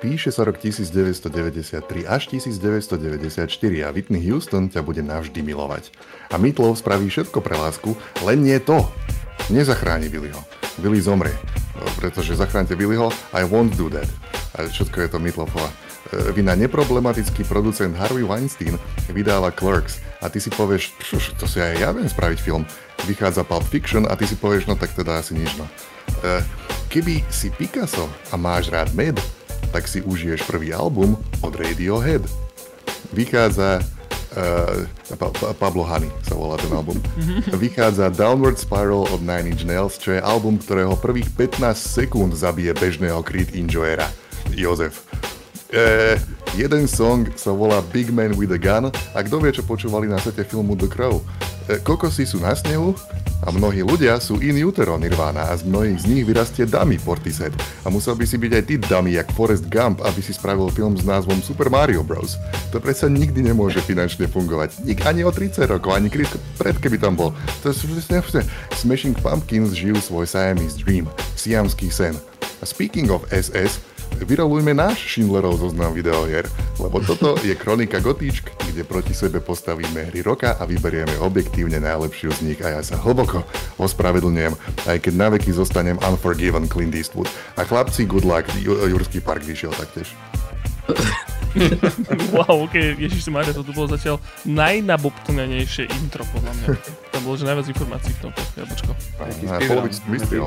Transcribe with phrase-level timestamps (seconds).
[0.00, 3.44] Píše sa rok 1993 až 1994
[3.84, 5.92] a Whitney Houston ťa bude navždy milovať.
[6.32, 7.92] A Meatloaf spraví všetko pre lásku,
[8.24, 8.80] len nie to.
[9.52, 10.40] Nezachráni Billyho.
[10.80, 11.36] Billy zomrie,
[12.00, 14.08] pretože zachránte Billyho, I won't do that.
[14.56, 15.74] A všetko je to Meatloafova e,
[16.32, 18.80] vina neproblematický producent Harvey Weinstein
[19.12, 20.96] vydáva Clerks a ty si povieš,
[21.36, 22.64] to si aj ja viem spraviť film.
[23.04, 25.68] Vychádza Pulp Fiction a ty si povieš, no tak teda asi nič no.
[26.24, 26.40] E,
[26.88, 29.20] keby si Picasso a máš rád med,
[29.70, 32.22] tak si užiješ prvý album od Radiohead.
[33.10, 36.98] Vychádza uh, pa- pa- Pablo Honey sa volá ten album.
[37.54, 42.70] Vychádza Downward Spiral od Nine Inch Nails, čo je album, ktorého prvých 15 sekúnd zabije
[42.74, 44.06] bežného Creed Enjoyera.
[44.50, 45.06] Jozef.
[45.70, 46.18] Uh,
[46.58, 50.18] jeden song sa volá Big Man with a Gun a kto vie, čo počúvali na
[50.18, 51.22] sete filmu The Crow.
[51.70, 52.98] Uh, kokosy sú na snehu,
[53.40, 57.52] a mnohí ľudia sú in utero Nirvana a z mnohých z nich vyrastie dummy Portishead.
[57.84, 60.92] A musel by si byť aj ty dummy, jak Forrest Gump, aby si spravil film
[60.92, 62.36] s názvom Super Mario Bros.
[62.68, 64.84] To predsa nikdy nemôže finančne fungovať.
[64.84, 66.28] Nik ani o 30 rokov, ani Chris
[66.60, 67.32] pred keby tam bol.
[67.64, 67.72] To
[68.76, 72.16] Smashing Pumpkins žijú svoj Siamese Dream, siamský sen.
[72.60, 73.80] A speaking of SS,
[74.18, 76.46] vyrolujme náš Schindlerov zoznam videohier,
[76.82, 82.34] lebo toto je kronika Gotíčk, kde proti sebe postavíme hry roka a vyberieme objektívne najlepšiu
[82.34, 83.46] z nich a ja sa hlboko
[83.78, 84.54] ospravedlňujem,
[84.90, 87.30] aj keď na veky zostanem Unforgiven Clint Eastwood.
[87.58, 90.10] A chlapci, good luck, Jurský park vyšiel taktiež.
[92.34, 96.66] wow, ok, Ježiš Maria, toto bolo zatiaľ najnabobtnenejšie intro, podľa mňa.
[97.10, 98.92] Tam bolo, že najviac informácií v tomto jablčko.
[99.50, 100.46] A polovicu vystriel.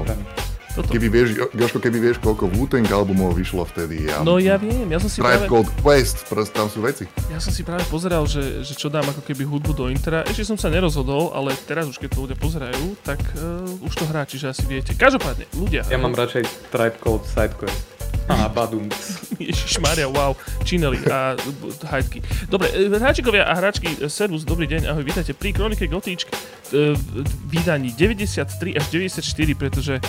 [0.74, 0.90] Toto.
[0.90, 4.10] Keby vieš, Joško, keby vieš, koľko wu albumov vyšlo vtedy.
[4.10, 5.50] Ja, no ja viem, ja som si Tribe práve...
[5.54, 7.06] Called Quest, proste tam sú veci.
[7.30, 10.26] Ja som si práve pozeral, že, že čo dám ako keby hudbu do intera.
[10.26, 14.10] Ešte som sa nerozhodol, ale teraz už keď to ľudia pozerajú, tak uh, už to
[14.10, 14.98] hrá, čiže asi viete.
[14.98, 15.86] Každopádne, ľudia.
[15.94, 17.94] Ja mám radšej Tribe Called Side Quest.
[18.32, 18.88] A badum.
[19.84, 20.32] Maria, wow,
[20.64, 21.36] čineli a
[21.92, 22.24] hajtky.
[22.48, 26.32] Dobre, e, hráčikovia a hráčky, e, servus, dobrý deň, ahoj, vítajte pri Kronike Gotíčk
[26.72, 29.22] v vydaní 93 až 94,
[29.60, 30.00] pretože...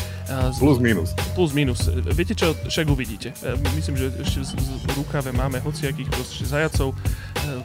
[0.59, 1.15] plus minus.
[1.35, 1.91] Plus minus.
[2.15, 3.35] Viete čo, však uvidíte.
[3.75, 6.95] Myslím, že ešte v rukave máme hociakých proste zajacov,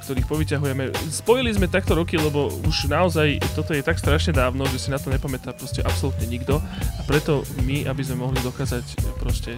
[0.05, 0.91] ktorých povyťahujeme.
[1.13, 4.99] Spojili sme takto roky, lebo už naozaj toto je tak strašne dávno, že si na
[4.99, 6.59] to nepamätá proste absolútne nikto
[6.97, 8.83] a preto my, aby sme mohli dokázať
[9.21, 9.55] proste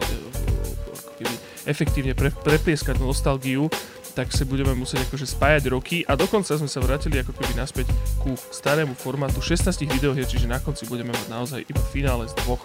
[1.17, 1.33] keby
[1.69, 3.69] efektívne pre, preplieskať nostalgiu,
[4.11, 7.89] tak si budeme musieť akože spájať roky a dokonca sme sa vrátili ako keby naspäť
[8.19, 12.61] ku starému formátu 16 videohier, čiže na konci budeme mať naozaj iba finále z dvoch.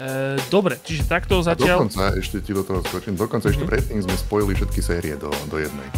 [0.00, 1.84] E, dobre, čiže takto zatiaľ...
[1.84, 3.54] A dokonca, ešte ti do toho skočím, dokonca mm-hmm.
[3.54, 3.70] ešte mhm.
[3.70, 5.88] predtým sme spojili všetky série do, do jednej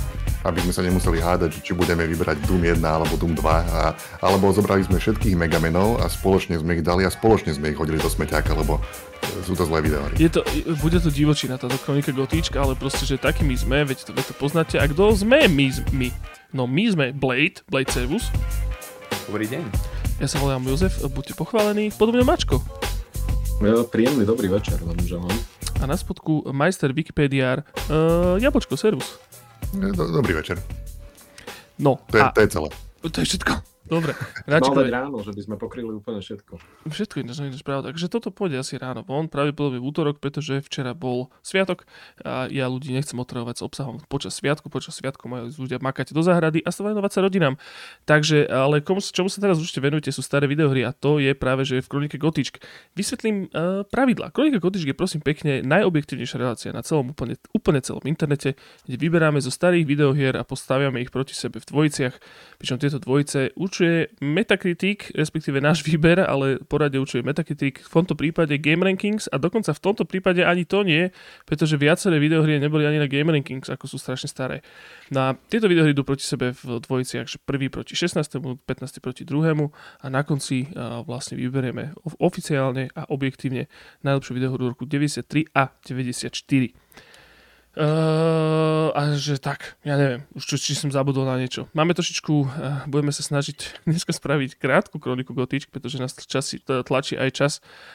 [0.44, 3.92] aby sme sa nemuseli hádať, či budeme vybrať Doom 1 alebo Doom 2, a,
[4.24, 8.00] alebo zobrali sme všetkých Megamenov a spoločne sme ich dali a spoločne sme ich hodili
[8.00, 8.80] do smeťáka, lebo
[9.44, 10.16] sú to zlé videóry.
[10.16, 10.40] Je to,
[10.80, 14.34] bude to divočina, táto kronika gotíčka, ale proste, že takými sme, veď to, veď to
[14.36, 14.76] poznáte.
[14.80, 16.08] A kto sme my, my?
[16.50, 18.32] No my sme Blade, Blade Servus.
[19.28, 19.62] Dobrý deň.
[20.20, 21.92] Ja sa volám Jozef, buďte pochválení.
[21.94, 22.60] Podobne Mačko.
[23.60, 25.32] Ja, príjemný dobrý večer vám želám.
[25.80, 29.16] A na spodku majster Wikipediár uh, Jabočko, servus.
[29.72, 30.62] Dobrý večer.
[31.78, 31.98] No.
[32.10, 32.30] To je, a...
[32.32, 32.68] to je celé.
[33.00, 33.69] To je všetko.
[33.90, 34.14] Dobre.
[34.46, 34.86] Ráčikové...
[34.86, 36.62] Máme ráno, že by sme pokryli úplne všetko.
[36.86, 37.90] Všetko ináč, ináč pravda.
[37.90, 41.90] Takže toto pôjde asi ráno von, pravdepodobne v útorok, pretože včera bol sviatok
[42.22, 44.70] a ja ľudí nechcem otravovať s obsahom počas sviatku.
[44.70, 47.58] Počas sviatku majú ľudia makať do záhrady a venovať sa rodinám.
[48.06, 51.66] Takže, ale komu, čomu sa teraz určite venujete, sú staré videohry a to je práve,
[51.66, 52.62] že v Kronike Gotičk.
[52.94, 54.30] Vysvetlím uh, pravidla.
[54.30, 58.54] Kronika Gotičk je prosím pekne najobjektívnejšia relácia na celom úplne, úplne celom internete,
[58.86, 62.14] kde vyberáme zo starých videohier a postaviame ich proti sebe v dvojiciach,
[62.62, 68.12] pričom tieto dvojice učujú určuje Metacritic, respektíve náš výber, ale poradie určuje Metacritic, v tomto
[68.12, 71.08] prípade Game Rankings a dokonca v tomto prípade ani to nie,
[71.48, 74.60] pretože viaceré videohry neboli ani na Game Rankings, ako sú strašne staré.
[75.08, 78.20] Na tieto videohry idú proti sebe v dvojiciach, že prvý proti 16.,
[78.68, 79.00] 15.
[79.00, 79.72] proti druhému
[80.04, 80.68] a na konci
[81.08, 83.72] vlastne vyberieme oficiálne a objektívne
[84.04, 86.36] najlepšiu videohru roku 93 a 94.
[87.70, 91.70] A že tak, ja neviem, už čo, či som zabudol na niečo.
[91.70, 92.48] Máme trošičku, uh,
[92.90, 93.56] budeme sa snažiť
[93.88, 97.52] dneska spraviť krátku kroniku Gotič, pretože nás časi, tlačí aj čas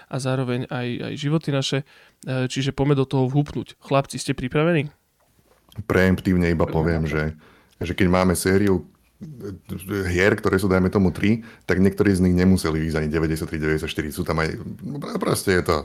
[0.07, 3.75] a zároveň aj, aj životy naše, uh, čiže poďme do toho vhupnúť.
[3.83, 4.87] Chlapci, ste pripravení?
[5.91, 7.35] Preemptívne iba poviem, že,
[7.83, 8.87] že keď máme sériu
[10.07, 14.11] hier, ktoré sú, dajme tomu, 3, tak niektorí z nich nemuseli ísť ani 93, 94.
[14.11, 14.59] Sú tam aj...
[14.83, 15.77] No, proste je to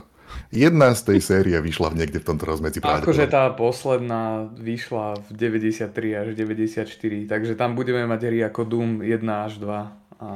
[0.51, 2.83] Jedna z tej série vyšla niekde v tomto rozmedzi.
[2.83, 6.87] Akože tá posledná vyšla v 93 až 94,
[7.27, 10.01] takže tam budeme mať hry ako Doom 1 až 2.
[10.21, 10.27] A...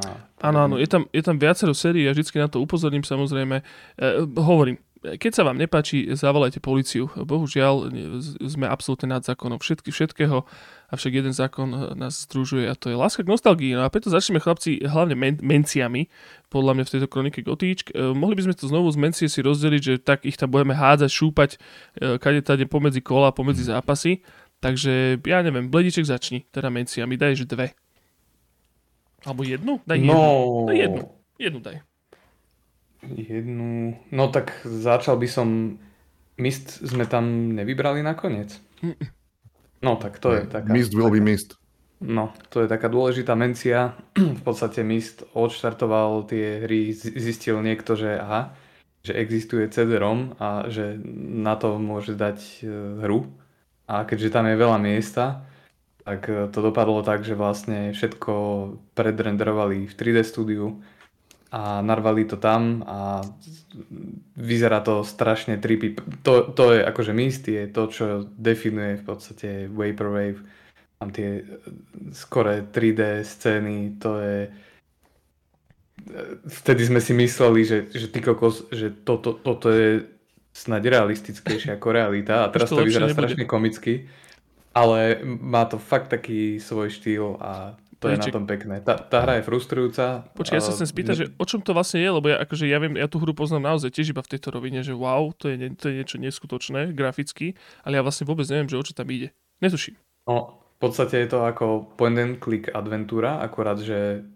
[0.41, 3.61] Áno, áno, je tam, je tam viacero sérií a vždycky na to upozorním samozrejme.
[3.61, 3.63] E,
[4.41, 7.05] hovorím, keď sa vám nepáči, zavolajte policiu.
[7.13, 7.93] Bohužiaľ,
[8.41, 10.41] sme absolútne nad zákonom všetky, všetkého,
[10.95, 13.75] avšak jeden zákon nás združuje a to je láska k nostalgii.
[13.75, 16.07] No a preto začneme chlapci hlavne men- menciami,
[16.47, 17.91] podľa mňa v tejto kronike Gotíčk.
[17.91, 20.71] E, mohli by sme to znovu z mencie si rozdeliť, že tak ich tam budeme
[20.73, 21.49] hádzať, šúpať,
[21.99, 24.23] e, kade tade pomedzi kola, pomedzi zápasy.
[24.63, 27.75] Takže ja neviem, Blediček začni, teda menciami, daj že dve.
[29.27, 29.83] Alebo jednu?
[29.83, 30.13] Daj jednu.
[30.13, 30.23] No,
[30.65, 31.03] Daj jednu.
[31.35, 31.77] Jednu daj.
[33.03, 33.99] jednu...
[34.09, 35.47] No tak začal by som...
[36.35, 38.59] Mist sme tam nevybrali nakoniec.
[39.85, 40.73] No tak to je taká...
[40.73, 41.53] Mist will be missed.
[42.01, 43.93] No, to je taká dôležitá mencia.
[44.39, 48.57] V podstate Mist odštartoval tie hry, zistil niekto, že aha,
[49.05, 50.97] že existuje CD-ROM a že
[51.45, 52.67] na to môže dať e,
[53.05, 53.29] hru.
[53.85, 55.45] A keďže tam je veľa miesta,
[56.01, 58.33] tak e, to dopadlo tak, že vlastne všetko
[58.97, 60.81] predrenderovali v 3D studiu
[61.55, 63.23] a narvali to tam a
[64.35, 65.95] vyzerá to strašne trippy.
[66.27, 70.43] To, to je akože Mist je to, čo definuje v podstate Vaporwave
[70.99, 71.43] tam tie e,
[72.15, 74.37] skoré 3D scény, to je...
[76.07, 80.07] e, Vtedy sme si mysleli, že, že ty kokos, že toto, toto je
[80.55, 83.35] snáď realistickejšie ako realita a teraz to to vyzerá nebude.
[83.35, 84.07] strašne komicky,
[84.71, 88.33] ale má to fakt taký svoj štýl a to je na Vajček.
[88.35, 88.75] tom pekné.
[88.83, 90.27] Tá, tá hra je frustrujúca.
[90.35, 92.77] Počkaj, ja sa chcem spýtať, že o čom to vlastne je, lebo ja, akože ja
[92.77, 95.55] viem, ja tú hru poznám naozaj tiež iba v tejto rovine, že wow, to je,
[95.75, 97.55] to je niečo neskutočné graficky,
[97.87, 99.31] ale ja vlastne vôbec neviem, že o čo tam ide.
[99.63, 99.95] Netuším.
[100.27, 104.27] No, v podstate je to ako point and click adventúra, akurát, že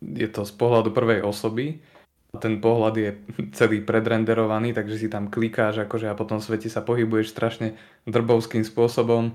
[0.00, 1.82] je to z pohľadu prvej osoby
[2.30, 3.10] a ten pohľad je
[3.58, 7.74] celý predrenderovaný, takže si tam klikáš akože a potom v svete sa pohybuješ strašne
[8.06, 9.34] drbovským spôsobom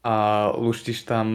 [0.00, 1.28] a luštiš tam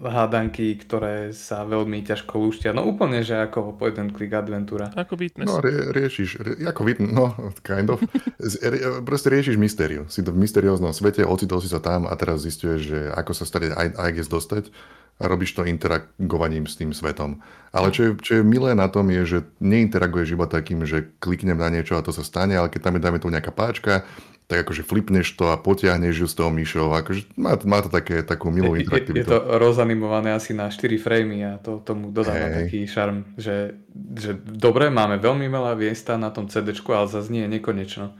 [0.00, 2.72] hádanky, ktoré sa veľmi ťažko luštia.
[2.72, 4.88] No úplne, že ako point and click adventúra.
[4.96, 5.52] Ako Witness.
[5.52, 8.00] No, rie, riešiš, rie, ako vidno, no, kind of.
[8.40, 10.08] Rie, proste riešiš mystériu.
[10.08, 13.44] Si to v mysterióznom svete, ocitol si sa tam a teraz zistuješ, že ako sa
[13.60, 14.72] aj, aj dostať
[15.18, 17.42] a robíš to interagovaním s tým svetom.
[17.74, 21.58] Ale čo je, čo je milé na tom je, že neinteraguješ iba takým, že kliknem
[21.58, 24.06] na niečo a to sa stane, ale keď tam je, dáme tu nejaká páčka,
[24.48, 26.88] tak akože flipneš to a potiahneš ju s tou myšou.
[26.96, 29.28] Akože má, má to také, takú milú Je, je, je interaktivitu.
[29.28, 32.56] to rozanimované asi na 4 framey a to tomu dodáva Hej.
[32.64, 33.76] taký šarm, že,
[34.16, 38.16] že dobre, máme veľmi veľa miesta na tom CD, ale zase nie je nekonečno.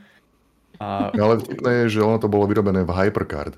[0.77, 3.57] A No, ale vtipné je, že ono to bolo vyrobené v Hypercard.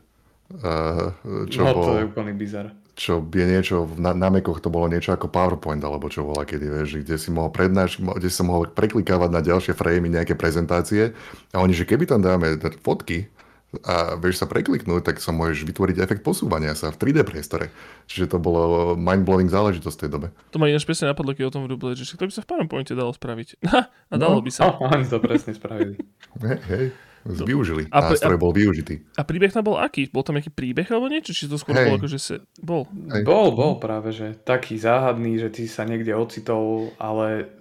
[0.50, 1.14] Uh,
[1.50, 1.84] čo no, bol...
[1.84, 2.70] to je úplný bizar.
[3.00, 6.68] Čo je niečo, na, na Macoch to bolo niečo ako PowerPoint, alebo čo bola kedy,
[6.68, 11.16] vieš, kde si mohol prednáš, kde si sa mohol preklikávať na ďalšie framey nejaké prezentácie
[11.50, 13.32] a oni, že keby tam dáme fotky
[13.80, 17.70] a vieš sa prekliknúť, tak sa môžeš vytvoriť efekt posúvania sa v 3D priestore.
[18.04, 20.26] Čiže to bolo mind-blowing záležitosť v tej dobe.
[20.50, 22.92] To ma ináč presne napadlo, keď o tom vyrúbili, že to by sa v PowerPointe
[22.92, 23.62] dalo spraviť.
[24.10, 24.44] A dalo No.
[24.44, 24.74] by sa.
[24.74, 25.94] Oh, oni to presne spravili.
[26.42, 26.84] Hej, hej,
[27.24, 27.88] využili.
[27.92, 29.04] A Nástroj bol využitý.
[29.16, 30.08] A príbeh tam bol aký?
[30.08, 31.36] Bol tam nejaký príbeh alebo niečo?
[31.36, 31.92] Či to skôr Hej.
[31.92, 32.34] bolo akože se...
[32.60, 32.88] Bol.
[33.12, 33.22] Hej.
[33.28, 37.52] Bol, bol práve, že taký záhadný, že ty sa niekde ocitol, ale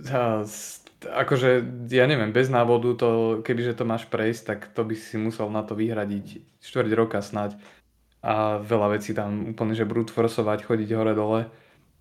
[0.99, 3.09] akože, ja neviem, bez návodu to,
[3.43, 7.55] kebyže to máš prejsť, tak to by si musel na to vyhradiť štvrť roka snáď.
[8.19, 11.47] A veľa vecí tam úplne, že brute forceovať, chodiť hore-dole.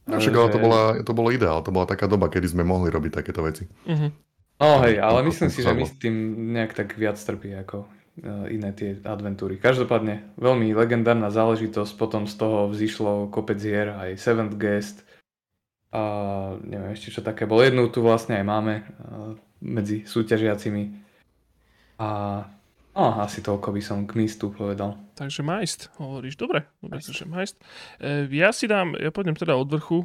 [0.08, 2.64] No však ale to, Že- bola, to bolo ideál, to bola taká doba, kedy sme
[2.66, 3.68] mohli robiť takéto veci.
[3.86, 4.10] Uh-huh.
[4.58, 6.14] No hej, ale myslím si, že my s tým
[6.50, 9.54] nejak tak viac trpí ako e, iné tie adventúry.
[9.54, 15.06] Každopádne veľmi legendárna záležitosť, potom z toho vzýšlo kopec hier, aj Seventh Guest
[15.94, 16.02] a
[16.66, 17.62] neviem ešte čo také bolo.
[17.62, 18.84] Jednu tu vlastne aj máme e,
[19.62, 21.06] medzi súťažiacimi
[22.02, 22.42] a
[22.98, 24.98] no, asi toľko by som k mistu povedal.
[25.14, 26.34] Takže Majst, hovoríš.
[26.34, 27.62] Dobre, dobre, takže Majst.
[28.02, 30.02] E, ja si dám, ja pôjdem teda od vrchu,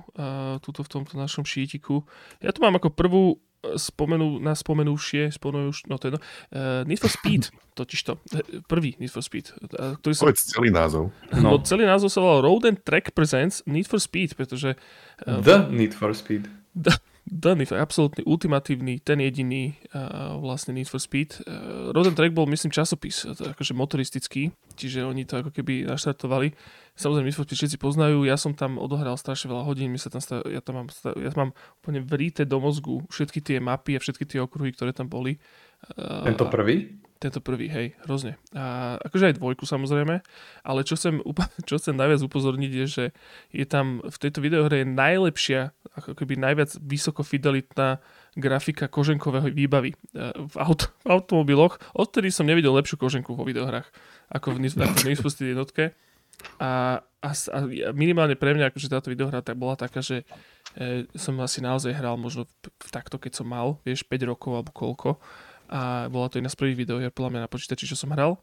[0.61, 2.05] tuto v tomto našom šítiku.
[2.37, 3.37] Ja tu mám ako prvú e,
[3.79, 8.61] spomenú, na spomenúšie, spomenú už, no to je no, uh, Need for Speed, totižto, e,
[8.67, 11.15] prvý Need for Speed, uh, ktorý sa, Povedz celý názov.
[11.31, 11.55] no.
[11.55, 11.63] No.
[11.63, 15.95] celý názov sa volal Road and Track Presents Need for Speed, pretože uh, The Need
[15.95, 16.51] for Speed.
[16.75, 21.39] The For, absolútny, ultimatívny, ten jediný uh, vlastne Need for Speed.
[21.47, 25.55] Uh, Road and Track bol, myslím, časopis, to je akože motoristický, čiže oni to ako
[25.55, 26.51] keby naštartovali.
[26.99, 30.11] Samozrejme, Need for Speed všetci poznajú, ja som tam odohral strašne veľa hodín, my sa
[30.11, 33.95] tam stav, ja tam mám, stav, ja mám úplne vrité do mozgu všetky tie mapy
[33.95, 35.39] a všetky tie okruhy, ktoré tam boli.
[35.95, 37.02] Uh, Tento prvý?
[37.23, 38.35] Tento prvý, hej, hrozne.
[38.51, 40.19] A akože aj dvojku samozrejme,
[40.67, 41.23] ale čo chcem,
[41.69, 43.05] čo chcem najviac upozorniť je, že
[43.55, 48.03] je tam v tejto videohre je najlepšia, ako keby najviac vysokofidelitná
[48.35, 49.97] grafika koženkového výbavy e,
[50.35, 51.79] v, aut- v automobiloch.
[51.95, 53.87] Odtedy som nevidel lepšiu koženku vo videohrách
[54.33, 55.93] ako v ako jednotke.
[56.57, 57.57] A, a, a
[57.93, 60.25] minimálne pre mňa, akože táto videohra tak bola taká, že
[60.75, 64.51] e, som asi naozaj hral možno v, v takto, keď som mal, vieš, 5 rokov
[64.57, 65.09] alebo koľko.
[65.73, 68.37] A bola to jedna z prvých videohier podľa mňa na počítači, čo som hral,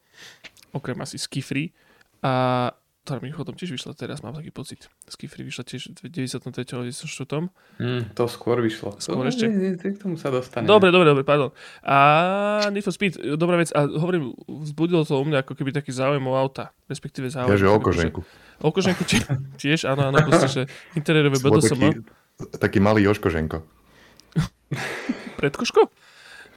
[0.69, 1.71] okrem asi Skifree
[2.19, 2.67] a
[3.01, 4.85] ktorá mimochodom tiež vyšla teraz, mám taký pocit.
[5.09, 6.93] Skifree vyšla tiež v 93.
[6.93, 7.49] 94.
[7.81, 8.93] Mm, to skôr vyšlo.
[9.01, 9.49] Skôr To- ešte?
[9.49, 10.69] nie, nie, K tomu sa dostane.
[10.69, 11.49] Dobre, dobre, dobre, pardon.
[11.81, 11.97] A
[12.69, 13.73] Need for Speed, dobrá vec.
[13.73, 16.77] A hovorím, vzbudilo to u mňa ako keby taký záujem o auta.
[16.85, 17.49] Respektíve záujem.
[17.49, 18.21] Ja, že o koženku.
[18.61, 19.25] O koženku tie-
[19.65, 20.61] tiež, áno, áno, proste, že
[20.93, 21.81] interiérové BDSM.
[21.81, 21.89] taký,
[22.59, 23.65] taký malý Joškoženko.
[25.37, 25.89] Predkoško?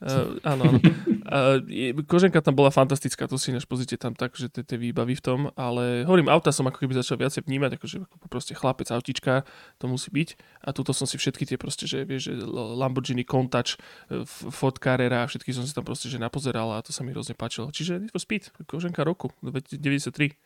[0.04, 0.78] Uh, áno, áno.
[1.24, 5.24] Uh, koženka tam bola fantastická, to si než pozrite tam tak, že tie výbavy v
[5.24, 9.48] tom, ale hovorím, auta som ako keby začal viacej vnímať, akože ako proste chlapec, autička,
[9.80, 10.28] to musí byť.
[10.60, 13.80] A tuto som si všetky tie proste, že vieš, že Lamborghini Countach,
[14.12, 17.32] eh, Ford Carrera, všetky som si tam proste, že napozeral a to sa mi hrozne
[17.32, 17.72] páčilo.
[17.72, 20.36] Čiže Need for Speed, koženka roku, 93.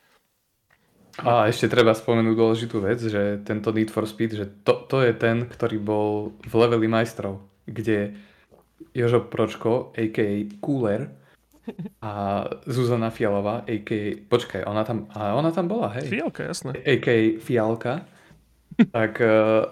[1.19, 5.11] A ešte treba spomenúť dôležitú vec, že tento Need for Speed, že to, to je
[5.19, 8.15] ten, ktorý bol v leveli majstrov, kde
[8.95, 10.49] Jožo Pročko, a.k.a.
[10.61, 11.09] Cooler
[12.03, 14.17] a Zuzana Fialová, a.k.a.
[14.29, 16.09] Počkaj, ona tam, a ona tam bola, hej.
[16.09, 16.73] Fialka, jasné.
[16.75, 17.39] a.k.a.
[17.39, 18.05] Fialka,
[18.97, 19.69] tak uh,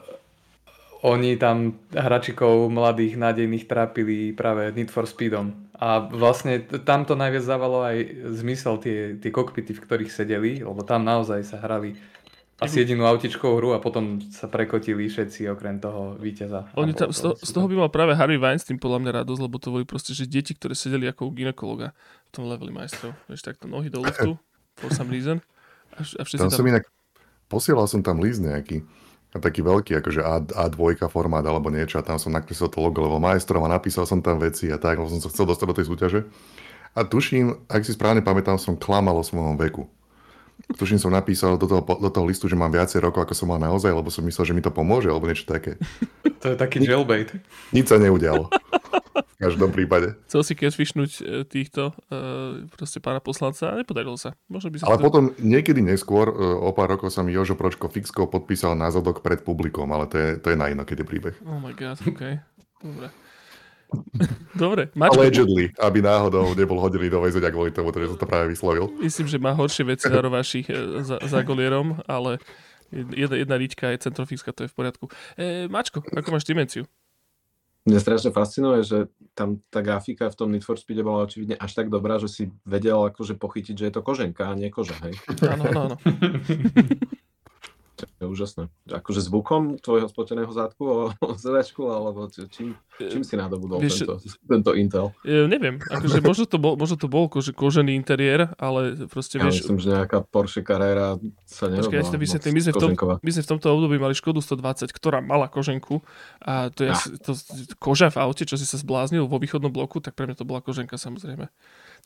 [1.06, 5.54] oni tam hračikov mladých, nádejných trápili práve Need for Speedom.
[5.76, 8.00] A vlastne tam to najviac dávalo aj
[8.32, 12.00] zmysel tie, tie kokpity, v ktorých sedeli, lebo tam naozaj sa hrali
[12.56, 16.72] asi jedinú autičkovú hru a potom sa prekotili všetci okrem toho víťaza.
[16.80, 19.56] Oni tam, to toho, z toho by mal práve Harvey Weinstein podľa mňa radosť, lebo
[19.60, 23.12] to boli proste, že deti, ktoré sedeli ako u ginekologa v tom leveli majstrov.
[23.28, 24.40] Vieš, takto nohy do luftu,
[24.80, 25.44] for some reason.
[25.96, 26.58] A, a všetci Tam tam...
[26.64, 26.88] som inak,
[27.52, 28.80] posielal som tam list nejaký,
[29.36, 33.04] a taký veľký, akože A, A2 formát alebo niečo a tam som nakreslil to logo
[33.04, 35.76] level majstrov a napísal som tam veci a tak, lebo som sa chcel dostať do
[35.76, 36.20] tej súťaže.
[36.96, 39.84] A tuším, ak si správne pamätám, som klamal o svojom veku.
[40.66, 43.62] Tuším, som napísal do toho, do toho listu, že mám viacej rokov, ako som mal
[43.62, 45.78] naozaj, lebo som myslel, že mi to pomôže, alebo niečo také.
[46.36, 47.32] To je taký jailbait.
[47.72, 48.52] Nič sa neudialo.
[49.16, 50.14] V každom prípade.
[50.28, 54.36] Chcel si catfishnúť e, týchto, e, proste pána poslanca a nepodarilo sa.
[54.46, 55.04] Možno by sa Ale to...
[55.08, 59.24] potom niekedy neskôr, e, o pár rokov sa mi Jožo Pročko Fixko podpísal na zadok
[59.24, 61.34] pred publikom, ale to je, to je na inokedy príbeh.
[61.48, 62.22] Oh my god, OK.
[62.84, 63.25] Dobre.
[64.56, 68.50] Dobre, Mačko, Allegedly, aby náhodou nebol hodený do väzenia kvôli tomu, že som to práve
[68.50, 68.88] vyslovil.
[69.04, 72.40] myslím, že má horšie veci na rovášich e, za, za golierom, ale
[72.90, 75.04] jedna, jedna riťka je centrofixka, to je v poriadku.
[75.36, 76.88] E, Mačko, ako máš dimenciu?
[77.86, 79.06] Mňa strašne fascinuje, že
[79.38, 82.42] tam tá grafika v tom Need for Speede bola očividne až tak dobrá, že si
[82.66, 85.14] vedel akože pochytiť, že je to koženka a nie koža, hej.
[85.46, 85.96] Áno, áno, áno.
[87.96, 88.62] To je úžasné.
[88.86, 94.14] Akože zvukom tvojho spoteného zátku o, o ZVčku, alebo čím, čím si nadobudol Vieš, tento,
[94.44, 95.16] tento Intel?
[95.24, 99.48] E, neviem, akože možno to bol, možno to bol kože, kožený interiér, ale proste Ja
[99.48, 101.16] vieš, myslím, že nejaká Porsche Carrera
[101.48, 102.28] sa Počkaj, ja nerobila.
[102.28, 102.90] si to My sme, v tom,
[103.24, 106.04] my sme v tomto období mali Škodu 120, ktorá mala koženku
[106.44, 107.00] a to je Ah.
[107.24, 107.32] to,
[107.80, 110.60] koža v aute, čo si sa zbláznil vo východnom bloku, tak pre mňa to bola
[110.60, 111.48] koženka samozrejme.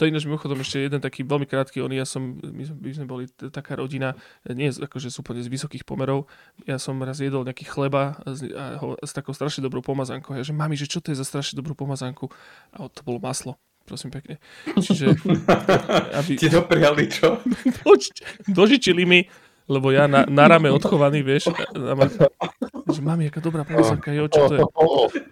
[0.01, 2.93] To je ináč mimochodom ešte jeden taký veľmi krátky, on, ja som, my, sme- my
[2.97, 4.17] sme boli taká rodina,
[4.49, 6.25] nie akože sú úplne z vysokých pomerov,
[6.65, 10.33] ja som raz jedol nejaký chleba s, a ho, s takou strašne dobrou pomazánkou.
[10.33, 12.33] Ja že mami, že čo to je za strašne dobrú pomazánku?
[12.73, 13.61] A to bolo maslo.
[13.85, 14.41] Prosím pekne.
[14.73, 15.21] Čiže,
[16.19, 17.37] aby, Ti dopriali čo?
[17.85, 18.17] Doč-
[18.49, 19.21] dožičili mi,
[19.69, 22.09] lebo ja na, na rame odchovaný, vieš, a, a ma,
[22.93, 24.63] že mami, aká dobrá pomazánka, jo, čo to je?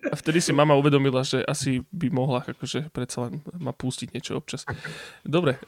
[0.08, 4.38] A vtedy si mama uvedomila, že asi by mohla akože predsa len ma pustiť niečo
[4.38, 4.64] občas.
[5.26, 5.60] Dobre,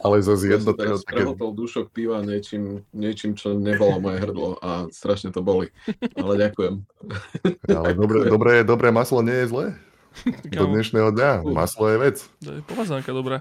[0.00, 1.20] Ale som jednotného teraz také...
[1.20, 5.68] prehotol dušok piva niečím, niečím, čo nebolo moje hrdlo a strašne to boli.
[6.16, 6.74] Ale ďakujem.
[7.68, 9.66] Ale dobré, dobré, dobré maslo nie je zlé.
[10.44, 11.30] Do dnešného dňa.
[11.46, 12.16] Maslo je vec.
[12.38, 13.40] to je pomazánka dobrá.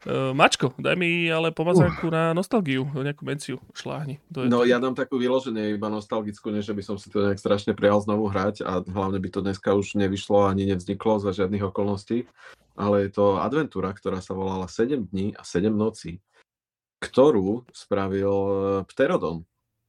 [0.00, 4.16] Uh, Mačko, daj mi ale pomazánku na nostalgiu, nejakú menciu, šláhni.
[4.30, 4.64] To je No to.
[4.64, 8.26] ja dám takú vyloženie iba nostalgickú, než by som si to nejak strašne prijal znovu
[8.26, 12.24] hrať a hlavne by to dneska už nevyšlo ani nevzniklo za žiadnych okolností.
[12.74, 16.16] Ale je to adventúra, ktorá sa volala 7 dní a 7 nocí,
[16.98, 18.54] ktorú spravil eh,
[18.86, 19.44] Pterodon,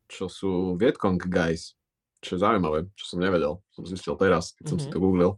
[0.07, 1.71] čo sú Vietkong guys,
[2.19, 4.93] čo je zaujímavé, čo som nevedel, som zistil teraz, keď som si Mhm.
[4.93, 5.31] to googlil.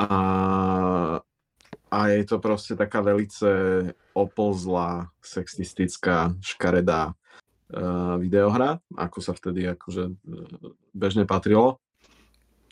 [0.00, 1.20] A,
[1.92, 3.50] a je to proste taká velice
[4.16, 10.16] oplzlá, sexistická, škaredá uh, videohra, ako sa vtedy akože uh,
[10.96, 11.76] bežne patrilo,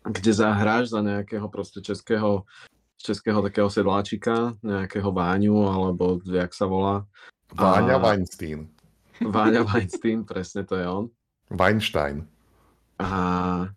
[0.08, 2.48] kde zahráš za nejakého proste českého,
[2.96, 7.04] českého takého sedláčika, nejakého Váňu, alebo jak sa volá.
[7.52, 8.72] Váňa A- Weinstein.
[9.20, 11.12] Váňa Weinstein, presne to je on.
[11.52, 12.24] Weinstein.
[12.96, 13.68] A,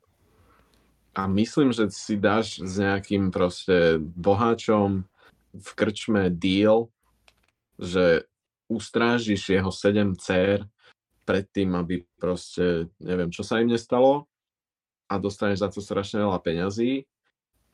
[1.11, 5.03] a myslím, že si dáš s nejakým proste boháčom
[5.51, 6.87] v krčme deal,
[7.75, 8.23] že
[8.71, 10.63] ustrážiš jeho 7 dcer
[11.27, 14.31] pred tým, aby proste, neviem, čo sa im nestalo
[15.11, 17.03] a dostaneš za to strašne veľa peňazí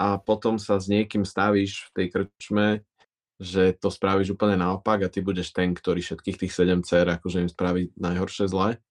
[0.01, 2.67] a potom sa s niekým stavíš v tej krčme,
[3.38, 7.46] že to spravíš úplne naopak a ty budeš ten, ktorý všetkých tých 7 cer akože
[7.46, 8.82] im spraví najhoršie zle.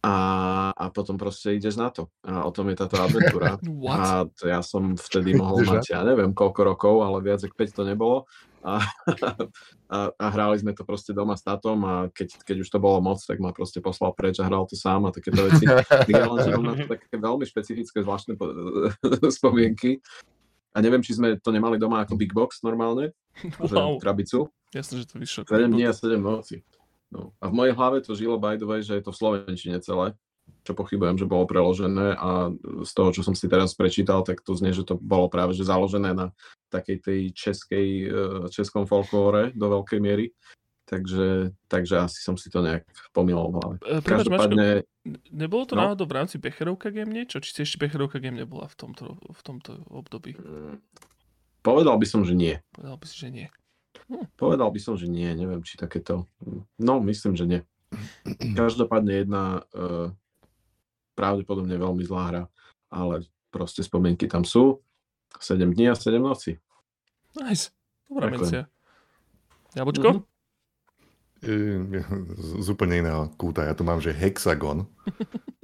[0.00, 0.16] A,
[0.72, 2.08] a potom proste ideš na to.
[2.24, 3.60] A o tom je táto adventúra.
[3.92, 7.76] a to ja som vtedy mohol mať, ja neviem koľko rokov, ale viac ako 5
[7.76, 8.16] to nebolo.
[8.60, 8.84] A,
[9.88, 13.00] a, a hrali sme to proste doma s tátom a keď, keď už to bolo
[13.00, 15.64] moc, tak ma proste poslal preč a hral to sám a takéto veci.
[16.08, 18.36] Ja len na to také veľmi špecifické zvláštne
[19.40, 20.00] spomienky.
[20.70, 23.10] A neviem, či sme to nemali doma ako big box normálne,
[23.72, 23.98] wow.
[23.98, 24.46] krabicu.
[24.70, 25.42] Jasne, že to vyšlo.
[25.48, 26.62] 7 dní a 7 noci.
[27.10, 27.34] No.
[27.42, 30.14] A v mojej hlave to žilo by the way, že je to v Slovenčine celé,
[30.62, 32.54] čo pochybujem, že bolo preložené a
[32.86, 35.66] z toho, čo som si teraz prečítal, tak to znie, že to bolo práve že
[35.66, 36.30] založené na
[36.70, 40.30] takej tej českej, eh, českom folklóre do veľkej miery.
[40.90, 42.82] Takže, takže asi som si to nejak
[43.14, 43.74] pomýlil v hlave.
[43.78, 44.82] E, Každopádne...
[45.30, 45.86] Nebolo to no?
[45.86, 47.38] náhodou v rámci Becherovka Game niečo?
[47.38, 50.34] Či si ešte Becherovka Game nebola v tomto, v tomto období?
[50.34, 50.82] Mm,
[51.62, 52.58] povedal by som, že nie.
[52.74, 53.46] Povedal by si, že nie.
[54.34, 55.30] Povedal by som, že nie.
[55.32, 56.26] Neviem, či takéto...
[56.78, 57.60] No, myslím, že nie.
[58.58, 60.10] Každopádne jedna uh,
[61.14, 62.42] pravdepodobne veľmi zlá hra,
[62.90, 64.82] ale proste spomienky tam sú.
[65.38, 66.58] 7 dní a 7 noci.
[67.38, 67.70] Nice.
[68.10, 68.66] Dobrá mencia.
[69.74, 70.22] Jabočko?
[70.22, 70.30] Mm-hmm
[71.40, 73.64] z úplne iného kúta.
[73.64, 74.84] Ja tu mám, že hexagon.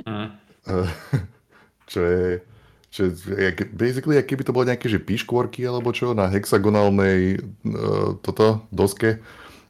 [1.93, 2.41] čo je,
[2.90, 8.64] čo je basically, keby to bolo nejaké, že piškvorky alebo čo, na hexagonálnej uh, toto
[8.73, 9.21] doske,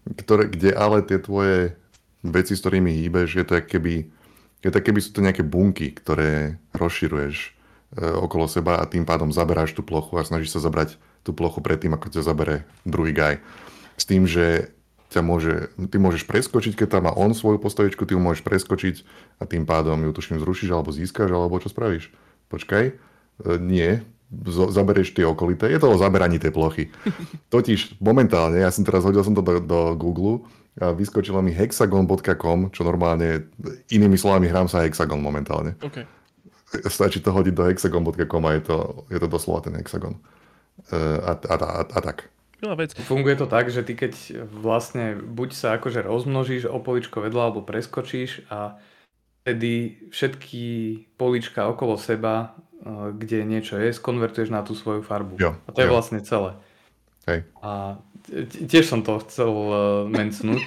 [0.06, 1.74] ktoré, kde ale tie tvoje
[2.22, 4.06] veci, s ktorými hýbeš, je to keby,
[4.62, 7.36] je to keby sú to nejaké bunky, ktoré rozširuješ
[7.96, 11.58] uh, okolo seba a tým pádom zaberáš tú plochu a snažíš sa zabrať tú plochu
[11.58, 13.34] predtým, ako ťa zabere druhý guy.
[13.98, 14.70] S tým, že
[15.10, 18.96] ťa môže, ty môžeš preskočiť, keď tam má on svoju postavičku, ty ju môžeš preskočiť
[19.38, 22.10] a tým pádom ju tuším zrušíš alebo získaš, alebo čo spravíš.
[22.48, 22.94] Počkaj, e,
[23.58, 24.02] nie,
[24.70, 26.90] zaberieš tie okolité, je to o zaberaní tej plochy.
[27.54, 32.74] Totiž momentálne, ja som teraz hodil som to do, do Google a vyskočilo mi hexagon.com,
[32.74, 33.48] čo normálne,
[33.88, 35.78] inými slovami hrám sa hexagon momentálne.
[35.80, 36.04] Okay.
[36.90, 38.76] Stačí to hodiť do hexagon.com a je to,
[39.08, 40.18] je to doslova ten hexagon.
[40.90, 42.28] E, a, a, a, a tak.
[42.56, 42.96] Vec.
[42.96, 47.60] Funguje to tak, že ty keď vlastne buď sa akože rozmnožíš o poličko vedľa alebo
[47.60, 48.80] preskočíš a
[49.46, 50.64] vtedy všetky
[51.14, 55.38] polička okolo seba, eh, kde niečo je, skonvertuješ na tú svoju farbu.
[55.38, 56.58] Jo, a to je vlastne celé.
[57.30, 57.46] Hej.
[57.62, 58.02] A
[58.66, 60.62] tiež som to chcel uh, mencnúť.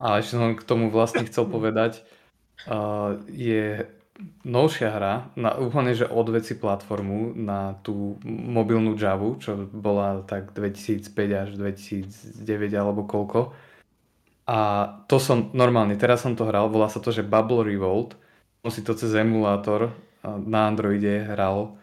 [0.00, 2.04] A ešte som k tomu vlastne chcel povedať,
[2.68, 3.84] uh, je
[4.44, 11.08] novšia hra, na úplne že odveci platformu na tú mobilnú Java, čo bola tak 2005
[11.32, 12.44] až 2009
[12.76, 13.56] alebo koľko.
[14.50, 14.58] A
[15.06, 18.18] to som normálne, teraz som to hral, volá sa to, že Bubble Revolt.
[18.66, 19.94] Som si to cez emulátor
[20.26, 21.78] na Androide hral.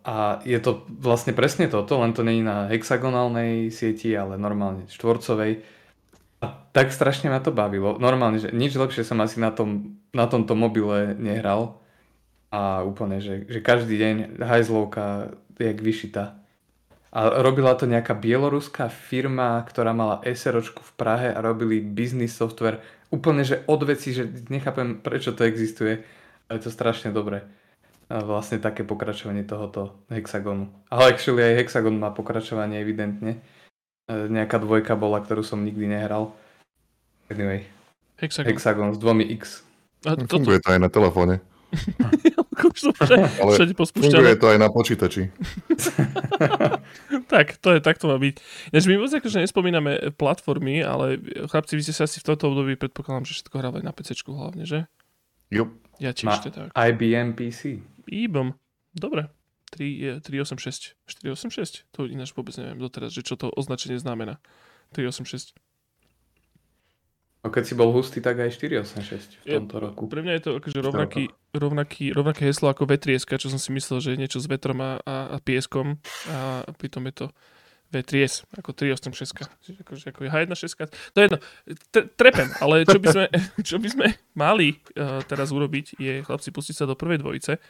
[0.00, 5.76] A je to vlastne presne toto, len to není na hexagonálnej sieti, ale normálne štvorcovej
[6.40, 7.96] a tak strašne ma to bavilo.
[7.96, 11.80] Normálne, že nič lepšie som asi na, tom, na tomto mobile nehral.
[12.52, 16.36] A úplne, že, že každý deň hajzlovka jak vyšita.
[17.16, 22.84] A robila to nejaká bieloruská firma, ktorá mala SROčku v Prahe a robili business software.
[23.08, 26.04] Úplne, že od veci, že nechápem, prečo to existuje.
[26.44, 27.40] Ale je to strašne dobré.
[28.12, 30.68] A vlastne také pokračovanie tohoto hexagonu.
[30.92, 33.40] Ale actually aj hexagon má pokračovanie evidentne.
[34.06, 36.36] E, nejaká dvojka bola, ktorú som nikdy nehral.
[37.32, 37.64] Anyway.
[38.20, 38.48] Hexagon.
[38.52, 39.64] Hexagon s dvomi X.
[40.04, 40.36] A toto...
[40.36, 41.40] Funguje to aj na telefóne.
[43.42, 43.50] Ale
[43.92, 45.28] funguje to aj na počítači.
[47.32, 48.34] tak, to je, tak to má byť.
[48.72, 52.78] Než my vôbec akože nespomíname platformy, ale chlapci, vy ste sa asi v tomto období
[52.78, 54.86] predpokladám, že všetko hrávali na PC hlavne, že?
[55.50, 55.70] Jo.
[56.02, 56.70] Ja tiež tak.
[56.74, 57.80] IBM PC.
[58.06, 58.54] IBM.
[58.92, 59.32] Dobre.
[59.74, 60.94] 3, 386.
[61.10, 61.84] 486?
[61.96, 64.38] To ináč vôbec neviem doteraz, že čo to označenie znamená.
[64.94, 65.56] 386.
[67.46, 70.10] No keď si bol hustý, tak aj 486 v tomto roku.
[70.10, 74.02] Pre mňa je to akože rovnaký, rovnaký, rovnaké heslo ako vetrieska, čo som si myslel,
[74.02, 77.26] že je niečo s vetrom a, a, a pieskom a pritom je to
[77.94, 79.46] V3S, ako 386.
[79.86, 80.90] Akože ako je H16.
[80.90, 81.38] To je jedno.
[82.18, 83.24] Trepem, ale čo by sme,
[83.68, 87.62] čo by sme mali uh, teraz urobiť, je chlapci pustiť sa do prvej dvojice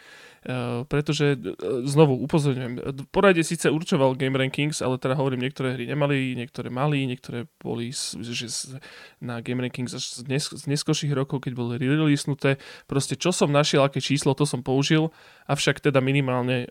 [0.86, 1.38] pretože eh,
[1.84, 7.02] znovu upozorňujem, poradie síce určoval Game Rankings, ale teda hovorím, niektoré hry nemali, niektoré mali,
[7.10, 8.46] niektoré boli že
[9.18, 12.62] na Game Rankings až z, nes- z neskôrších rokov, keď boli releasenuté.
[12.86, 15.10] Proste čo som našiel, aké číslo, to som použil,
[15.50, 16.70] avšak teda minimálne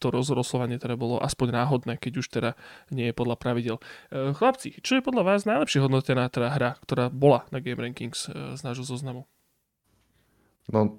[0.00, 2.50] to rozroslovanie teda bolo aspoň náhodné, keď už teda
[2.92, 3.76] nie je podľa pravidel.
[4.12, 8.60] Chlapci, čo je podľa vás najlepšie hodnotená teda hra, ktorá bola na Game Rankings z
[8.64, 9.28] nášho zoznamu?
[10.66, 10.98] No,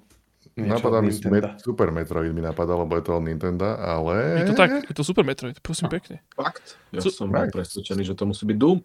[0.58, 1.14] Napadá mi.
[1.14, 4.42] Met- Super Metroid mi napadá, lebo je to od Nintendo, ale...
[4.42, 6.26] Je to tak, je to Super Metroid, prosím pekne.
[6.34, 6.82] Fakt?
[6.90, 7.54] Ja Su- som bol Fakt.
[7.54, 8.82] presvedčený, že to musí byť Doom.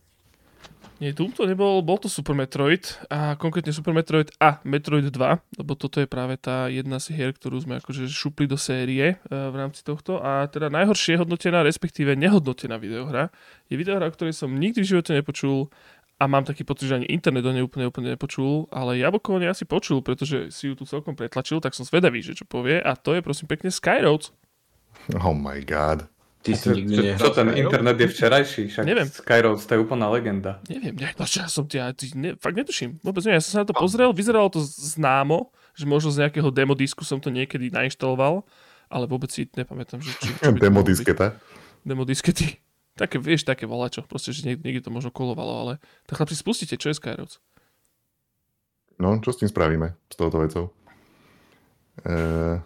[1.02, 5.58] Nie, Doom to nebol, bol to Super Metroid a konkrétne Super Metroid a Metroid 2,
[5.58, 9.26] lebo toto je práve tá jedna z hier, ktorú sme akože šupli do série e,
[9.26, 13.34] v rámci tohto a teda najhoršie hodnotená, respektíve nehodnotená videohra
[13.66, 15.74] je videohra, o ktorej som nikdy v živote nepočul
[16.22, 19.40] a mám taký pocit, že ani internet o nej úplne, úplne nepočul, ale Jablko o
[19.42, 22.78] nej asi počul, pretože si ju tu celkom pretlačil, tak som zvedavý, že čo povie
[22.78, 24.30] a to je prosím pekne Skyroads.
[25.18, 26.06] Oh my god.
[26.42, 29.06] Ty si Čo, nikdy čo, nehral čo ten internet je včerajší, však Neviem.
[29.10, 30.62] Skyroads to je úplná legenda.
[30.70, 33.02] Neviem, ja, no, čo ja som ja, ty, ne, fakt netuším.
[33.02, 36.50] Vôbec neviem, ja som sa na to pozrel, vyzeralo to známo, že možno z nejakého
[36.54, 38.42] demodisku som to niekedy nainštaloval,
[38.90, 40.94] ale vôbec si nepamätám, že či, čo by to Demo mohlo byť.
[40.94, 41.26] disketa.
[41.82, 42.46] Demodiskety.
[42.92, 44.04] Také, vieš, také volačo.
[44.04, 45.72] Proste, že niekde, niekde to možno kolovalo, ale
[46.04, 47.40] tak chlapci, spustite, čo je Skyroads?
[49.00, 50.64] No, čo s tým spravíme, s touto vecou?
[52.04, 52.60] Uh,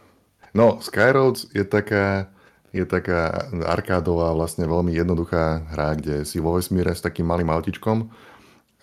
[0.50, 2.28] no, Skyroads je taká,
[2.74, 8.10] je taká arkádová, vlastne veľmi jednoduchá hra, kde si vo vesmíre s takým malým autičkom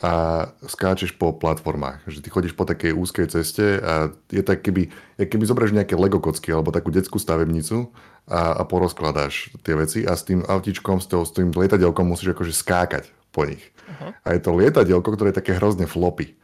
[0.04, 2.04] a skáčeš po platformách.
[2.08, 6.20] Že ty chodíš po takej úzkej ceste a je tak keby, keby zobraš nejaké Lego
[6.20, 7.92] kocky alebo takú detskú stavebnicu
[8.28, 12.36] a, a porozkladáš tie veci a s tým autičkom, s, tou, s tým lietadielkom musíš
[12.36, 13.74] akože skákať po nich.
[13.98, 14.16] Aha.
[14.24, 16.38] A je to lietadielko, ktoré je také hrozne floppy.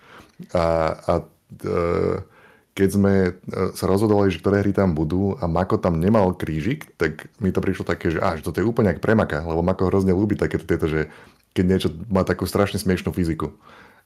[0.51, 1.75] A, a e,
[2.75, 3.31] keď sme e,
[3.75, 7.63] sa rozhodovali, že ktoré hry tam budú a Mako tam nemal krížik, tak mi to
[7.63, 10.87] prišlo také, že, že toto je úplne jak premaka, lebo Mako hrozne ľúbi takéto tieto,
[10.87, 11.07] že
[11.55, 13.51] keď niečo má takú strašne smiešnú fyziku.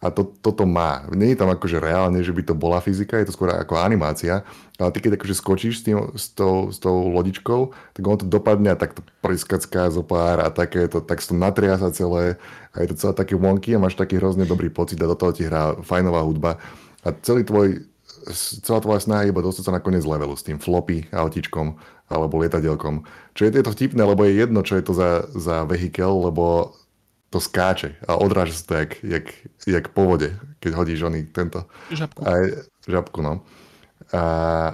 [0.04, 1.08] A to, toto má.
[1.16, 4.44] Nie je tam akože reálne, že by to bola fyzika, je to skôr ako animácia,
[4.76, 8.28] ale ty keď akože skočíš s, tým, s, tou, s tou lodičkou, tak ono to
[8.28, 12.36] dopadne a tak to priskacká zo pár a také to, tak sa to natriasa celé
[12.76, 15.32] a je to celé také wonky a máš taký hrozne dobrý pocit a do toho
[15.32, 16.60] ti hrá fajnová hudba
[17.08, 17.88] a celý tvoj
[18.64, 21.76] celá tvoja snaha je iba dostať sa na koniec levelu s tým floppy autičkom
[22.08, 23.04] alebo lietadielkom.
[23.34, 26.76] Čo je, je to vtipné, lebo je jedno, čo je to za, za vehikel, lebo
[27.34, 29.26] to skáče a odráža sa to jak, jak,
[29.66, 32.22] jak po vode, keď hodíš oný tento Žabku.
[32.22, 32.48] a je,
[32.86, 33.42] žabku, no.
[34.14, 34.24] A,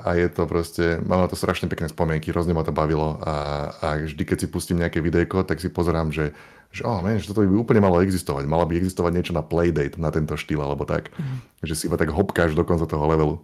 [0.04, 3.34] a je to proste, mám na to strašne pekné spomienky, hrozne ma to bavilo a,
[3.72, 6.36] a vždy, keď si pustím nejaké videjko, tak si pozerám, že,
[6.76, 8.44] že oh, man, že toto by úplne malo existovať.
[8.44, 11.16] Malo by existovať niečo na Playdate, na tento štýl, alebo tak.
[11.16, 11.40] Mm.
[11.64, 13.40] Že si iba tak hopkáš do konca toho levelu.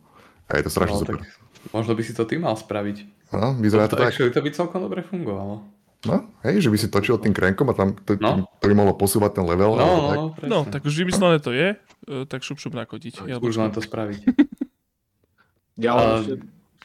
[0.52, 1.16] A je to strašne No, super.
[1.72, 2.98] možno by si to ty mal spraviť.
[3.32, 4.12] No, vyzerá to to tak.
[4.12, 5.64] actually to by celkom dobre fungovalo.
[6.06, 8.46] No, hej, že by si točil tým krenkom a tam to, No.
[8.62, 9.74] to by mohlo posúvať ten level.
[9.74, 10.16] No, no, tak.
[10.16, 10.50] no, presne.
[10.50, 11.74] No, tak už vymyslené to je,
[12.06, 13.26] e, tak šup šup nakodiť.
[13.26, 14.22] Ja Už len to spraviť.
[15.76, 16.36] Ja len A- ešte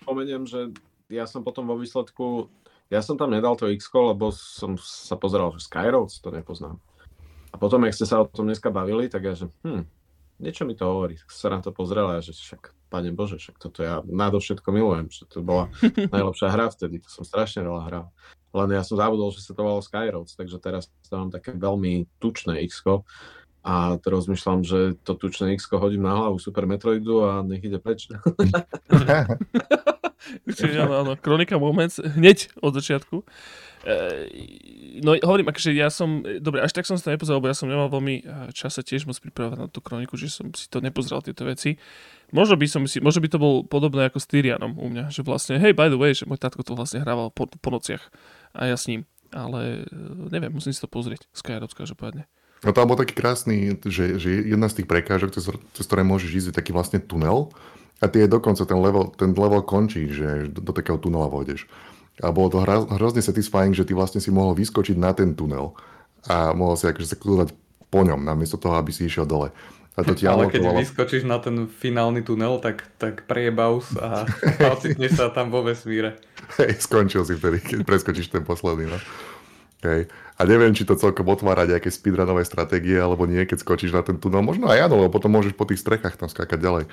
[0.03, 0.75] spomeniem, že
[1.07, 2.51] ja som potom vo výsledku,
[2.91, 6.83] ja som tam nedal to x lebo som sa pozeral, že Skyroads to nepoznám.
[7.51, 9.87] A potom, jak ste sa o tom dneska bavili, tak ja, že hm,
[10.43, 11.19] niečo mi to hovorí.
[11.19, 14.67] Tak sa na to pozrel a ja, že však, pane Bože, však toto ja nadovšetko
[14.75, 15.71] milujem, že to bola
[16.15, 18.07] najlepšia hra vtedy, to som strašne veľa hral.
[18.51, 22.07] Len ja som zabudol, že sa to volalo Skyroads, takže teraz to mám také veľmi
[22.19, 22.83] tučné x
[23.61, 27.77] a to rozmýšľam, že to tučné x hodím na hlavu Super Metroidu a nech ide
[27.77, 28.09] preč.
[30.49, 33.25] Čiže áno, áno, Kronika Moments hneď od začiatku.
[33.85, 33.95] E,
[35.01, 37.69] no hovorím, akože ja som, dobre, až tak som sa to nepozeral, lebo ja som
[37.69, 40.85] nemal veľmi e, čas sa tiež moc pripravať na tú kroniku, že som si to
[40.85, 41.81] nepozeral tieto veci.
[42.33, 45.25] Možno by som si, možno by to bol podobné ako s Tyrianom u mňa, že
[45.25, 48.09] vlastne, hej, by the way, že môj tatko to vlastne hrával po, po nociach
[48.55, 49.07] a ja s ním.
[49.31, 51.31] Ale e, neviem, musím si to pozrieť.
[51.31, 52.27] Skyroads každopádne.
[52.61, 56.31] No tam bol taký krásny, že, že jedna z tých prekážok, cez, cez ktoré môžeš
[56.31, 57.49] ísť, je taký vlastne tunel
[58.01, 61.65] a ty je dokonca ten level, ten level končí, že do, do takého tunela vôjdeš.
[62.21, 65.73] A bolo to hra, hrozne satisfying, že ty vlastne si mohol vyskočiť na ten tunel
[66.29, 67.57] a mohol si akože sa kľúdať
[67.89, 69.57] po ňom, namiesto toho, aby si išiel dole.
[69.99, 74.29] A to ti Ale keď vyskočíš na ten finálny tunel, tak, tak prejebaus a
[74.75, 76.21] ocitneš sa tam vo vesmíre.
[76.61, 78.91] Hej, skončil si vtedy, keď preskočíš ten posledný.
[78.91, 78.99] No.
[79.81, 80.13] Hej.
[80.37, 84.21] A neviem, či to celkom otvára nejaké speedrunové stratégie, alebo nie, keď skočíš na ten
[84.21, 84.45] tunel.
[84.45, 86.85] Možno aj áno, lebo potom môžeš po tých strechách tam skákať ďalej.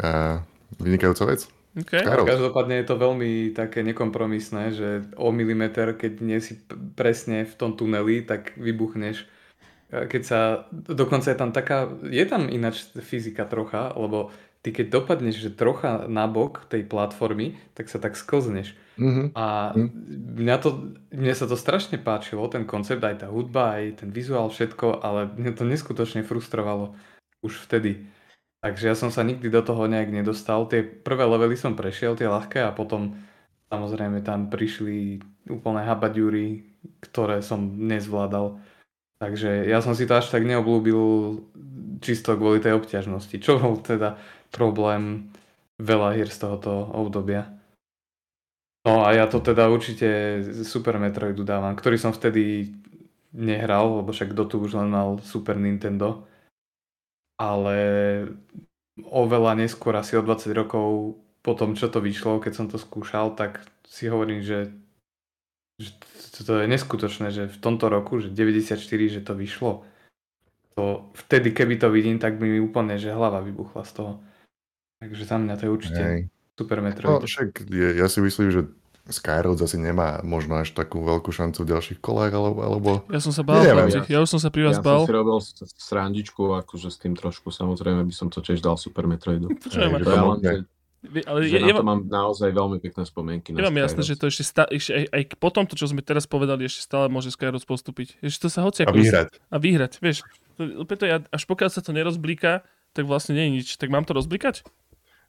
[0.00, 0.40] A
[0.80, 1.48] vynikajúca vec.
[1.76, 2.02] Okay.
[2.02, 6.58] Každopádne je to veľmi také nekompromisné, že o milimeter, keď nie si
[6.98, 9.28] presne v tom tuneli, tak vybuchneš.
[9.90, 14.30] E, Keď sa, dokonca je tam taká, je tam ináč fyzika trocha, lebo
[14.62, 18.74] ty keď dopadneš že trocha nabok tej platformy, tak sa tak sklzneš.
[18.98, 19.32] Mhm.
[19.38, 19.72] A
[20.42, 24.50] mňa to, mne sa to strašne páčilo, ten koncept, aj tá hudba, aj ten vizuál,
[24.50, 26.98] všetko, ale mňa to neskutočne frustrovalo
[27.46, 28.10] už vtedy.
[28.58, 30.66] Takže ja som sa nikdy do toho nejak nedostal.
[30.66, 33.14] Tie prvé levely som prešiel, tie ľahké, a potom
[33.70, 36.66] samozrejme tam prišli úplné habaďúry,
[36.98, 38.58] ktoré som nezvládal.
[39.18, 41.42] Takže ja som si to až tak neoblúbil
[41.98, 44.14] čisto kvôli tej obťažnosti, čo bol teda
[44.54, 45.34] problém
[45.82, 47.50] veľa hier z tohoto obdobia.
[48.86, 52.72] No a ja to teda určite Super Metroidu dávam, ktorý som vtedy
[53.34, 56.24] nehral, lebo však kto tu už len mal Super Nintendo.
[57.38, 57.76] Ale
[59.02, 63.34] oveľa neskôr, asi o 20 rokov po tom, čo to vyšlo, keď som to skúšal,
[63.38, 64.74] tak si hovorím, že,
[65.78, 65.94] že
[66.44, 69.86] to je neskutočné, že v tomto roku, že 94, že to vyšlo.
[70.78, 74.12] To, vtedy, keby to vidím, tak by mi úplne, že hlava vybuchla z toho.
[75.02, 76.20] Takže za mňa to je určite Hej.
[76.58, 77.22] Super Metroid.
[77.22, 78.60] No, však je, ja si myslím, že
[79.08, 82.60] Skyroads asi nemá možno až takú veľkú šancu v ďalších kolách, alebo...
[82.60, 82.90] alebo...
[83.08, 85.00] Ja som sa bál, ja, ja už som sa pri vás ja bál.
[85.00, 85.36] Ja som si robil
[85.80, 89.48] srandičku, akože s tým trošku, samozrejme by som to tiež dal Super Metroidu.
[89.64, 90.56] Počujem, to ja len, že,
[91.30, 93.54] ale že ja, na to mám naozaj veľmi pekné spomienky.
[93.54, 96.26] Ja mám jasné, že to ešte, sta- ešte aj, aj po tomto, čo sme teraz
[96.26, 98.18] povedali, ešte stále môže Skyroads postúpiť.
[98.18, 99.38] Ešte to sa hoci a vyhrať.
[99.48, 100.26] A vyhrať, vieš.
[100.58, 102.66] Preto ja, až pokiaľ sa to nerozblíka,
[102.98, 103.68] tak vlastne nie je nič.
[103.78, 104.66] Tak mám to rozblikať?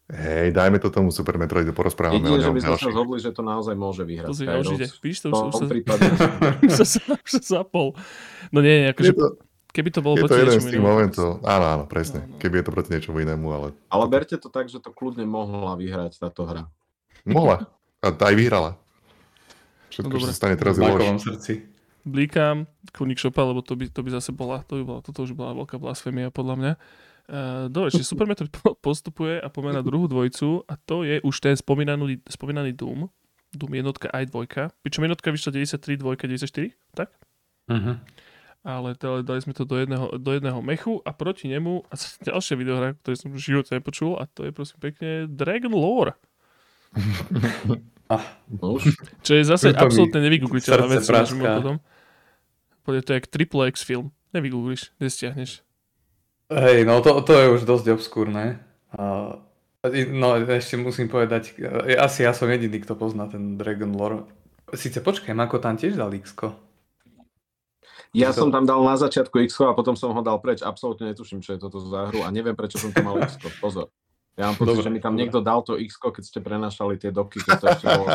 [0.09, 3.45] Hej, dajme to tomu Super Metroidu, porozprávame Jedine, že by sme sa zhodli, že to
[3.45, 4.25] naozaj môže vyhrať.
[4.25, 5.65] To si určite, vidíš to, už, už, sa,
[6.65, 7.93] už, sa, už sa zapol.
[8.49, 9.37] No nie, akože, to,
[9.69, 12.39] keby to bolo je proti to jeden z tých momentov, áno, áno, presne, no, no.
[12.41, 13.67] keby je to proti niečomu inému, ale...
[13.89, 16.65] Ale berte to tak, že to kľudne mohla vyhrať táto hra.
[17.27, 17.69] Mohla,
[18.01, 18.71] a aj vyhrala.
[19.89, 21.21] Všetko, no, čo sa stane teraz je lož.
[21.21, 21.53] srdci.
[22.07, 25.35] Blíkam, Kunik Šopa, lebo to by, to by zase bola, to by bola, toto už
[25.35, 26.73] bola veľká blasfémia podľa mňa.
[27.29, 28.49] Uh, dobre, čiže Super Metroid
[28.81, 33.05] postupuje a pomená druhú dvojcu a to je už ten spomínaný, spomínaný Doom.
[33.53, 34.73] Doom jednotka aj dvojka.
[34.81, 37.13] Pričom jednotka vyšla 93, dvojka 94, tak?
[37.69, 38.01] Uh-huh.
[38.59, 41.93] Ale dali, dali sme to do jedného, do jedného mechu a proti nemu a
[42.27, 46.19] ďalšia videohra, ktorú som v živote nepočul a to je prosím pekne Dragon Lore.
[48.13, 48.25] ah,
[49.23, 51.07] Čo je zase absolútne nevygoogliteľná vec.
[51.07, 51.79] Potom.
[52.83, 54.11] To je jak Triple X film.
[54.33, 55.61] Nevygoogliš, nestiahneš.
[56.49, 58.57] Hej, no to, to je už dosť obskúrne.
[58.93, 59.37] A,
[60.09, 61.53] no ešte musím povedať,
[61.97, 64.25] asi ja som jediný, kto pozná ten Dragon Lore.
[64.73, 66.33] Sice počkaj, ako tam tiež dal x
[68.13, 68.45] Ja to...
[68.45, 70.65] som tam dal na začiatku x a potom som ho dal preč.
[70.65, 73.93] Absolútne netuším, čo je toto za hru a neviem, prečo som to mal x Pozor.
[74.39, 77.43] Ja mám pocit, že mi tam niekto dal to x keď ste prenašali tie doky,
[77.43, 78.07] keď to ešte bolo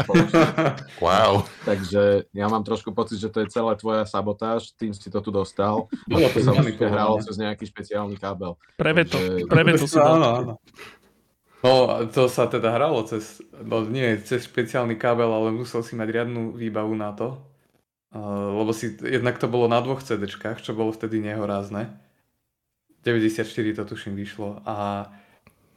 [1.05, 1.45] Wow.
[1.69, 5.29] Takže ja mám trošku pocit, že to je celá tvoja sabotáž, tým si to tu
[5.29, 5.85] dostal.
[6.09, 8.57] No, to sa určite hralo cez nejaký špeciálny kábel.
[8.81, 9.45] Preveto, Takže...
[9.53, 10.17] preveto si dal.
[10.17, 10.53] Áno, áno.
[11.61, 11.73] No,
[12.09, 16.57] to sa teda hralo cez, no nie cez špeciálny kábel, ale musel si mať riadnu
[16.57, 17.41] výbavu na to.
[18.15, 21.91] Uh, lebo si, jednak to bolo na dvoch CD-čkách, čo bolo vtedy nehorázne.
[23.03, 24.63] 94 to tuším vyšlo.
[24.63, 25.11] A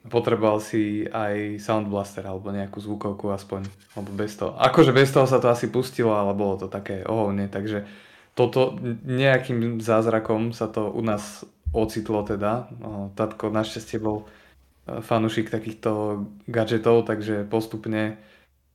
[0.08, 4.56] potreboval si aj Sound Blaster alebo nejakú zvukovku aspoň, alebo bez toho.
[4.56, 7.90] Akože bez toho sa to asi pustilo, ale bolo to také ohovne, takže
[8.38, 11.42] toto nejakým zázrakom sa to u nás
[11.74, 12.70] ocitlo teda.
[13.18, 18.22] Tatko našťastie bol e, fanúšik takýchto gadgetov, takže postupne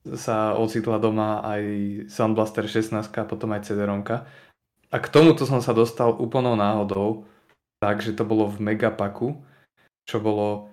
[0.02, 1.62] sa ocitla doma aj
[2.10, 4.26] Sound Blaster 16 a potom aj CD-ROMka.
[4.92, 7.24] A k tomuto som sa dostal úplnou náhodou,
[7.78, 9.40] takže to bolo v Megapaku,
[10.04, 10.72] čo bolo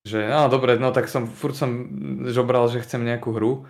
[0.00, 1.68] že no dobre, no tak som, furt som
[2.32, 3.68] žobral, že chcem nejakú hru.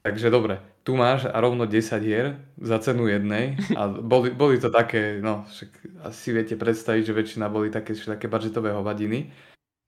[0.00, 4.70] Takže dobre, tu máš a rovno 10 hier za cenu jednej a boli, boli to
[4.70, 9.34] také, no však asi viete predstaviť, že väčšina boli také, také budgetové hovadiny.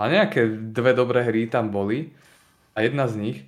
[0.02, 2.18] A nejaké dve dobré hry tam boli
[2.74, 3.38] a jedna z nich,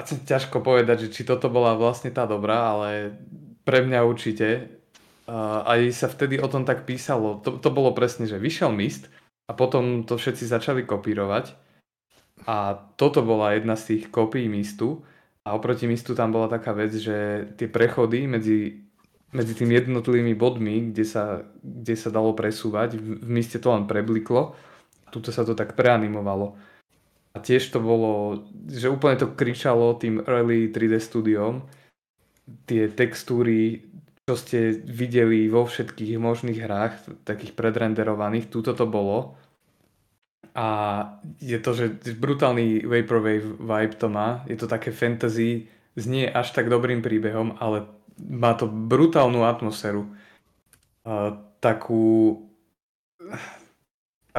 [0.00, 3.20] a ťažko povedať, že či toto bola vlastne tá dobrá, ale
[3.68, 4.80] pre mňa určite.
[5.28, 7.38] Uh, aj sa vtedy o tom tak písalo.
[7.44, 9.12] To, to bolo presne, že vyšiel Mist
[9.44, 11.52] a potom to všetci začali kopírovať.
[12.48, 15.04] A toto bola jedna z tých kopí Mistu.
[15.44, 18.88] A oproti Mistu tam bola taká vec, že tie prechody medzi,
[19.36, 23.84] medzi tými jednotlivými bodmi, kde sa, kde sa dalo presúvať, v, v Miste to len
[23.84, 24.56] prebliklo.
[25.12, 26.56] Tuto sa to tak preanimovalo.
[27.30, 31.62] A tiež to bolo, že úplne to kričalo tým early 3D studiom.
[32.66, 33.86] Tie textúry,
[34.26, 39.38] čo ste videli vo všetkých možných hrách, takých predrenderovaných, túto to bolo.
[40.58, 40.68] A
[41.38, 44.42] je to, že brutálny Vaporwave vibe to má.
[44.50, 47.86] Je to také fantasy, znie až tak dobrým príbehom, ale
[48.18, 50.10] má to brutálnu atmosféru.
[51.06, 52.36] Uh, takú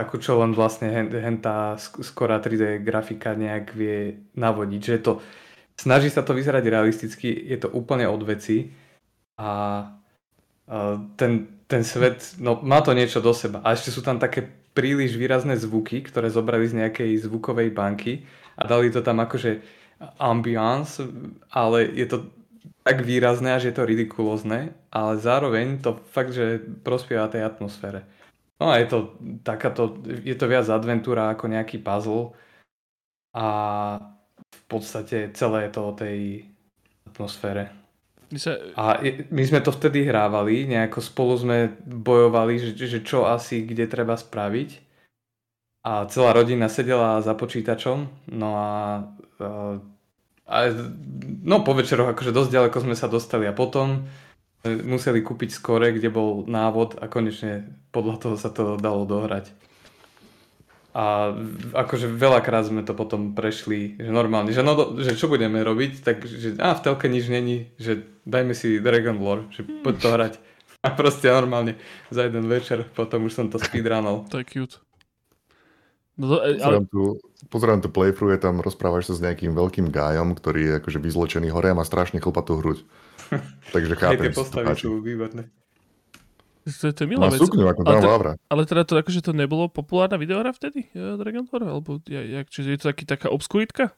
[0.02, 4.82] takú, čo len vlastne hen, tá skorá 3D grafika nejak vie navodiť.
[4.82, 5.12] Že to,
[5.78, 8.74] snaží sa to vyzerať realisticky, je to úplne od veci
[9.38, 9.86] a
[11.14, 11.32] ten,
[11.70, 13.62] ten svet, no má to niečo do seba.
[13.62, 14.42] A ešte sú tam také
[14.74, 18.26] príliš výrazné zvuky, ktoré zobrali z nejakej zvukovej banky
[18.58, 19.62] a dali to tam akože
[20.18, 21.04] ambiance,
[21.52, 22.18] ale je to
[22.82, 28.08] tak výrazné, až je to ridikulózne, ale zároveň to fakt, že prospieva tej atmosfére.
[28.62, 32.38] No a je to takáto, je to viac adventúra ako nejaký puzzle.
[33.34, 33.48] a
[34.52, 36.18] v podstate celé je to o tej
[37.08, 37.72] atmosfére.
[38.80, 43.88] A my sme to vtedy hrávali, nejako spolu sme bojovali, že, že čo asi kde
[43.88, 44.70] treba spraviť.
[45.82, 48.72] A celá rodina sedela za počítačom, no a,
[50.46, 50.58] a
[51.42, 54.06] no po večeroch akože dosť ďaleko sme sa dostali a potom
[54.64, 59.50] museli kúpiť skore, kde bol návod a konečne podľa toho sa to dalo dohrať.
[60.92, 61.32] A
[61.72, 66.28] akože veľakrát sme to potom prešli, že normálne, že, no, že čo budeme robiť, tak
[66.28, 70.34] že a v telke nič není, že dajme si Dragon Lore, že poď to hrať.
[70.82, 74.28] A proste normálne za jeden večer, potom už som to speedrunol.
[74.34, 74.76] To je cute.
[76.20, 76.58] No to, ale...
[76.60, 77.02] pozerám, tu,
[77.48, 81.48] pozerám tu playthrough, je tam rozprávaš sa s nejakým veľkým gájom, ktorý je akože vyzločený
[81.56, 82.84] hore a má strašne chlpatú hruď.
[83.74, 85.48] Takže chápem, Aj tie postavy sú výborné.
[86.62, 87.42] To, to je milá vec.
[87.42, 91.50] Sukňu, ako ale, teda, ale teda to akože to nebolo populárna videohra vtedy, ja, Dragon
[91.50, 91.66] Lore?
[91.66, 93.98] Alebo ja, jak, čiže je to taký, taká obskuritka?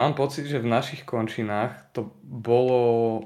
[0.00, 3.20] Mám pocit, že v našich končinách to bolo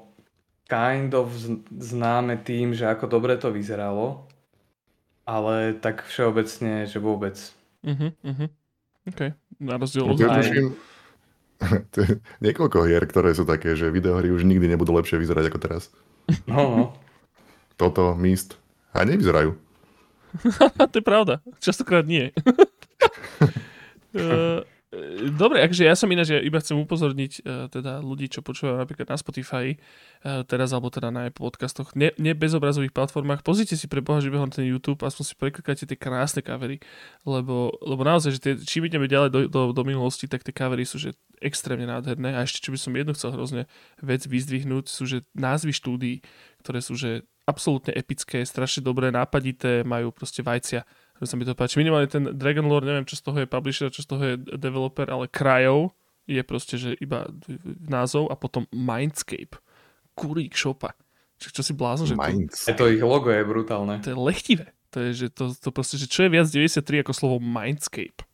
[0.67, 1.31] kind of
[1.71, 4.27] známe tým, že ako dobre to vyzeralo,
[5.29, 7.39] ale tak všeobecne, že vôbec.
[7.85, 8.49] Uh-huh, uh-huh.
[9.07, 10.19] OK, na rozdiel od...
[10.19, 10.43] Ja
[12.45, 15.83] niekoľko hier, ktoré sú také, že videohry už nikdy nebudú lepšie vyzerať ako teraz.
[16.47, 16.85] No, no
[17.83, 18.55] toto, Mist
[18.95, 19.59] a nevyzerajú.
[20.93, 21.43] to je pravda.
[21.59, 22.31] Častokrát nie.
[24.15, 24.63] uh,
[25.41, 29.09] Dobre, akže ja som ináč, ja iba chcem upozorniť uh, teda ľudí, čo počúvajú napríklad
[29.09, 29.81] na Spotify
[30.21, 34.45] uh, teraz, alebo teda na podcastoch, ne, ne bezobrazových platformách, pozrite si pre Boha živého
[34.53, 36.77] ten YouTube, aspoň si preklikáte tie krásne kavery,
[37.25, 40.85] lebo, lebo naozaj, že tie, čím ideme ďalej do, do, do minulosti, tak tie kavery
[40.85, 43.63] sú že extrémne nádherné a ešte, čo by som jednu chcel hrozne
[44.05, 46.17] vec vyzdvihnúť, sú že názvy štúdií,
[46.61, 50.87] ktoré sú že absolútne epické, strašne dobré, nápadité, majú proste vajcia.
[51.23, 51.79] Že sa mi to páči.
[51.79, 55.07] Minimálne ten Dragon Lore, neviem, čo z toho je publisher, čo z toho je developer,
[55.07, 55.95] ale Krajov
[56.27, 57.31] je proste, že iba
[57.87, 59.55] názov a potom Mindscape.
[60.19, 60.99] Kurík šopa.
[61.39, 62.19] Čo, čo si blázon, že
[62.75, 64.03] to, to ich logo je brutálne.
[64.03, 64.75] To je lechtivé.
[64.95, 68.27] To je, že to, to proste, že čo je viac 93 ako slovo Mindscape.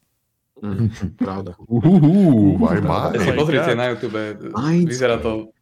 [0.58, 1.54] Mm, pravda.
[1.68, 3.14] Uhuhu, my.
[3.20, 4.88] Si pozrite na YouTube, Mindscape.
[4.88, 5.52] vyzerá to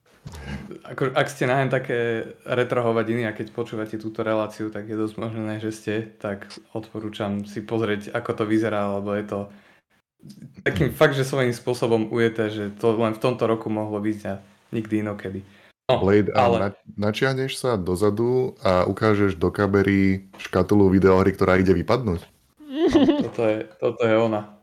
[0.87, 1.99] ako, ak ste najem také
[2.47, 7.43] retro hovadiny a keď počúvate túto reláciu, tak je dosť možné, že ste, tak odporúčam
[7.47, 9.41] si pozrieť, ako to vyzerá, lebo je to
[10.67, 14.43] takým fakt, že svojím spôsobom ujete, že to len v tomto roku mohlo byť a
[14.75, 15.41] nikdy inokedy.
[15.87, 16.57] No, Blade, ale...
[16.59, 16.71] Na,
[17.11, 22.27] načiahneš sa dozadu a ukážeš do kamery škatulu videohry, ktorá ide vypadnúť?
[23.23, 24.56] Toto je, toto je ona.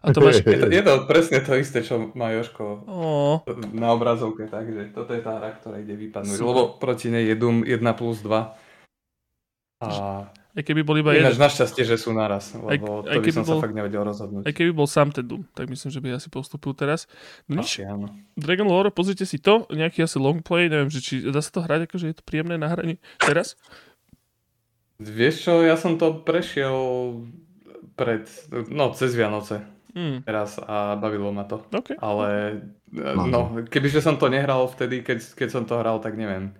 [0.00, 0.40] A to máš...
[0.40, 3.44] je, to, je to presne to isté, čo má Joško oh.
[3.76, 6.48] na obrazovke, takže toto je tá hra, ktorá ide vypadnúť, Super.
[6.48, 9.84] lebo proti nej je Doom 1 plus 2.
[9.84, 9.88] A...
[10.50, 11.30] Aj keby bol iba jeden.
[11.30, 14.42] našťastie, že sú naraz, lebo aj, aj to by som bol, sa fakt nevedel rozhodnúť.
[14.48, 17.04] Aj keby bol sám ten Doom, tak myslím, že by asi postupil teraz.
[17.44, 17.84] No nič.
[17.84, 18.08] áno.
[18.40, 21.60] Dragon Lore, pozrite si to, nejaký asi long play, neviem, že či dá sa to
[21.60, 23.54] hrať, akože je to príjemné na hraní teraz?
[24.96, 26.76] Vieš čo, ja som to prešiel
[27.94, 28.24] pred,
[28.72, 30.26] no cez Vianoce mm.
[30.26, 31.62] teraz a bavilo ma to.
[31.70, 31.96] Okay.
[31.98, 32.60] Ale
[33.28, 36.54] no, kebyže som to nehral vtedy, keď, keď som to hral, tak neviem.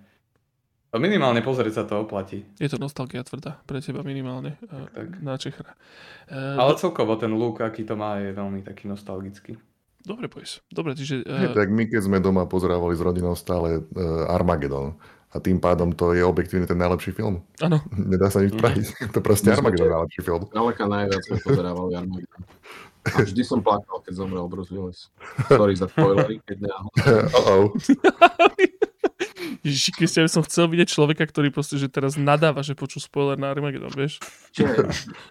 [0.90, 2.42] Minimálne pozrieť sa to oplatí.
[2.58, 5.08] Je to nostalgia tvrdá pre teba minimálne tak, tak.
[5.22, 5.78] na Čechra.
[6.26, 9.54] Uh, Ale celkovo ten look, aký to má, je veľmi taký nostalgický.
[10.02, 10.66] Dobre, poďs.
[10.66, 11.22] Dobre, čiže...
[11.22, 11.54] Uh...
[11.54, 14.98] tak my keď sme doma pozerávali s rodinou stále uh, Armageddon
[15.30, 17.46] a tým pádom to je objektívne ten najlepší film.
[17.62, 17.78] Áno.
[17.94, 18.86] Nedá sa nič spraviť.
[18.90, 19.10] Mm.
[19.14, 20.42] to proste Armageddon najlepší film.
[20.50, 22.42] Ďaleka najviac sme pozerávali Armageddon.
[23.08, 25.08] A vždy som plakal, keď zomrel Bruce Willis.
[25.48, 26.72] Sorry za spoilery, keď ne.
[27.38, 27.72] oh
[29.64, 33.52] Ježiši Kristian, som chcel vidieť človeka, ktorý proste, že teraz nadáva, že počul spoiler na
[33.52, 34.20] Armageddon, vieš?
[34.56, 34.88] Čiže,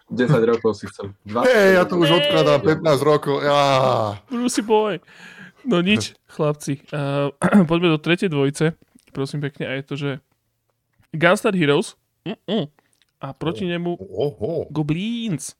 [0.09, 1.13] 10 rokov si chcel.
[1.25, 3.41] Hej, ja to už odkladám 15 rokov.
[3.41, 3.61] Ja.
[4.29, 5.01] Brucey boy.
[5.65, 6.85] No nič, chlapci.
[6.93, 7.33] Uh,
[7.69, 8.77] poďme do tretej dvojice.
[9.11, 10.11] Prosím pekne, a je to, že
[11.09, 12.69] Gunstar Heroes uh-uh.
[13.17, 14.63] a proti nemu oh, oh.
[14.69, 15.57] Goblins.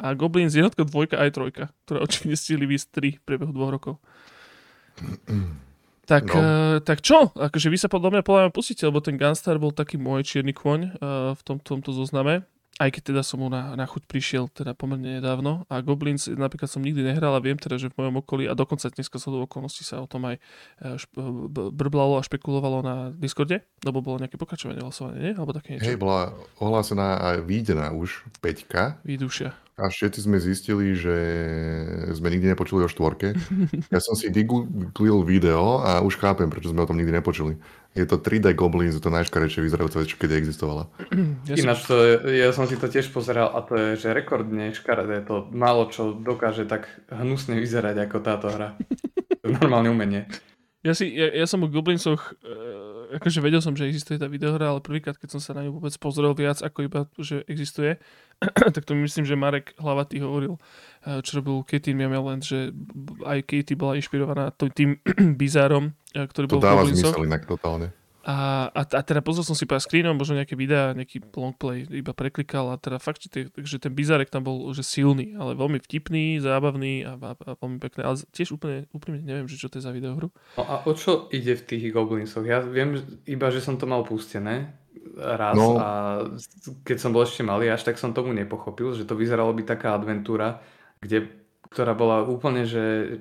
[0.00, 3.94] A Goblins jednotka, dvojka aj trojka, ktoré očividne stihli vysť tri v priebehu dvoch rokov.
[6.02, 6.34] Tak, no.
[6.34, 7.30] uh, tak čo?
[7.30, 10.50] Akože vy sa podľa mňa podľa mňa pustíte, lebo ten Gunstar bol taký môj čierny
[10.50, 12.42] kôň uh, v tom, tomto zozname
[12.80, 16.66] aj keď teda som mu na, na chuť prišiel teda pomerne nedávno a Goblins napríklad
[16.66, 19.44] som nikdy nehral a viem teda, že v mojom okolí a dokonca dneska sa do
[19.44, 20.40] okolností sa o tom aj e,
[20.98, 25.32] šp- brblalo a špekulovalo na Discorde, lebo bolo nejaké pokračovanie hlasovania, nie?
[25.36, 25.86] Alebo také niečo.
[25.86, 29.52] Hej, bola ohlásená a výjdená už 5 Výdušia.
[29.80, 31.16] A všetci sme zistili, že
[32.12, 33.32] sme nikdy nepočuli o štvorke.
[33.88, 37.56] Ja som si vygooglil video a už chápem, prečo sme o tom nikdy nepočuli.
[37.96, 40.92] Je to 3D Goblins, je to najškarečšie vyzerajúca vec, čo kedy existovala.
[41.48, 41.96] Ja Ináč, to,
[42.28, 45.24] ja som si to tiež pozeral a to je, že rekordne škaredé.
[45.24, 48.76] To málo čo dokáže tak hnusne vyzerať ako táto hra.
[49.40, 50.28] To je normálne umenie.
[50.82, 52.56] Ja, si, ja, ja som o Goblinsoch, e,
[53.18, 55.92] akože vedel som, že existuje tá videohra, ale prvýkrát, keď som sa na ňu vôbec
[56.00, 58.00] pozrel viac, ako iba, že existuje,
[58.74, 60.58] tak to myslím, že Marek Hlavatý hovoril,
[61.06, 62.72] e, čo robil Katie Miameland, že
[63.24, 64.98] aj Katie bola inšpirovaná tým
[65.40, 67.92] bizárom, e, ktorý to bol dáva v zmysel inak totálne.
[68.22, 72.14] A, a, a teda pozrel som si pár screenov, možno nejaké videá, nejaký longplay iba
[72.14, 76.38] preklikal a teda fakt, že, že ten bizarek tam bol že silný, ale veľmi vtipný,
[76.38, 79.86] zábavný a, a, a veľmi pekný, ale tiež úplne, úplne neviem, že čo to je
[79.86, 80.30] za videohru.
[80.54, 82.46] No a o čo ide v tých Goblinsoch?
[82.46, 84.78] Ja viem iba, že som to mal pustené
[85.18, 85.76] raz no.
[85.76, 85.88] a
[86.86, 89.98] keď som bol ešte malý, až tak som tomu nepochopil, že to vyzeralo byť taká
[89.98, 90.62] adventúra,
[91.02, 91.26] kde,
[91.68, 93.18] ktorá bola úplne, že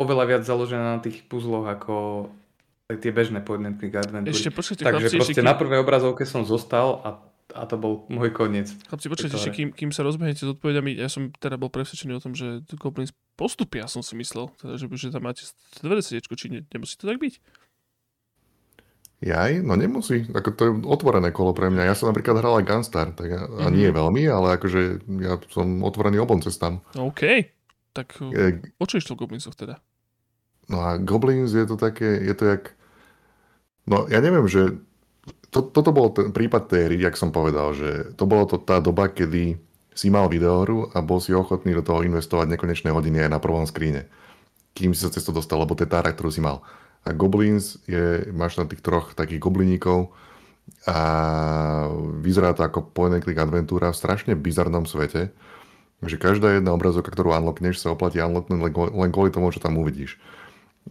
[0.00, 2.28] oveľa viac založená na tých puzzloch ako
[2.98, 4.34] tie bežné and click adventúry.
[4.34, 5.46] Ešte počkajte, Takže chlapci, proste kým...
[5.46, 7.10] na prvej obrazovke som zostal a,
[7.54, 8.72] a to bol môj koniec.
[8.90, 12.22] Chlapci, počkajte, ešte kým, kým sa rozbehnete s odpovediami, ja som teda bol presvedčený o
[12.24, 15.46] tom, že Goblins postupia, som si myslel, teda, že, že tam máte
[15.78, 17.34] dvere sediečko, či ne, nemusí to tak byť?
[19.20, 20.24] Jaj, no nemusí.
[20.32, 21.92] Ako to je otvorené kolo pre mňa.
[21.92, 23.64] Ja som napríklad hral aj Gunstar, tak ja, mm-hmm.
[23.64, 23.96] a nie mhm.
[24.00, 24.80] veľmi, ale akože
[25.20, 26.80] ja som otvorený obom cestám.
[26.96, 27.52] OK.
[27.90, 29.82] Tak je, o čo išlo v Goblinsoch teda?
[30.70, 32.78] No a Goblins je to také, je to jak
[33.90, 34.78] No ja neviem, že
[35.50, 39.10] to, toto bol ten prípad tej jak som povedal, že to bolo to tá doba,
[39.10, 39.58] kedy
[39.90, 43.66] si mal videohru a bol si ochotný do toho investovať nekonečné hodiny aj na prvom
[43.66, 44.06] skríne.
[44.78, 46.62] Kým si sa cez to dostal, lebo to je tá hra, ktorú si mal.
[47.02, 50.14] A Goblins je, máš tam tých troch takých gobliníkov
[50.86, 50.98] a
[52.22, 55.34] vyzerá to ako point and click adventúra v strašne bizarnom svete,
[56.06, 58.60] že každá jedna obrazovka, ktorú unlockneš, sa oplatí unlocknúť
[58.94, 60.22] len kvôli tomu, čo tam uvidíš.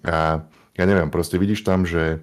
[0.03, 0.43] A
[0.75, 2.19] ja neviem, proste vidíš tam, že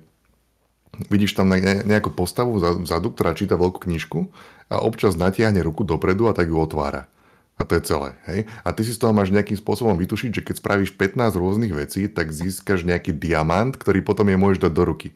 [1.12, 4.28] vidíš tam nejakú postavu vzadu, ktorá číta veľkú knižku
[4.72, 7.06] a občas natiahne ruku dopredu a tak ju otvára.
[7.56, 8.12] A to je celé.
[8.28, 8.44] Hej?
[8.60, 12.04] A ty si z toho máš nejakým spôsobom vytušiť, že keď spravíš 15 rôznych vecí,
[12.04, 15.08] tak získaš nejaký diamant, ktorý potom je môžeš dať do ruky.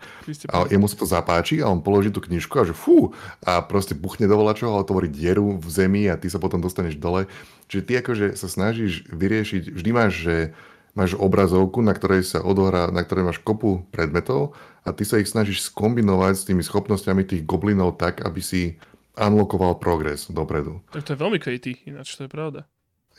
[0.48, 3.12] A jemu sa to zapáči a on položí tú knižku a že fú,
[3.44, 6.96] a proste buchne do volačoho a otvorí dieru v zemi a ty sa potom dostaneš
[6.96, 7.28] dole.
[7.68, 10.36] Čiže ty akože sa snažíš vyriešiť, vždy máš, že
[10.94, 15.30] máš obrazovku, na ktorej sa odohrá, na ktorej máš kopu predmetov a ty sa ich
[15.30, 18.80] snažíš skombinovať s tými schopnosťami tých goblinov tak, aby si
[19.14, 20.82] unlockoval progres dopredu.
[20.90, 22.66] Tak to je veľmi Katie, ináč to je pravda.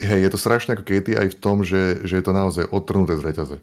[0.02, 3.20] Hej, je to strašne ako Katie aj v tom, že, že je to naozaj odtrhnuté
[3.20, 3.58] z reťaze.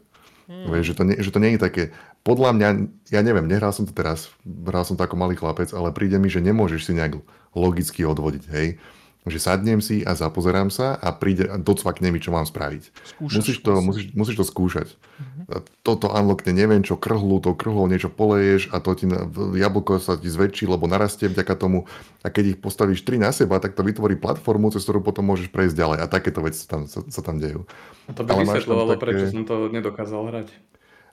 [0.49, 0.65] Hmm.
[0.73, 1.83] Vieš, že, to nie, že to nie je také,
[2.25, 2.69] podľa mňa,
[3.13, 6.25] ja neviem, nehral som to teraz, hral som to ako malý chlapec, ale príde mi,
[6.25, 7.21] že nemôžeš si nejak
[7.53, 8.81] logicky odvodiť, hej
[9.27, 12.83] že sadnem si a zapozerám sa a príde docvakne mi, čo mám spraviť.
[13.15, 14.87] Skúšaš, musíš, to, musíš, musíš to skúšať.
[14.95, 15.59] Uh-huh.
[15.83, 19.05] Toto unlockne, neviem čo, krhlu, to krhlou niečo poleješ a to ti
[19.59, 21.83] jablko sa ti zväčší, lebo narastie vďaka tomu
[22.23, 25.51] a keď ich postavíš tri na seba, tak to vytvorí platformu, cez ktorú potom môžeš
[25.51, 27.67] prejsť ďalej a takéto veci sa tam, sa, sa tam dejú.
[28.07, 29.03] A to by vysvetľovalo, také...
[29.03, 30.47] prečo som to nedokázal hrať.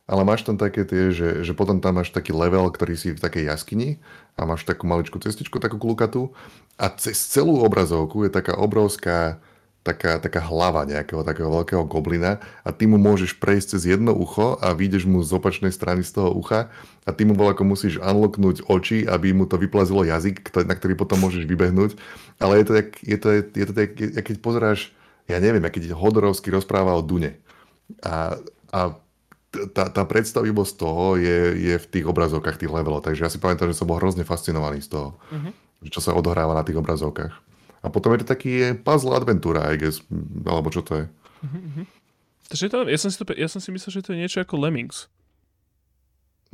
[0.06, 3.18] Ale máš tam také tie, že, že potom tam máš taký level, ktorý si v
[3.18, 3.98] takej jaskyni
[4.38, 6.30] a máš takú maličkú cestičku, takú klukatú
[6.78, 9.42] a cez celú obrazovku je taká obrovská
[9.86, 14.58] taká, taká hlava nejakého takého veľkého goblina a ty mu môžeš prejsť cez jedno ucho
[14.58, 16.74] a vyjdeš mu z opačnej strany z toho ucha
[17.06, 20.98] a ty mu bol ako musíš unlocknúť oči, aby mu to vyplazilo jazyk, na ktorý
[20.98, 21.94] potom môžeš vybehnúť.
[22.42, 23.88] Ale je to, jak, je to, je to tak,
[24.26, 24.90] keď pozeráš,
[25.30, 27.38] ja neviem, keď Hodorovský rozpráva o Dune.
[28.02, 28.42] A,
[28.74, 28.98] a
[29.72, 31.40] tá, tá predstavivosť toho je,
[31.72, 33.04] je v tých obrazovkách, tých levelov.
[33.04, 35.16] Takže ja si pamätám, že som bol hrozne fascinovaný z toho.
[35.32, 35.52] Uh-huh
[35.84, 37.34] čo sa odohráva na tých obrazovkách.
[37.84, 40.02] A potom je to taký puzzle adventúra, I guess,
[40.42, 41.06] alebo čo to je.
[41.44, 41.84] Mm-hmm.
[42.46, 44.58] Takže to, ja, som si to, ja som si myslel, že to je niečo ako
[44.58, 45.10] Lemmings.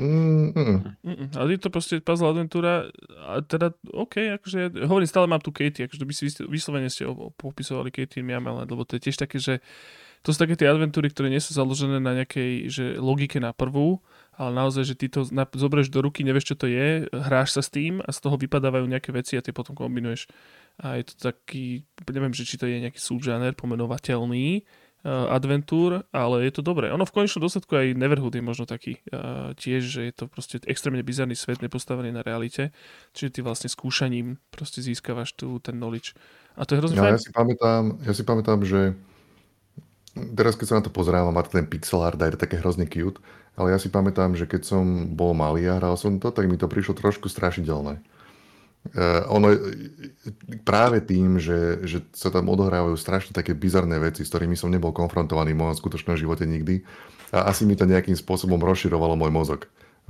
[0.00, 0.96] Mm-mm.
[1.36, 2.88] Ale je to proste puzzle adventúra
[3.28, 7.92] a teda, OK, akože, hovorím, stále mám tu Katie, akože by si vyslovene ste popisovali
[7.92, 9.60] Katie Miamela, lebo to je tiež také, že
[10.22, 13.98] to sú také tie adventúry, ktoré nie sú založené na nejakej že logike na prvú,
[14.38, 15.26] ale naozaj, že ty to
[15.58, 18.86] zoberieš do ruky, nevieš, čo to je, hráš sa s tým a z toho vypadávajú
[18.86, 20.30] nejaké veci a ty potom kombinuješ.
[20.80, 24.64] A je to taký, neviem, že či to je nejaký súžaner pomenovateľný,
[25.04, 26.88] uh, adventúr, ale je to dobré.
[26.94, 30.62] Ono v konečnom dôsledku aj Neverhood je možno taký uh, tiež, že je to proste
[30.64, 32.70] extrémne bizarný svet nepostavený na realite,
[33.12, 36.14] čiže ty vlastne skúšaním proste získavaš tu ten knowledge.
[36.54, 38.94] A to je hrozne ja, ja si pamätám, ja si pamätám, že
[40.14, 42.84] teraz keď sa na to pozerám, má ten pixel art a je to také hrozne
[42.88, 43.20] cute,
[43.56, 46.56] ale ja si pamätám, že keď som bol malý a hral som to, tak mi
[46.56, 48.00] to prišlo trošku strašidelné.
[48.82, 49.54] Uh, ono,
[50.66, 54.90] práve tým, že, že sa tam odohrávajú strašne také bizarné veci, s ktorými som nebol
[54.90, 56.82] konfrontovaný v mojom skutočnom živote nikdy.
[57.30, 59.60] A asi mi to nejakým spôsobom rozširovalo môj mozog.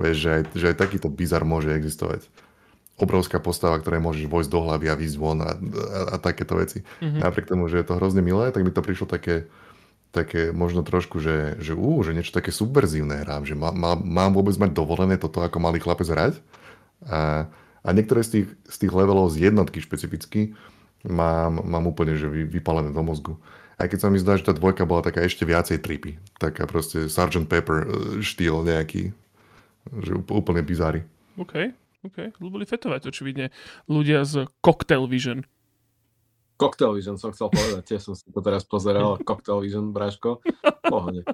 [0.00, 2.24] Vieš, že aj, že aj takýto bizar môže existovať.
[2.96, 5.56] Obrovská postava, ktoré môžeš vojsť do hlavy a výjsť von a, a,
[6.12, 6.80] a takéto veci.
[7.04, 7.20] Mm-hmm.
[7.20, 9.52] Napriek tomu, že je to hrozne milé, tak mi to prišlo také,
[10.12, 14.36] také možno trošku, že, že, ú, že niečo také subverzívne hrám, že má, má, mám
[14.36, 16.34] vôbec mať dovolené toto ako malý chlapec hrať.
[17.08, 17.48] A,
[17.80, 20.52] a niektoré z tých, z tých levelov z jednotky špecificky
[21.08, 23.40] mám, mám úplne že vy, vypalené do mozgu.
[23.80, 26.20] Aj keď sa mi zdá, že tá dvojka bola taká ešte viacej tripy.
[26.36, 27.48] Taká proste Sgt.
[27.48, 27.86] Pepper e,
[28.22, 29.10] štýl nejaký.
[29.90, 31.02] Že úplne bizári.
[31.40, 31.72] OK,
[32.06, 32.36] OK.
[32.38, 33.50] Ľubili fetovať očividne
[33.90, 35.42] ľudia z Cocktail Vision.
[36.62, 40.38] Cocktail Vision som chcel povedať, tiež som si to teraz pozeral, Cocktail Vision, Bráško,
[40.86, 41.26] pohode.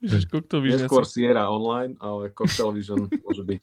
[0.00, 3.60] Neskôr Sierra Online, ale Cocktail Vision môže byť.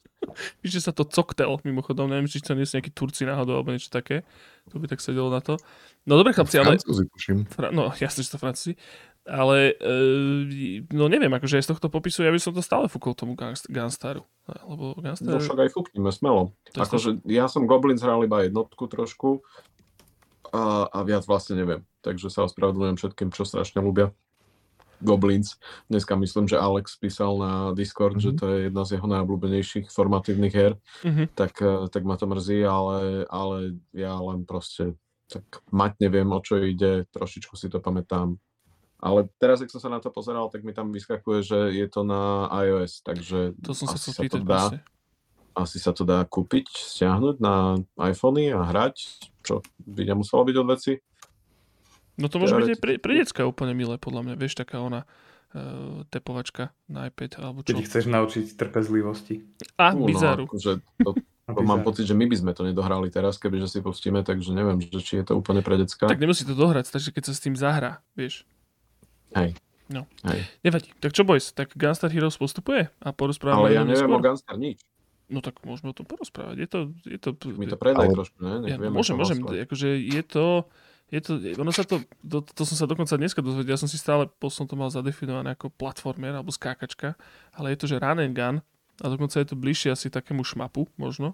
[0.60, 3.72] Víš, že sa to Cocktail, mimochodom, neviem, či to nie sú nejakí Turci náhodou, alebo
[3.72, 4.28] niečo také,
[4.68, 5.56] to by tak sedelo na to.
[6.04, 6.76] No dobre, chlapci, ale...
[7.48, 7.72] Fra...
[7.72, 8.76] No, jasne, že to Francúzi.
[9.28, 9.94] Ale, e,
[10.88, 13.36] no neviem, akože aj z tohto popisu, ja by som to stále fúkol tomu
[13.68, 14.24] Gunstaru.
[14.48, 15.36] Lebo Gunstar...
[15.36, 16.56] No však aj fúknime, smelo.
[16.72, 19.44] Akože ja som Goblins hral iba jednotku trošku,
[20.52, 21.82] a, a viac vlastne neviem.
[22.00, 24.14] Takže sa ospravedlňujem všetkým, čo strašne ľúbia.
[24.98, 25.62] Goblins.
[25.86, 28.34] Dneska myslím, že Alex písal na Discord, mm-hmm.
[28.34, 30.72] že to je jedna z jeho najobľúbenejších formatívnych her,
[31.06, 31.26] mm-hmm.
[31.38, 36.40] tak, eh, tak ma to mrzí, ale, ale ja len proste tak mať neviem, o
[36.40, 38.40] čo ide, trošičku si to pamätám.
[38.98, 42.02] Ale teraz, ak som sa na to pozeral, tak mi tam vyskakuje, že je to
[42.02, 44.74] na iOS, takže to som sa sa to dá,
[45.58, 50.66] asi sa to dá kúpiť, stiahnuť na iPhony a hrať čo by nemuselo byť od
[50.68, 50.92] veci.
[52.20, 54.34] No to môže byť aj pre, pre decka úplne milé, podľa mňa.
[54.36, 55.08] Vieš, taká ona
[55.56, 57.72] uh, tepovačka na iPad, alebo čo.
[57.72, 59.46] Keď chceš naučiť trpezlivosti.
[59.80, 60.44] A, uh, bizaru.
[60.44, 61.10] No, akože to,
[61.56, 64.82] to mám pocit, že my by sme to nedohrali teraz, kebyže si pustíme, takže neviem,
[64.82, 66.10] že či je to úplne pre decka.
[66.10, 68.44] Tak nemusí to dohrať, takže keď sa s tým zahrá, vieš.
[69.38, 69.54] Hej.
[69.88, 70.04] No.
[70.28, 70.44] Hej.
[70.66, 70.92] Nevadí.
[71.00, 73.72] Tak čo boys, tak Gunstar Heroes postupuje a porozprávame.
[73.72, 74.20] Ale ja neviem neskôr.
[74.20, 74.84] o Gunstar nič.
[75.28, 76.56] No tak môžeme o tom porozprávať.
[76.56, 76.78] Je to...
[77.04, 78.16] Je to Mi to predaj ale...
[78.16, 78.64] trošku, ne?
[78.64, 79.44] ja, môžem, môžem.
[79.44, 80.64] Akože je to...
[81.08, 83.96] Je to, ono sa to, to, to som sa dokonca dneska dozvedel, ja som si
[83.96, 87.16] stále, som to mal zadefinované ako platformer alebo skákačka,
[87.56, 88.60] ale je to, že run and gun
[89.00, 91.32] a dokonca je to bližšie asi takému šmapu možno.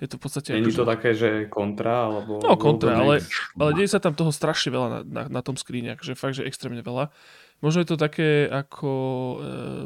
[0.00, 0.56] Je to v podstate...
[0.56, 0.92] Není to že...
[0.96, 2.40] také, že kontra, alebo...
[2.40, 3.20] No kontra, ale,
[3.60, 6.48] ale deje sa tam toho strašne veľa na, na, na tom skríne, akože fakt, že
[6.48, 7.12] extrémne veľa.
[7.60, 9.38] Možno je to také ako uh,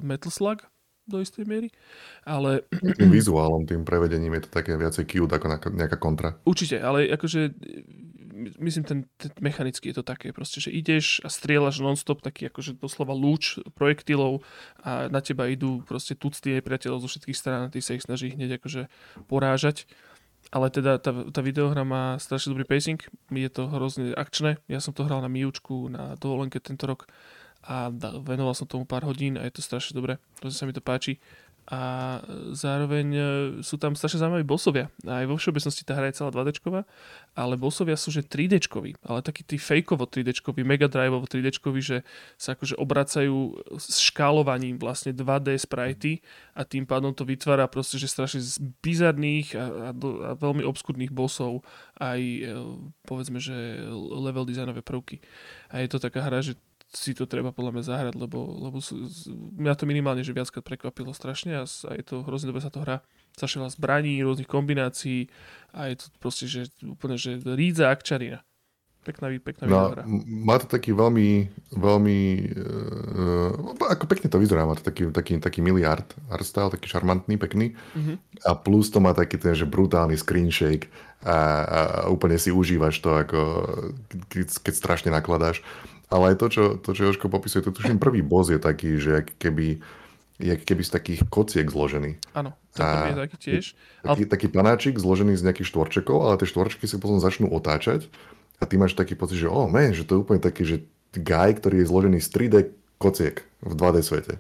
[0.07, 0.63] Metal Slug,
[1.05, 1.69] do istej miery,
[2.25, 2.65] ale...
[2.73, 6.41] Tým vizuálom, tým prevedením je to také viacej cute ako nejaká kontra.
[6.49, 7.53] Určite, ale akože
[8.59, 12.77] myslím, ten, ten mechanicky je to také proste, že ideš a strieľaš non-stop taký akože
[12.83, 14.43] doslova lúč projektilov
[14.83, 18.05] a na teba idú proste tucty aj priateľov zo všetkých strán a ty sa ich
[18.05, 18.91] snaží hneď akože
[19.31, 19.87] porážať.
[20.53, 23.01] Ale teda tá, tá videohra má strašne dobrý pacing,
[23.33, 24.61] je to hrozne akčné.
[24.69, 27.09] Ja som to hral na Miučku na dovolenke tento rok
[27.65, 27.89] a
[28.21, 30.21] venoval som tomu pár hodín a je to strašne dobre.
[30.45, 31.17] To sa mi to páči.
[31.65, 32.21] A
[32.53, 33.23] zároveň e,
[33.65, 34.93] sú tam strašne zaujímaví bosovia.
[35.09, 36.61] Aj vo všeobecnosti tá hra je celá 2 d
[37.33, 38.61] ale bosovia sú že 3 d
[39.01, 41.49] ale taký tí fejkovo 3 d Mega Driveovo 3 d
[41.81, 42.05] že
[42.37, 46.21] sa akože obracajú s škálovaním vlastne 2D sprajty
[46.53, 51.17] a tým pádom to vytvára proste, že strašne z bizarných a, a, a veľmi obskudných
[51.17, 51.65] bosov
[51.97, 52.41] aj e,
[53.09, 55.25] povedzme, že level designové prvky.
[55.73, 56.61] A je to taká hra, že
[56.95, 58.79] si to treba podľa mňa zahrať, lebo, lebo
[59.59, 62.81] mňa to minimálne, že viackrát prekvapilo strašne a, a je to hrozne dobre sa to
[62.81, 63.03] hrá.
[63.35, 65.27] Veľa zbraní, rôznych kombinácií
[65.75, 68.47] a je to proste, že úplne, že rídza akčarina.
[69.05, 70.03] Pekná, pekná no, hra.
[70.25, 72.19] Má to taký veľmi, veľmi,
[72.57, 77.37] uh, ako pekne to vyzerá, má to taký, taký, taký miliard art style, taký šarmantný,
[77.37, 77.77] pekný.
[77.77, 78.49] Mm-hmm.
[78.49, 80.89] A plus to má taký ten, že brutálny screen shake
[81.21, 83.41] a, a, a úplne si užívaš to, ako
[84.33, 85.61] keď, keď strašne nakladáš.
[86.13, 89.25] Ale aj to, čo, to, čo Jožko popisuje, to tuším prvý boss je taký, že
[89.41, 89.81] keby,
[90.37, 92.21] je keby z takých kociek zložený.
[92.37, 93.65] Áno, to je taký tiež.
[94.05, 94.33] Taký, ale...
[94.33, 98.07] taký panáčik zložený z nejakých štvorčekov, ale tie štvorčeky sa potom začnú otáčať
[98.61, 100.77] a ty máš taký pocit, že oh, man, že to je úplne taký, že
[101.17, 102.57] guy, ktorý je zložený z 3D
[102.99, 104.35] kociek v 2D svete.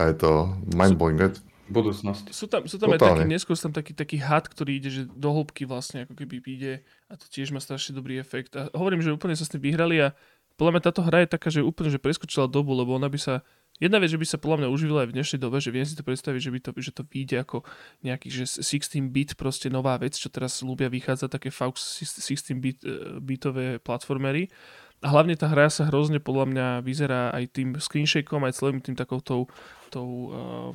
[0.00, 1.20] A je to mind-blowing.
[1.20, 2.24] Sú, budúcnosť.
[2.32, 5.30] Sú tam, sú tam aj taký, neskôr tam taký, taký had, ktorý ide že do
[5.32, 6.74] hĺbky vlastne, ako keby ide
[7.08, 8.52] a to tiež má strašne dobrý efekt.
[8.58, 10.12] A hovorím, že úplne sa s tým vyhrali a
[10.54, 13.34] podľa mňa táto hra je taká, že úplne že preskočila dobu, lebo ona by sa
[13.80, 15.98] Jedna vec, že by sa podľa mňa uživila aj v dnešnej dobe, že viem si
[15.98, 17.66] to predstaviť, že, by to, že to vyjde ako
[18.06, 22.84] nejaký že 16-bit proste nová vec, čo teraz ľúbia vychádzať také Fox 16-bit
[23.24, 24.54] bitové platformery, A
[25.02, 29.18] hlavne tá hra sa hrozne podľa mňa vyzerá aj tým screenshakeom, aj celým tým takou
[29.18, 29.50] tou,
[29.90, 30.70] tou uh,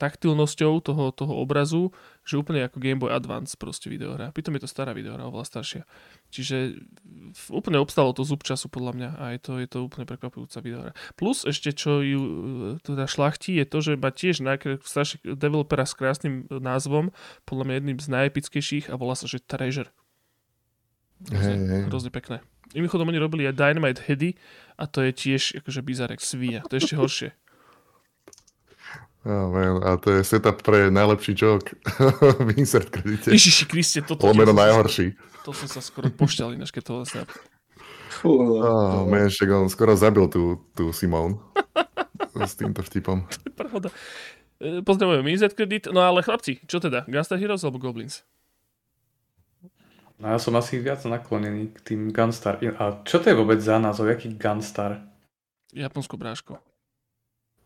[0.00, 1.92] taktilnosťou toho, toho obrazu,
[2.24, 4.32] že úplne ako Game Boy Advance proste videohra.
[4.32, 5.82] Pritom je to stará videohra, oveľa staršia.
[6.32, 6.80] Čiže
[7.52, 10.92] úplne obstalo to zub času podľa mňa a je to, je to úplne prekvapujúca videohra.
[11.20, 12.30] Plus ešte, čo ju e,
[12.80, 14.40] teda šlachtí, je to, že má tiež
[14.84, 17.12] strašný developera s krásnym názvom,
[17.44, 19.92] podľa mňa jedným z najepickejších a volá sa, že Treasure.
[21.26, 21.82] Hrozne, hey, hey.
[21.90, 22.38] hrozne pekné.
[22.76, 24.36] Mimochodom, oni robili aj Dynamite Heady
[24.76, 26.68] a to je tiež akože bizarek svíňa.
[26.68, 27.30] To je ešte horšie.
[29.28, 31.74] Oh man, a to je setup pre najlepší joke
[32.46, 33.34] v insert kredite.
[33.34, 34.24] Ježiši Kriste, toto...
[34.24, 35.18] Lomeno najhorší.
[35.42, 37.20] To som sa skoro pošťal, ináč keď to vlastne...
[38.24, 41.38] Oh, man, však on skoro zabil tú, tú Simone
[42.50, 43.26] s týmto vtipom.
[43.26, 43.88] To je pravda.
[44.58, 45.86] E, pozdravujem Insert kredit.
[45.90, 47.06] No ale chlapci, čo teda?
[47.06, 48.26] Gunstar Heroes alebo Goblins?
[50.18, 52.58] No ja som asi viac naklonený k tým Gunstar.
[52.58, 54.10] A čo to je vôbec za názov?
[54.10, 54.98] Jaký Gunstar?
[55.70, 56.58] Japonsko bráško.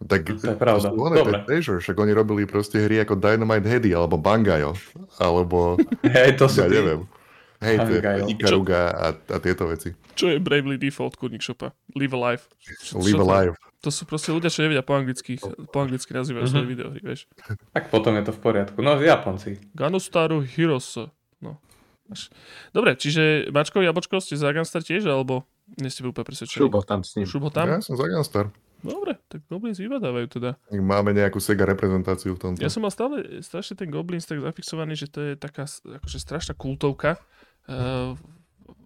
[0.02, 0.90] Tak to je pravda.
[0.90, 1.40] To sú Dobre.
[1.48, 4.74] Treasure, však oni robili proste hry ako Dynamite Heady, alebo Bangayo,
[5.22, 5.78] alebo...
[6.02, 7.06] Hej, to sú ja neviem.
[7.62, 8.00] Hej, to je
[8.34, 9.94] Ikaruga a, a tieto veci.
[10.18, 11.70] Čo je Bravely Default kurník shopa?
[11.94, 12.42] Live Alive.
[12.98, 13.54] Live Alive.
[13.54, 15.38] To, to sú proste ľudia, čo nevedia po anglicky,
[15.70, 16.58] po anglicky nazývajú mm-hmm.
[16.58, 17.30] svoje videohry, vieš.
[17.70, 18.82] Tak potom je to v poriadku.
[18.82, 19.62] No, Japonci.
[19.78, 20.98] Ganostaru Heroes.
[22.72, 25.46] Dobre, čiže Mačko, Jabočko, ste za Gunstar tiež, alebo
[25.80, 26.68] nie ste úplne presvedčení?
[26.68, 27.26] Šubo tam s ním.
[27.26, 27.68] Šubo tam?
[27.68, 28.52] Ja som za Gunstar.
[28.82, 30.58] Dobre, tak Goblins vyvadávajú teda.
[30.74, 32.58] Máme nejakú Sega reprezentáciu v tomto.
[32.58, 36.58] Ja som mal stále strašne ten Goblins tak zafixovaný, že to je taká akože strašná
[36.58, 37.14] kultovka,
[37.70, 38.18] uh,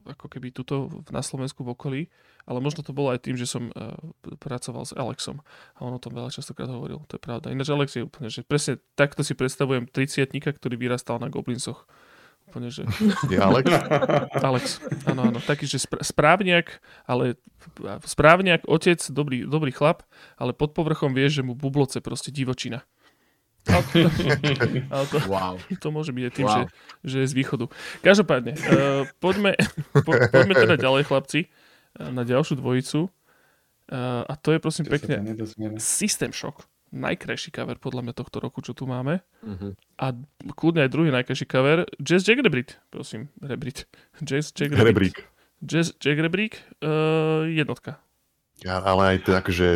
[0.04, 2.00] ako keby tuto na Slovensku v okolí,
[2.44, 3.96] ale možno to bolo aj tým, že som uh,
[4.36, 5.40] pracoval s Alexom
[5.74, 7.48] a on o tom veľa častokrát hovoril, to je pravda.
[7.48, 10.28] Ináč Alex je úplne, že presne takto si predstavujem 30
[10.60, 11.88] ktorý vyrastal na Goblinsoch
[12.50, 12.82] Úplne, že...
[13.32, 13.66] Je Alex?
[14.48, 14.64] Alex,
[15.04, 15.38] áno, áno.
[15.42, 17.34] Taký, že správniak, ale
[18.06, 20.06] správniak, otec, dobrý, dobrý chlap,
[20.38, 22.86] ale pod povrchom vieš, že mu bubloce proste divočina.
[23.66, 23.98] Ale to,
[24.94, 25.58] ale to, wow.
[25.58, 26.54] to môže byť aj tým, wow.
[26.54, 26.62] že,
[27.02, 27.66] že je z východu.
[27.98, 29.58] Každopádne, uh, poďme,
[30.06, 31.40] po, poďme teda ďalej, chlapci,
[31.98, 33.10] uh, na ďalšiu dvojicu.
[33.86, 35.22] Uh, a to je prosím Čo pekne
[35.78, 36.66] System Shock
[36.96, 39.20] najkrajší cover podľa mňa tohto roku, čo tu máme.
[39.44, 39.76] Uh-huh.
[40.00, 40.16] A
[40.56, 43.84] kľudne aj druhý najkrajší cover, Jazz Jack Rebrit, prosím, Rebrit.
[44.24, 45.14] Jazz Jack Rebrit.
[45.60, 48.00] Jazz Jack Rebrit, uh, jednotka.
[48.64, 49.68] Ja, ale aj to akože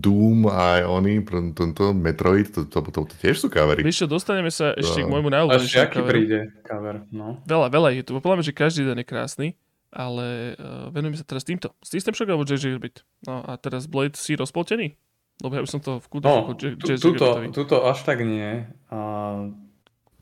[0.00, 1.20] Doom a aj oni,
[1.52, 3.84] tento Metroid, to, to, to, to tiež sú covery.
[3.84, 6.08] Vieš čo, dostaneme sa ešte uh, k môjmu najúbenejšiemu coveru.
[6.08, 7.44] príde cover, no.
[7.44, 8.16] Veľa, veľa je to.
[8.24, 9.48] Poviem, že každý den je krásny,
[9.92, 11.76] ale uh, venujeme sa teraz týmto.
[11.84, 13.04] System Shock alebo Rebrit.
[13.28, 14.96] No a teraz Blade si rozpoltený?
[15.42, 18.62] Lebo ja by som to v kúde no, tuto, tuto až tak nie.
[18.94, 18.98] A,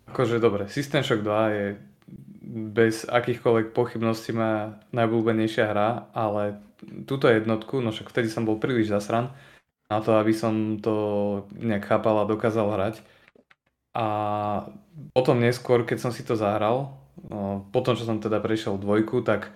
[0.09, 1.67] akože dobre, System Shock 2 je
[2.51, 6.59] bez akýchkoľvek pochybností moja najblúbenejšia hra, ale
[7.05, 9.31] túto jednotku, no však vtedy som bol príliš zasran
[9.93, 10.95] na to, aby som to
[11.55, 12.97] nejak chápal a dokázal hrať.
[13.95, 14.07] A
[15.13, 16.95] potom neskôr, keď som si to zahral,
[17.27, 19.51] no, potom čo som teda prešiel dvojku, tak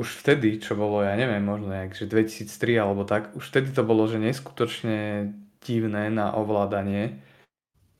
[0.00, 3.84] už vtedy, čo bolo, ja neviem, možno nejak, že 2003 alebo tak, už vtedy to
[3.84, 5.28] bolo, že neskutočne
[5.60, 7.20] divné na ovládanie.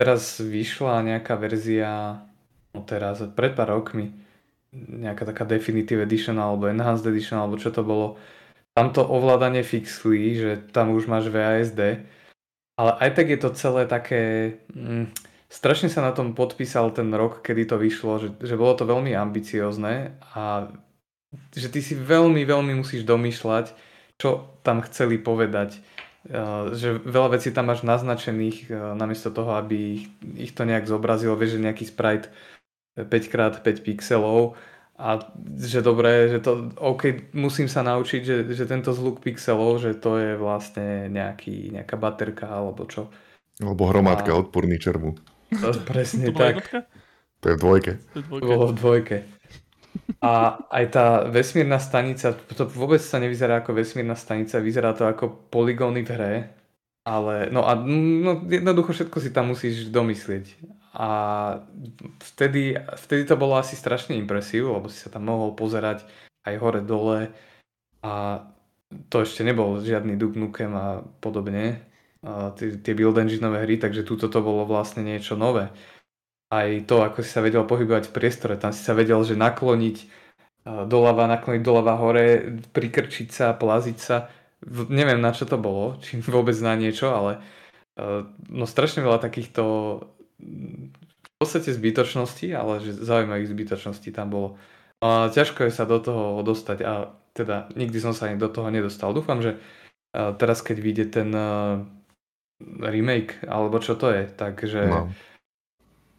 [0.01, 2.24] Teraz vyšla nejaká verzia,
[2.72, 4.16] no teraz, pred pár rokmi,
[4.72, 8.16] nejaká taká Definitive Edition alebo Enhanced Edition alebo čo to bolo.
[8.72, 12.01] Tam to ovládanie fixli, že tam už máš VASD,
[12.80, 14.57] ale aj tak je to celé také...
[14.72, 15.12] Mm,
[15.53, 19.12] strašne sa na tom podpísal ten rok, kedy to vyšlo, že, že bolo to veľmi
[19.12, 20.72] ambiciozne a
[21.55, 23.72] že ty si veľmi, veľmi musíš domýšľať,
[24.18, 25.78] čo tam chceli povedať.
[26.20, 30.05] Uh, že veľa vecí tam máš naznačených uh, namiesto toho, aby ich,
[30.37, 32.28] ich to nejak zobrazilo, vieš, že nejaký sprite
[32.99, 34.59] 5x5 pixelov
[35.01, 35.16] a
[35.57, 40.20] že dobré, že to, OK, musím sa naučiť, že, že tento zhluk pixelov, že to
[40.20, 43.09] je vlastne nejaký, nejaká baterka alebo čo.
[43.64, 44.45] Alebo hromádka a...
[44.45, 45.16] odporný červu.
[45.57, 46.85] To, presne to tak.
[47.41, 47.93] To je v dvojke.
[48.12, 49.16] To bolo v dvojke.
[50.18, 55.30] A aj tá vesmírna stanica, to vôbec sa nevyzerá ako vesmírna stanica, vyzerá to ako
[55.52, 56.34] poligóny v hre,
[57.06, 60.58] ale no a no, jednoducho všetko si tam musíš domyslieť.
[60.90, 61.08] A
[62.34, 62.74] vtedy,
[63.06, 66.02] vtedy to bolo asi strašne impresív, lebo si sa tam mohol pozerať
[66.42, 67.30] aj hore dole
[68.02, 68.42] a
[69.06, 71.86] to ešte nebol žiadny Duke Nukem a podobne,
[72.26, 75.70] a tie, tie build engineové hry, takže túto to bolo vlastne niečo nové
[76.51, 78.59] aj to, ako si sa vedel pohybovať v priestore.
[78.59, 79.96] Tam si sa vedel, že nakloniť
[80.66, 84.28] doľava, nakloniť doľava hore, prikrčiť sa, plaziť sa.
[84.90, 87.40] Neviem na čo to bolo, či vôbec na niečo, ale
[88.48, 89.62] no strašne veľa takýchto
[90.40, 94.48] v podstate zbytočností, ale že zaujímavých zbytočností tam bolo.
[95.01, 98.68] A ťažko je sa do toho dostať a teda nikdy som sa ani do toho
[98.68, 99.16] nedostal.
[99.16, 101.28] Dúfam, že uh, teraz keď vyjde ten
[102.61, 105.09] remake, alebo čo to je, takže no.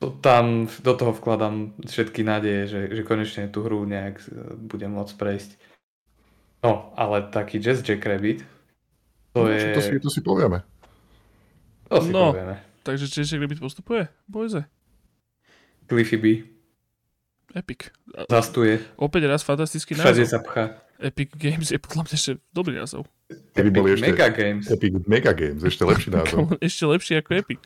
[0.09, 4.17] Tam do toho vkladám všetky nádeje, že, že konečne tú hru nejak
[4.57, 5.51] budem môcť prejsť.
[6.65, 8.41] No, ale taký Jazz Jackrabbit,
[9.33, 9.77] to no, je...
[9.77, 10.65] To si, to si povieme.
[11.89, 12.57] To si no, povieme.
[12.81, 14.65] takže Jazz Jackrabbit postupuje, Bojze?
[15.85, 16.25] Cliffy B.
[17.53, 17.93] Epic.
[18.25, 18.81] Zastuje.
[18.97, 20.33] Opäť raz fantastický Všade názov.
[20.33, 20.63] sa pchá.
[21.01, 23.09] Epic Games je podľa mňa ešte dobrý názov.
[23.57, 24.65] Epic boli ešte Mega Games.
[24.69, 26.57] Epic Mega Games, ešte lepší názov.
[26.57, 27.61] ešte lepší ako Epic.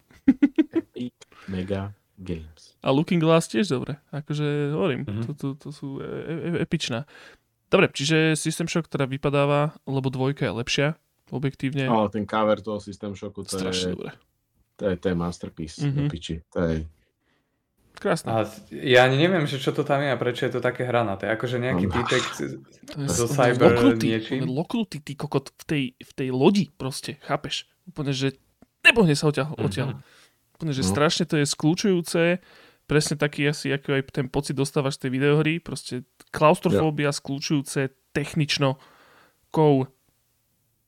[0.71, 1.15] Epic
[1.47, 2.80] Mega Games.
[2.80, 3.99] A Looking Glass tiež dobre.
[4.09, 5.22] Akože hovorím, Mhm.
[5.26, 6.07] to, to, to sú e,
[6.57, 7.03] e, epičná.
[7.68, 10.88] Dobre, čiže System Shock teda vypadáva, lebo dvojka je lepšia,
[11.28, 11.86] objektívne.
[11.86, 14.09] Ale ten cover toho System Shocku, to Strašne je, dobre.
[14.76, 15.78] to je, to je masterpiece.
[15.80, 15.89] Mhm.
[15.89, 16.07] Mm-hmm.
[16.07, 16.36] Piči.
[16.51, 16.76] To je,
[17.95, 18.28] Krásne.
[18.28, 18.43] A
[18.76, 21.32] ja ani neviem, že čo to tam je a prečo je to také hranaté.
[21.32, 22.24] Akože nejaký týpek
[23.07, 24.39] zo cyber loknutý, niečím.
[24.45, 27.72] Loknutý, ty kokot, v tej, v tej lodi proste, chápeš?
[27.88, 28.36] Úplne, že
[28.84, 29.55] nebohne sa odtiaľ.
[29.55, 29.63] Mhm.
[29.63, 29.89] odtiaľ.
[30.56, 30.89] Úplne, že No.
[30.89, 32.24] strašne to je skľúčujúce,
[32.86, 37.82] presne taký asi, ako aj ten pocit dostávaš z tej videohry, proste klaustrofóbia, skľúčujúce,
[38.12, 38.80] technično,
[39.49, 39.84] kou,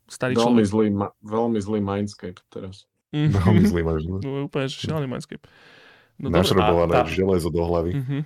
[0.06, 0.66] starý veľmi, človek.
[0.66, 2.88] zlý, ma- veľmi zlý Mindscape teraz.
[3.10, 3.32] Mhm.
[3.34, 4.02] Veľmi zlý máš.
[4.06, 4.18] no.
[4.18, 5.44] No, úplne, že šialený Mindscape.
[6.18, 6.34] No.
[6.34, 7.92] Našrobované tá- železo do hlavy.
[7.94, 8.18] Mhm.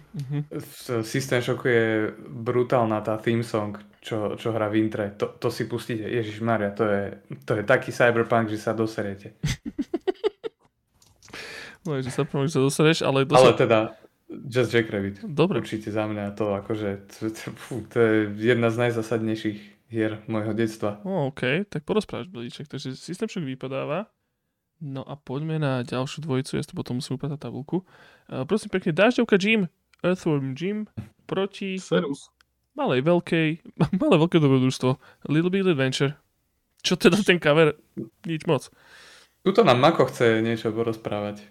[0.47, 0.63] V
[1.03, 5.11] System Shocku je brutálna tá theme song, čo, čo hrá v intre.
[5.17, 6.03] To, to si pustíte.
[6.03, 7.03] Ježiš Maria, to je,
[7.43, 9.35] to je taký cyberpunk, že sa doserete.
[11.85, 13.57] No, že sa prvom, že sa dostaneš, ale, to Ale sa...
[13.57, 13.79] teda
[14.31, 15.19] Just Jackrabbit.
[15.27, 17.47] Dobre, Určite za mňa to akože, to, to,
[17.91, 19.59] to je jedna z najzasadnejších
[19.91, 21.03] hier môjho detstva.
[21.03, 22.71] O, OK, tak porozprávaš, Blíček.
[22.71, 24.07] Takže systém však vypadáva.
[24.81, 27.83] No a poďme na ďalšiu dvojicu, ja si to potom musím upratať tabulku.
[28.31, 29.69] Uh, prosím pekne, Dážďovka Jim,
[30.01, 30.89] Earthworm Jim
[31.29, 32.33] proti Serus.
[32.73, 33.47] malej veľkej,
[34.01, 34.89] malé veľké dobrodružstvo,
[35.29, 36.17] Little Big Adventure.
[36.81, 37.77] Čo teda ten cover?
[38.25, 38.73] Nič moc.
[39.45, 41.45] Tuto nám Mako chce niečo porozprávať.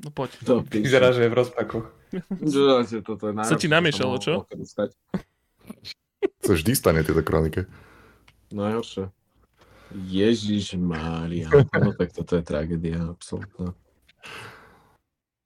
[0.00, 0.30] No poď.
[0.48, 0.64] To.
[0.64, 1.86] Vyzerá, že je v rozpakoch.
[2.40, 4.48] Čo, že toto je Sa ti namiešalo, čo?
[6.40, 7.68] Co vždy stane tieto kronike.
[8.50, 9.12] Najhoršie.
[9.94, 11.50] Ježiš Mária.
[11.50, 13.74] No tak toto je tragédia, absolútna.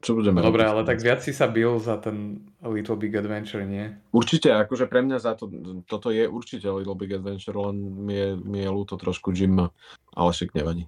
[0.04, 3.64] Čo budeme Dobre, robiť ale tak viac si sa bil za ten Little Big Adventure,
[3.64, 3.88] nie?
[4.12, 5.48] Určite, akože pre mňa za to,
[5.88, 9.72] toto je určite Little Big Adventure, len mi je, mi je ľúto trošku Jima,
[10.12, 10.84] ale však nevadí.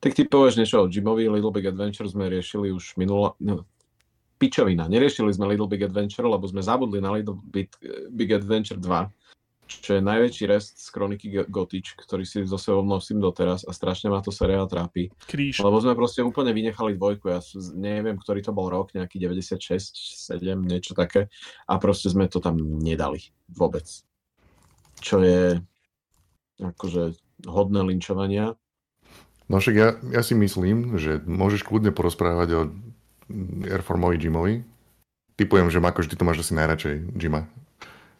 [0.00, 3.36] Tak ty povieš niečo o Jimovi, Little Big Adventure sme riešili už minula...
[3.36, 3.68] No,
[4.40, 7.68] pičovina, neriešili sme Little Big Adventure, lebo sme zabudli na Little Big,
[8.08, 9.12] Big Adventure 2,
[9.70, 13.70] čo je najväčší rest z kroniky Go- Gotič, ktorý si so sebou nosím doteraz a
[13.70, 15.12] strašne ma to seriál trápi.
[15.28, 15.62] Kríž.
[15.62, 17.38] Lebo sme proste úplne vynechali dvojku, ja
[17.76, 21.30] neviem, ktorý to bol rok, nejaký 96, 7, niečo také.
[21.70, 23.20] A proste sme to tam nedali
[23.52, 23.86] vôbec.
[24.98, 25.60] Čo je
[26.58, 27.14] akože
[27.46, 28.56] hodné linčovania.
[29.50, 32.60] No však ja, ja si myslím, že môžeš kľudne porozprávať o
[33.66, 34.62] Airformovi Jimovi.
[35.34, 37.50] Typujem, že Mako, vždy to máš asi najradšej Jima.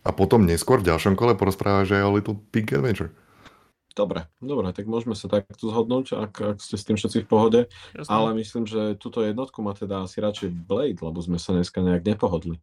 [0.03, 3.15] A potom neskôr v ďalšom kole porozprávaš aj o Little Big Adventure.
[3.95, 7.61] Dobre, dobre, tak môžeme sa takto zhodnúť, ak, ak ste s tým všetci v pohode.
[7.95, 8.11] Jasné.
[8.11, 12.07] Ale myslím, že túto jednotku má teda asi radšej Blade, lebo sme sa dneska nejak
[12.07, 12.59] nepohodli.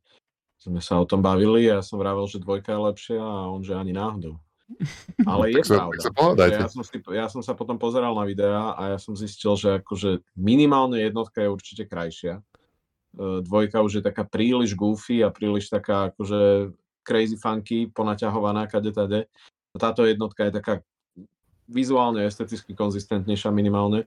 [0.58, 3.62] Sme sa o tom bavili a ja som vravel, že dvojka je lepšia a on,
[3.62, 4.40] že ani náhodou.
[5.24, 6.44] Ale je sa- pravda.
[6.44, 9.56] sa Ja som, si, ja som sa potom pozeral na videá a ja som zistil,
[9.56, 12.40] že akože minimálne jednotka je určite krajšia.
[12.40, 12.42] E,
[13.42, 16.72] Dvojka už je taká príliš goofy a príliš taká akože
[17.08, 19.32] crazy funky, ponaťahovaná kade tade.
[19.78, 20.74] Táto jednotka je taká
[21.68, 24.04] vizuálne, esteticky konzistentnejšia minimálne.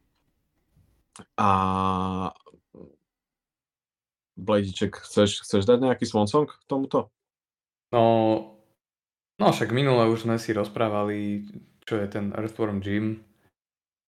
[1.37, 1.51] A
[4.41, 7.13] Bladiček, chceš, chceš dať nejaký svonsong k tomuto?
[7.93, 8.60] No,
[9.41, 11.49] no však minule už sme si rozprávali,
[11.89, 13.25] čo je ten Earthworm Jim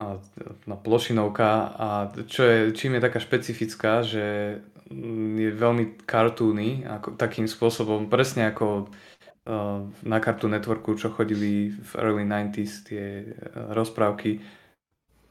[0.03, 0.21] a
[0.67, 1.89] na plošinovka a
[2.29, 4.59] čo je, čím je taká špecifická, že
[4.91, 11.71] mm, je veľmi cartoony, ako, takým spôsobom, presne ako uh, na Cartoon Networku, čo chodili
[11.71, 14.43] v early 90s tie uh, rozprávky.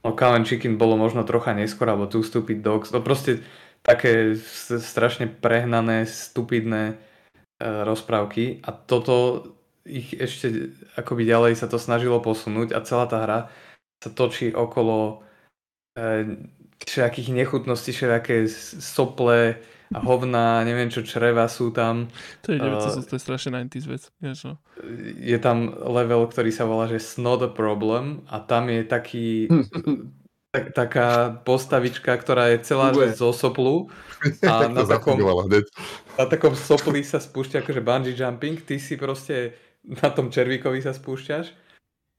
[0.02, 3.46] No Cow Chicken bolo možno trocha neskôr, alebo Two Stupid Dogs, no proste
[3.86, 4.34] také
[4.80, 9.46] strašne prehnané, stupidné uh, rozprávky a toto
[9.86, 13.40] ich ešte akoby ďalej sa to snažilo posunúť a celá tá hra
[14.02, 15.22] sa točí okolo
[15.98, 16.24] uh,
[16.82, 18.50] všelijakých nechutností, všelijaké
[18.82, 19.62] sople
[19.92, 22.08] a hovna, neviem čo čreva sú tam.
[22.48, 24.04] To je, uh, Uh, to je strašne 90s vec.
[24.24, 24.56] Vieš, no.
[25.20, 29.52] Je tam level, ktorý sa volá, že Snot a Problem a tam je taký
[30.56, 31.10] tak, taká
[31.44, 33.92] postavička, ktorá je celá zo soplu
[34.48, 35.18] a na takom,
[36.16, 39.56] na takom sopli sa spúšťa akože bungee jumping, ty si proste
[39.86, 41.54] na tom červíkovi sa spúšťaš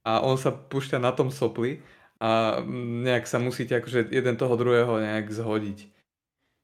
[0.02, 1.82] a on sa púšťa na tom sopli
[2.22, 2.62] a
[3.02, 5.78] nejak sa musíte akože jeden toho druhého nejak zhodiť.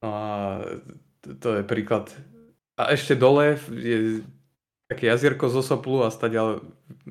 [0.03, 0.27] No a
[1.39, 2.11] to je príklad.
[2.79, 4.23] A ešte dole je
[4.87, 6.63] také jazierko zo soplu a stadiaľ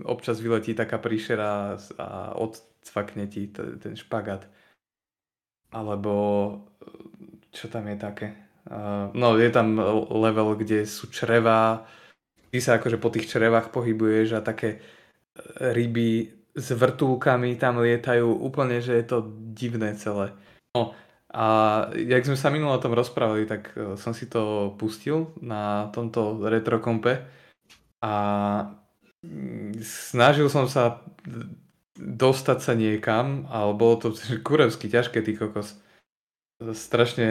[0.09, 4.49] občas vyletí taká príšera a odcvakne ti ten špagát.
[5.69, 6.13] Alebo
[7.53, 8.29] čo tam je také?
[9.17, 9.81] no je tam
[10.13, 11.89] level, kde sú čreva,
[12.51, 14.79] ty sa akože po tých črevách pohybuješ a také e,
[15.73, 19.19] ryby s vrtulkami tam lietajú, úplne, že je to
[19.55, 20.35] divné celé.
[20.75, 20.93] No
[21.29, 21.45] a
[21.93, 26.41] jak sme sa minulo o tom rozprávali, tak e, som si to pustil na tomto
[26.49, 27.23] retrokompe
[28.01, 28.13] a
[29.23, 31.05] mm, snažil som sa
[31.99, 34.09] dostať sa niekam, ale bolo to
[34.47, 35.77] kurevsky ťažké, ty kokos
[36.75, 37.29] strašne...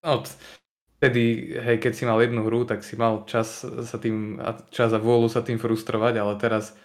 [0.00, 0.24] No,
[1.00, 4.36] vtedy, hej, keď si mal jednu hru, tak si mal čas, sa tým,
[4.68, 6.76] čas a vôľu sa tým frustrovať, ale teraz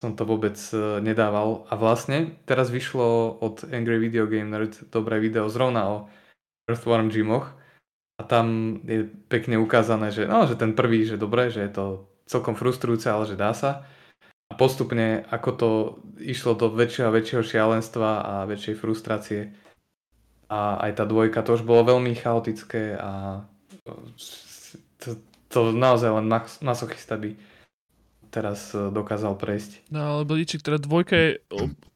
[0.00, 1.68] som to vôbec e, nedával.
[1.68, 5.96] A vlastne teraz vyšlo od Angry Video Game Nerd dobré video zrovna o
[6.64, 7.52] Earthworm Gymoch
[8.16, 11.84] a tam je pekne ukázané, že, no, že ten prvý, že dobre, že je to
[12.24, 13.84] celkom frustrujúce, ale že dá sa.
[14.48, 15.70] A postupne, ako to
[16.24, 19.52] išlo do väčšieho a väčšieho šialenstva a väčšej frustrácie,
[20.52, 23.40] a aj tá dvojka to už bolo veľmi chaotické a
[25.00, 25.16] to,
[25.48, 26.28] to naozaj len
[26.60, 27.32] masochista by
[28.28, 29.88] teraz e, dokázal prejsť.
[29.88, 31.30] No ale Blíčik, teda dvojka je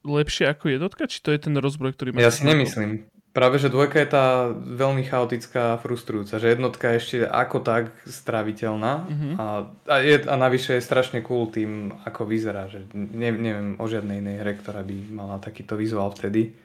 [0.05, 2.21] lepšia ako jednotka, či to je ten rozbroj, ktorý má...
[2.21, 3.09] Ja si nemyslím.
[3.37, 7.93] Práve, že dvojka je tá veľmi chaotická a frustrujúca, že jednotka je ešte ako tak
[8.09, 9.33] stráviteľná uh-huh.
[9.37, 9.45] a,
[9.93, 14.25] a, je, a navyše je strašne cool tým, ako vyzerá, že ne, neviem o žiadnej
[14.25, 16.57] inej hre, ktorá by mala takýto vizuál vtedy.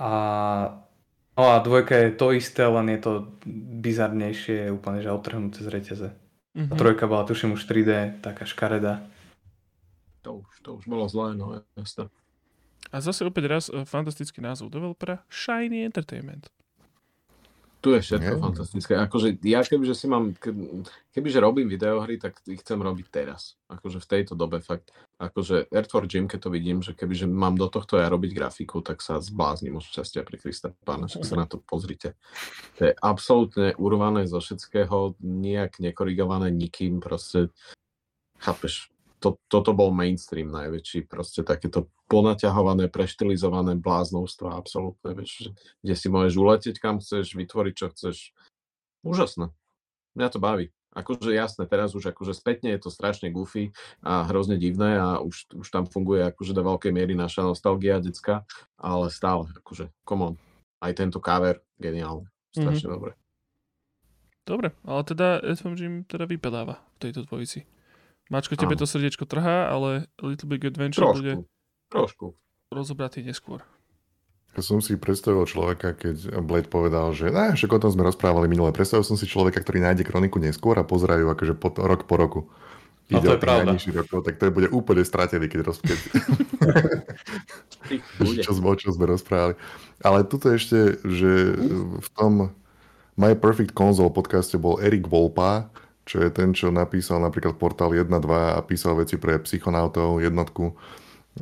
[0.00, 0.12] A,
[1.36, 3.12] no a dvojka je to isté, len je to
[3.84, 6.08] bizarnejšie, úplne že otrhnuté z reťaze.
[6.56, 6.72] Mm-hmm.
[6.72, 6.80] A mhm.
[6.80, 9.04] trojka bola tuším už 3D, taká škareda.
[10.24, 12.08] To už, to už bolo zlé, no jasne.
[12.90, 16.50] A zase opäť raz uh, fantastický názov developera Shiny Entertainment.
[17.80, 18.44] Tu je všetko yeah.
[18.44, 18.92] fantastické.
[18.92, 20.36] Akože ja kebyže si mám,
[21.16, 23.56] kebyže robím videohry, tak ich chcem robiť teraz.
[23.72, 24.92] Akože v tejto dobe fakt.
[25.16, 29.00] Akože Earthworm Jim, keď to vidím, že kebyže mám do tohto ja robiť grafiku, tak
[29.00, 31.08] sa zbláznim od šťastia pri Krista pána.
[31.08, 32.20] Však sa na to pozrite.
[32.76, 37.48] To je absolútne urvané zo všetkého, nejak nekorigované nikým, proste
[38.44, 38.89] chápeš,
[39.20, 45.52] to, toto bol mainstream najväčší, proste takéto ponaťahované, preštilizované bláznovstva absolútne, vieš,
[45.84, 48.16] kde si môžeš uletieť kam chceš, vytvoriť čo chceš.
[49.04, 49.52] Úžasné.
[50.16, 50.66] Mňa to baví.
[50.90, 53.70] Akože jasné, teraz už akože spätne je to strašne goofy
[54.02, 58.42] a hrozne divné a už, už tam funguje akože do veľkej miery naša nostalgia detská,
[58.74, 60.34] ale stále, akože, come on.
[60.82, 62.26] Aj tento cover, geniálne.
[62.50, 62.96] Strašne mm-hmm.
[62.98, 63.12] dobre.
[64.42, 67.62] Dobre, ale teda FMG teda vypadáva v tejto dvojici.
[68.30, 71.32] Mačko, tebe to srdiečko trhá, ale Little Big Adventure trošku, bude
[71.90, 72.26] trošku.
[72.70, 73.66] rozobratý neskôr.
[74.54, 78.46] Ja som si predstavil človeka, keď Blade povedal, že ne, však o tom sme rozprávali
[78.46, 78.70] minule.
[78.70, 82.40] Predstavil som si človeka, ktorý nájde kroniku neskôr a pozerajú akože po, rok po roku.
[83.10, 83.70] No Ide to je pravda.
[83.74, 85.82] Rokov, tak to bude úplne stratený, keď roz...
[88.46, 89.58] čo, sme, čo sme rozprávali.
[90.06, 91.58] Ale tuto ešte, že
[91.98, 92.54] v tom
[93.18, 95.74] My Perfect Console podcaste bol Erik Volpa,
[96.10, 100.74] čo je ten, čo napísal napríklad portál 1.2 a písal veci pre psychonautov jednotku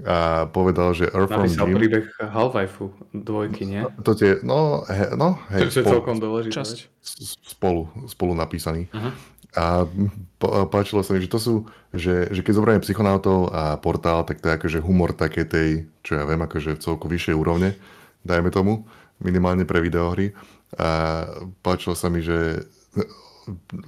[0.05, 1.79] a povedal, že Earthworm Napísal Jim...
[1.81, 2.77] príbeh Half-Life
[3.17, 3.83] dvojky, nie?
[4.05, 6.61] To tie, no, he, no hej, to je celkom dôležité.
[7.49, 8.93] Spolu, spolu napísaný.
[8.93, 9.13] Uh-huh.
[9.57, 9.89] A
[10.69, 11.55] páčilo sa mi, že to sú,
[11.97, 16.21] že, že keď zoberieme psychonautov a portál, tak to je akože humor také tej, čo
[16.21, 17.73] ja viem, akože v celku vyššej úrovne,
[18.29, 18.85] dajme tomu,
[19.25, 20.37] minimálne pre videohry.
[20.77, 21.25] A
[21.65, 22.69] páčilo sa mi, že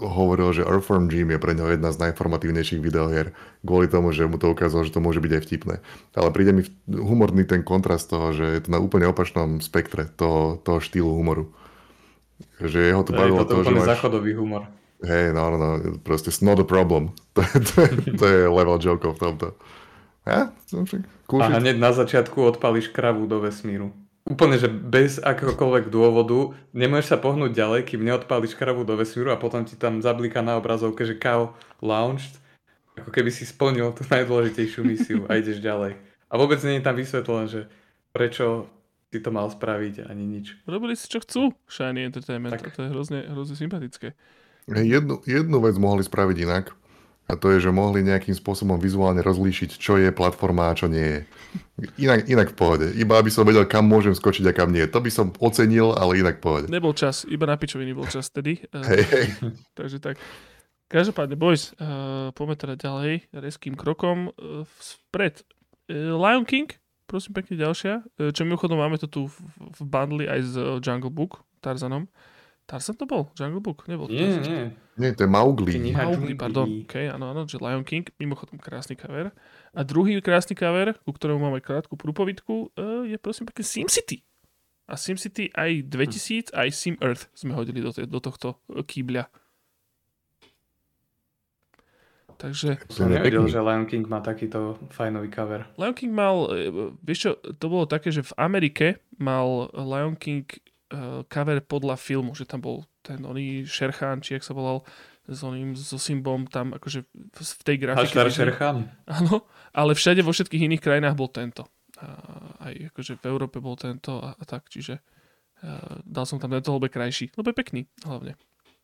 [0.01, 3.33] hovoril, že Earthworm Jim je pre neho jedna z najformatívnejších videohier
[3.65, 5.75] kvôli tomu, že mu to ukázalo, že to môže byť aj vtipné.
[6.17, 10.61] Ale príde mi humorný ten kontrast toho, že je to na úplne opačnom spektre toho,
[10.61, 11.53] toho štýlu humoru.
[12.61, 13.97] Že jeho to bavilo to, že máš...
[13.97, 14.69] záchodový humor.
[15.01, 15.69] Hej, no, no, no,
[16.05, 17.17] proste not a problem.
[17.37, 19.57] to, je, to, je, to je level joke v tomto.
[20.29, 20.53] Ja?
[21.25, 23.97] Cool a hneď na začiatku odpališ kravu do vesmíru.
[24.31, 29.41] Úplne, že bez akéhokoľvek dôvodu nemôžeš sa pohnúť ďalej, kým neodpáliš kravu do vesmíru a
[29.43, 32.39] potom ti tam zabliká na obrazovke, že cow launched,
[32.95, 35.99] ako keby si splnil tú najdôležitejšiu misiu a ideš ďalej.
[36.31, 37.61] A vôbec nie je tam vysvetlené, že
[38.14, 38.70] prečo
[39.11, 40.62] si to mal spraviť ani nič.
[40.70, 42.70] Robili si čo chcú, Shiny Entertainment, tak.
[42.70, 44.14] to je hrozne, hrozne sympatické.
[44.70, 46.70] Jednu, jednu vec mohli spraviť inak,
[47.31, 51.07] a to je, že mohli nejakým spôsobom vizuálne rozlíšiť, čo je platforma a čo nie
[51.07, 51.20] je.
[52.03, 52.87] Inak, inak v pohode.
[52.99, 54.83] Iba aby som vedel, kam môžem skočiť a kam nie.
[54.91, 56.66] To by som ocenil, ale inak v pohode.
[56.66, 58.59] Nebol čas, iba na pičoviny bol čas tedy.
[58.91, 59.26] Hej, hej.
[59.78, 60.18] Takže tak.
[60.91, 65.47] Každopádne, boys, uh, poďme teda ďalej reským krokom uh, vpred.
[65.87, 66.66] Uh, Lion King,
[67.07, 69.37] prosím pekne ďalšia, uh, čo mimochodom máme to tu v,
[69.78, 72.11] v bundli aj z uh, Jungle Book, Tarzanom.
[72.66, 73.31] Tarzan to bol?
[73.35, 73.87] Jungle Book?
[73.91, 74.47] Nebol to Nie, Tarzan.
[74.47, 74.64] nie.
[75.01, 75.72] Nie, to je Mowgli.
[75.80, 76.68] Kniha Mowgli, pardon.
[76.84, 79.32] OK, áno, áno, že Lion King, mimochodom krásny cover.
[79.72, 84.20] A druhý krásny cover, ku ktorému máme krátku prúpovidku, uh, je prosím pekne SimCity.
[84.90, 89.30] A SimCity aj 2000, aj Sim Earth sme hodili do, te- do tohto eh, kýbľa.
[92.40, 95.68] Takže Som nevedel, že Lion King má takýto fajnový cover.
[95.76, 96.72] Lion King mal, eh,
[97.07, 100.44] vieš čo, to bolo také, že v Amerike mal Lion King
[101.30, 104.82] cover podľa filmu, že tam bol ten oný Sherchan, či jak sa volal,
[105.30, 108.11] s oným, so Simbom tam akože v, tej grafike.
[108.11, 108.76] Haštar Šerchan.
[109.07, 111.70] Áno, ale všade vo všetkých iných krajinách bol tento.
[112.01, 112.09] A
[112.70, 116.74] aj akože v Európe bol tento a, a tak, čiže uh, dal som tam tento,
[116.74, 117.26] lebo je krajší.
[117.38, 118.34] Lebo je pekný, hlavne.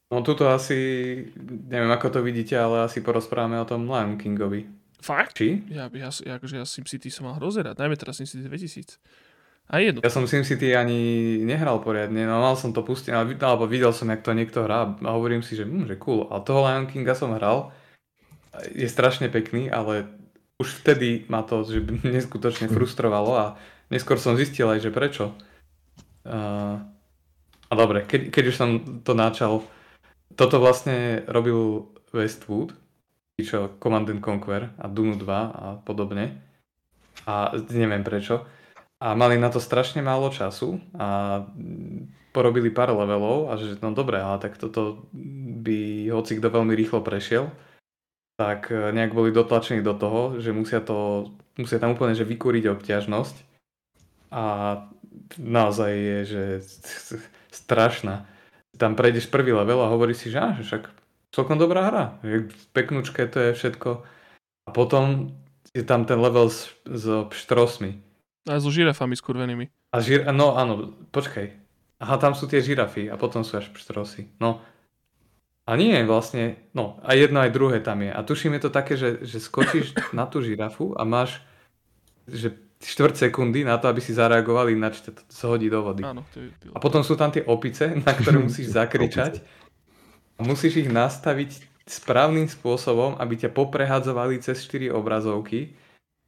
[0.07, 0.79] No tuto asi,
[1.67, 4.63] neviem ako to vidíte, ale asi porozprávame o tom Lion Kingovi.
[5.03, 5.35] Fakt?
[5.35, 5.67] Či?
[5.67, 9.03] Ja, ja, ja, akože ja SimCity som mal hrozne rád, najmä teraz SimCity 2000.
[9.67, 9.99] A jedno.
[10.07, 14.23] Ja som SimCity ani nehral poriadne, no mal som to vid- alebo videl som, jak
[14.23, 16.31] to niekto hrá a hovorím si, že, hm, že cool.
[16.31, 17.75] A toho Lion Kinga som hral,
[18.71, 20.07] je strašne pekný, ale
[20.57, 21.83] už vtedy ma to že
[22.17, 23.45] neskutočne frustrovalo a
[23.91, 25.35] neskôr som zistil aj, že prečo.
[26.27, 26.83] Uh,
[27.67, 28.69] a dobre, keď, keď už som
[29.03, 29.67] to načal,
[30.39, 32.75] toto vlastne robil Westwood,
[33.37, 36.39] čo Command and Conquer a Dunu 2 a podobne.
[37.27, 38.47] A neviem prečo.
[38.97, 41.45] A mali na to strašne málo času a
[42.33, 45.09] porobili pár levelov a že no dobre, ale tak toto
[45.65, 47.49] by hoci kto veľmi rýchlo prešiel,
[48.37, 52.77] tak e, nejak boli dotlačení do toho, že musia to, musia tam úplne že vykúriť
[52.77, 53.37] obťažnosť
[54.33, 54.45] a
[55.41, 56.43] naozaj je, že
[57.65, 58.29] strašná.
[58.77, 60.93] Tam prejdeš prvý level a hovoríš si, že, á, však
[61.33, 64.05] celkom dobrá hra, že peknúčke to je všetko
[64.69, 65.33] a potom
[65.73, 68.06] je tam ten level s, s pštrosmi.
[68.47, 69.69] A so žirafami skurvenými.
[69.91, 70.27] A žir...
[70.31, 71.51] No áno, počkaj.
[71.99, 74.31] Aha, tam sú tie žirafy a potom sú až pštrosy.
[74.39, 74.63] No.
[75.67, 78.15] A nie, vlastne, no, a jedno aj druhé tam je.
[78.15, 81.43] A tuším je to také, že, že skočíš na tú žirafu a máš,
[82.31, 86.07] že štvrt sekundy na to, aby si zareagoval, ináč to zhodí do vody.
[86.07, 89.43] Áno, to je A potom sú tam tie opice, na ktoré musíš zakričať.
[90.37, 95.73] A musíš ich nastaviť správnym spôsobom, aby ťa poprehadzovali cez 4 obrazovky.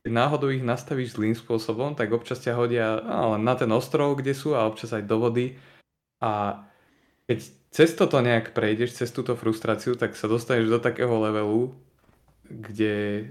[0.09, 4.35] Náhodou ich nastavíš zlým spôsobom, tak občas ťa hodia á, len na ten ostrov, kde
[4.35, 5.57] sú a občas aj do vody.
[6.19, 6.65] A
[7.29, 7.39] keď
[7.71, 11.73] cez toto nejak prejdeš, cez túto frustráciu, tak sa dostaneš do takého levelu,
[12.49, 13.29] kde,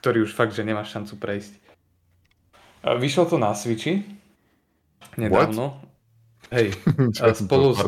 [0.00, 1.52] ktorý už fakt, že nemáš šancu prejsť.
[2.84, 4.06] A vyšlo to na Switchi
[5.18, 5.80] nedávno.
[6.48, 6.72] Hej,
[7.22, 7.84] a spolu, s,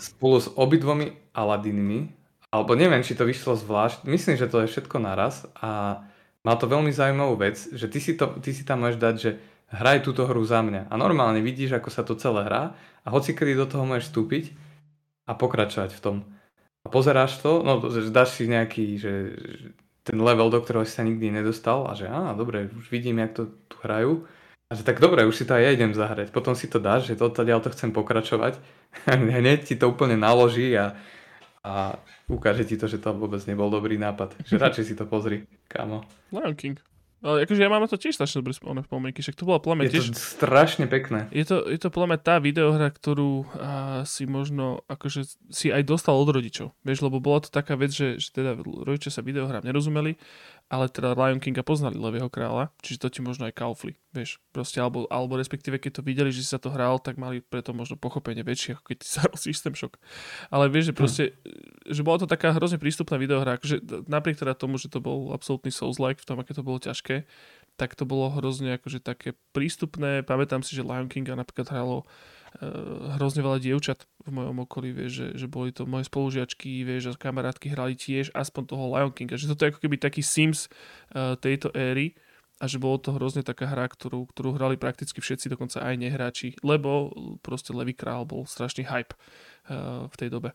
[0.00, 2.08] spolu s obidvomi Aladinmi,
[2.50, 6.02] alebo neviem, či to vyšlo zvlášť, myslím, že to je všetko naraz a
[6.44, 9.30] má to veľmi zaujímavú vec, že ty si, to, ty si tam môžeš dať, že
[9.70, 12.74] hraj túto hru za mňa a normálne vidíš, ako sa to celé hrá
[13.04, 14.44] a hoci kedy do toho môžeš vstúpiť
[15.28, 16.16] a pokračovať v tom.
[16.82, 17.78] A pozeráš to, no
[18.08, 19.12] dáš si nejaký, že,
[20.02, 23.36] ten level, do ktorého si sa nikdy nedostal a že á, dobre, už vidím, jak
[23.36, 24.24] to tu hrajú.
[24.70, 26.30] A že tak dobre, už si to aj ja idem zahrať.
[26.30, 28.54] Potom si to dáš, že to ja to chcem pokračovať.
[29.10, 30.96] Hneď ti to úplne naloží a,
[31.60, 34.32] a ukáže ti to, že to vôbec nebol dobrý nápad.
[34.48, 36.04] Že radšej si to pozri, kámo.
[36.32, 36.80] Lion King.
[37.20, 39.92] Ale akože ja mám to tiež strašne dobré spomienky, však to bola podľa mňa Je
[39.92, 40.16] to tiež...
[40.16, 41.28] strašne pekné.
[41.28, 45.84] Je to, je to podľa mňa tá videohra, ktorú a, si možno akože si aj
[45.84, 46.72] dostal od rodičov.
[46.80, 50.16] Vieš, lebo bola to taká vec, že, že teda rodičia sa videohrám nerozumeli,
[50.70, 54.38] ale teda Lion Kinga poznali Levého kráľa, čiže to ti možno aj kaufli, vieš.
[54.54, 57.74] Proste, alebo, alebo respektíve, keď to videli, že si sa to hral, tak mali preto
[57.74, 59.98] možno pochopenie väčšie, ako keď sa hral System Shock.
[60.46, 61.24] Ale vieš, že proste,
[61.90, 65.74] že bola to taká hrozne prístupná videohra, akože napriek teda tomu, že to bol absolútny
[65.74, 67.26] Souls-like v tom, aké to bolo ťažké,
[67.74, 70.22] tak to bolo hrozne akože také prístupné.
[70.22, 72.06] Pamätám si, že Lion Kinga napríklad hralo
[73.16, 77.18] hrozne veľa dievčat v mojom okolí, vieš, že, že boli to moje spolužiačky, vieš, a
[77.18, 80.66] kamarátky hrali tiež aspoň toho Lion Kinga, že toto je ako keby taký Sims
[81.14, 82.18] uh, tejto éry
[82.60, 86.48] a že bolo to hrozne taká hra, ktorú, ktorú hrali prakticky všetci, dokonca aj nehráči,
[86.60, 90.52] lebo proste Levý král bol strašný hype uh, v tej dobe.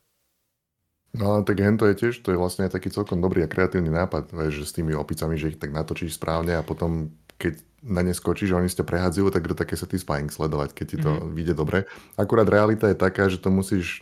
[1.16, 4.62] No tak hento je tiež, to je vlastne taký celkom dobrý a kreatívny nápad, vieš,
[4.62, 7.54] že s tými opicami, že ich tak natočíš správne a potom, keď
[7.86, 11.32] na ne skočíš oni ste prehádzajú, tak do také satisfying sledovať, keď ti to mm-hmm.
[11.38, 11.86] vyjde dobre.
[12.18, 14.02] Akurát realita je taká, že to musíš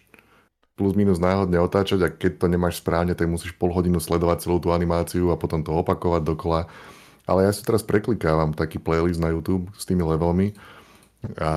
[0.74, 4.58] plus minus náhodne otáčať a keď to nemáš správne, tak musíš pol hodinu sledovať celú
[4.58, 6.66] tú animáciu a potom to opakovať dokola.
[7.30, 10.58] Ale ja si teraz preklikávam taký playlist na YouTube s tými levelmi
[11.40, 11.52] a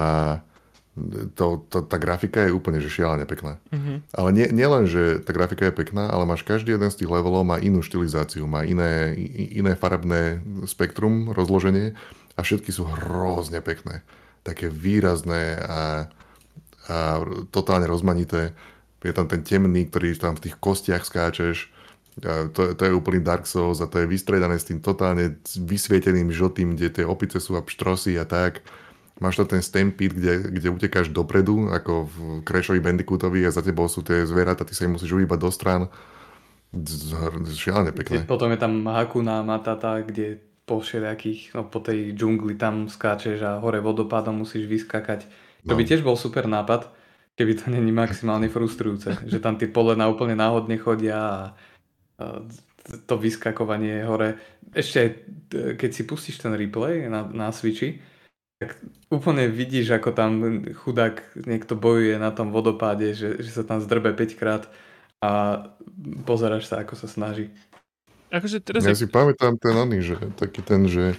[1.36, 3.60] to, to, tá grafika je úplne že šialené pekná.
[3.68, 4.08] Mhm.
[4.16, 7.12] Ale nie, nie len, že tá grafika je pekná, ale máš každý jeden z tých
[7.12, 9.12] levelov má inú štilizáciu, má iné,
[9.52, 11.92] iné farebné spektrum, rozloženie
[12.36, 14.00] a všetky sú hrozne pekné.
[14.40, 16.08] Také výrazné a,
[16.88, 16.96] a
[17.52, 18.56] totálne rozmanité.
[19.04, 21.70] Je tam ten temný, ktorý tam v tých kostiach skáčeš.
[22.24, 26.32] A to, to je úplný Dark Souls a to je vystriedané s tým totálne vysvieteným
[26.32, 28.64] žltým, kde tie opice sú a pštrosy a tak.
[29.16, 33.88] Máš to ten stampede, kde, kde utekáš dopredu, ako v Crashovi Bandicootovi a za tebou
[33.88, 35.82] sú tie zvieratá, ty sa im musíš uhýbať do strán.
[37.48, 38.28] Šialené pekné.
[38.28, 40.36] Potom je tam Hakuna Matata, kde
[40.66, 45.24] po všelijakých, no po tej džungli tam skáčeš a hore vodopádom musíš vyskakať.
[45.64, 45.78] To No.
[45.78, 46.90] by tiež bol super nápad,
[47.34, 49.16] keby to není maximálne frustrujúce.
[49.32, 52.42] že tam tie polena úplne náhodne chodia a,
[53.06, 54.36] to vyskakovanie hore.
[54.70, 55.08] Ešte aj,
[55.48, 58.02] t- keď si pustíš ten replay na, na Switchi,
[58.56, 58.80] tak
[59.12, 64.16] úplne vidíš, ako tam chudák niekto bojuje na tom vodopáde, že, že sa tam zdrbe
[64.16, 64.64] 5 krát
[65.20, 65.62] a
[66.24, 67.52] pozeráš sa, ako sa snaží.
[68.32, 71.14] Akože teraz Ja si pamätám ten oný, že taký ten, že,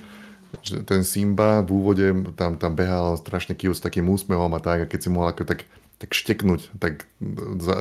[0.65, 4.85] že ten Simba v úvode tam, tam behal strašne cute s takým úsmevom a tak,
[4.85, 5.69] a keď si mohol ako tak,
[6.01, 7.05] tak šteknúť tak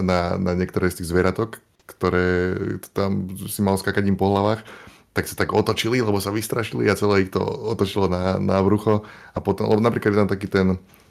[0.05, 2.55] na, na niektoré z tých zvieratok, ktoré
[2.93, 4.63] tam si mal skakať im po hlavách,
[5.17, 9.01] tak sa tak otočili, lebo sa vystrašili a celé ich to otočilo na, na brucho
[9.33, 10.67] a potom, lebo napríklad je tam taký ten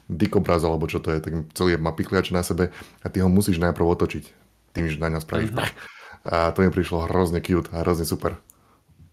[0.06, 2.70] dikobraz, alebo čo to je, tak celý má pikliač na sebe
[3.02, 4.24] a ty ho musíš najprv otočiť
[4.70, 5.58] tým, že na ňa spravíš Mhm.
[5.58, 5.94] mm
[6.26, 8.34] a to mi prišlo hrozne cute a hrozne super.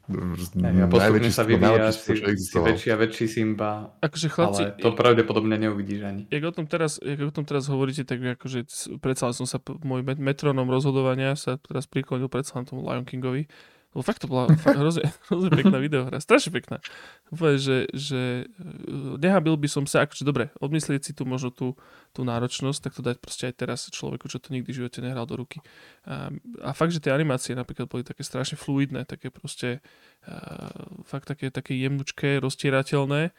[0.10, 5.56] A postupne sa vyvíjaš, si, si väčší a väčší Simba, akože chlapci, ale to pravdepodobne
[5.56, 6.22] neuvidíš ani.
[6.28, 8.68] jak o tom teraz, jak o tom teraz hovoríte, tak akože
[9.00, 13.48] predsa som sa, môj met- metronom rozhodovania sa teraz priklonil predsa tomu Lion Kingovi.
[13.94, 16.82] Lebo fakt to bola fakt hrozne, hrozne pekná videohra, strašne pekná.
[17.30, 21.78] Úplne, že, že eh, nehabil by som sa, akože dobre, odmyslieť si tu možno tú,
[22.12, 25.30] tú náročnosť, tak to dať proste aj teraz človeku, čo to nikdy v živote nehral
[25.30, 25.62] do ruky.
[26.10, 26.34] A,
[26.66, 29.80] a fakt, že tie animácie napríklad boli také strašne fluidné, také proste
[30.26, 30.74] a,
[31.06, 33.32] fakt také, také jemnučké, roztierateľné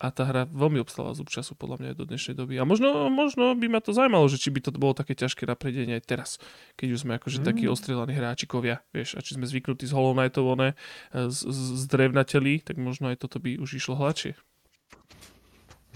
[0.00, 2.56] a tá hra veľmi obstála zub času podľa mňa aj do dnešnej doby.
[2.56, 5.52] A možno, možno by ma to zaujímalo, že či by to bolo také ťažké na
[5.52, 6.30] predenie aj teraz,
[6.80, 7.46] keď už sme akože mm.
[7.46, 10.72] takí ostrelaní hráčikovia, vieš, a či sme zvyknutí z Hollow Knightov, one,
[11.12, 14.40] z, z, z drevnateli, tak možno aj toto by už išlo hladšie.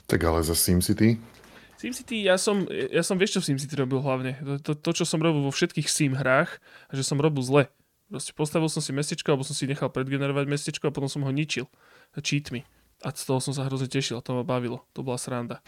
[0.05, 1.16] Tak ale za SimCity,
[1.80, 4.40] SimCity, ja som, ja som vieš, čo v SimCity robil hlavne.
[4.40, 6.57] To, to, to, čo som robil vo všetkých Sim hrách,
[6.88, 7.68] že som robil zle.
[8.09, 11.32] Proste postavil som si mestečko, alebo som si nechal predgenerovať mestečko a potom som ho
[11.34, 11.68] ničil
[12.16, 12.64] cheatmi.
[13.05, 14.80] A z toho som sa hrozne tešil, to ma bavilo.
[14.96, 15.61] To bola sranda.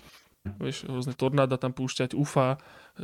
[0.56, 2.56] Vieš, rôzne tornáda tam púšťať, ufa,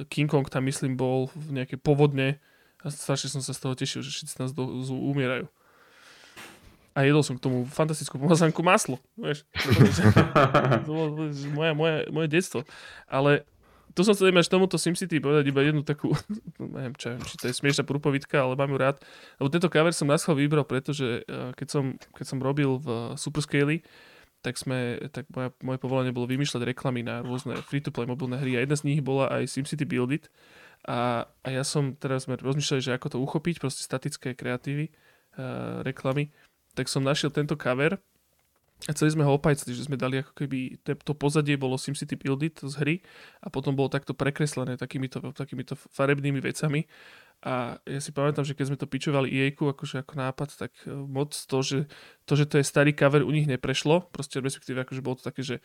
[0.08, 2.40] King Kong tam myslím bol v nejakej povodne
[2.80, 5.46] a strašne som sa z toho tešil, že všetci nás do, z, umierajú.
[6.92, 9.48] A jedol som k tomu fantastickú pomazánku maslo, vieš.
[10.86, 12.60] to bolo moje, moje, moje detstvo.
[13.08, 13.48] Ale
[13.92, 16.12] tu som chcel až tomuto SimCity povedať iba jednu takú,
[16.60, 18.96] neviem, čo, či to je smiešná prúpovitka, ale mám ju rád.
[19.40, 21.84] Lebo tento cover som naschval vybral, pretože eh, keď som,
[22.16, 23.84] keď som robil v Superscale,
[24.42, 28.66] tak sme, tak moja, moje povolanie bolo vymýšľať reklamy na rôzne free-to-play mobilné hry a
[28.66, 30.26] jedna z nich bola aj SimCity Build It.
[30.82, 34.90] A, a ja som teraz sme rozmýšľali, že ako to uchopiť, proste statické kreatívy,
[35.38, 36.34] uh, reklamy,
[36.74, 38.02] tak som našiel tento cover
[38.90, 42.42] a celý sme ho opajcli, že sme dali ako keby, to pozadie bolo SimCity Build
[42.42, 42.94] It z hry
[43.38, 46.90] a potom bolo takto prekreslené takýmito, takýmito farebnými vecami
[47.42, 50.94] a ja si pamätám, že keď sme to pičovali EA akože ako nápad, tak e,
[50.94, 51.90] moc to, že
[52.22, 55.42] to, že to je starý cover, u nich neprešlo, proste respektíve akože bolo to také,
[55.42, 55.56] že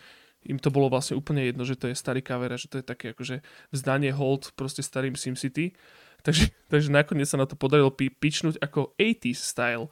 [0.50, 2.86] im to bolo vlastne úplne jedno, že to je starý cover a že to je
[2.86, 5.78] také akože vzdanie hold proste starým SimCity.
[6.26, 9.86] Takže, takže nakoniec sa na to podarilo pi- pičnúť ako 80s style.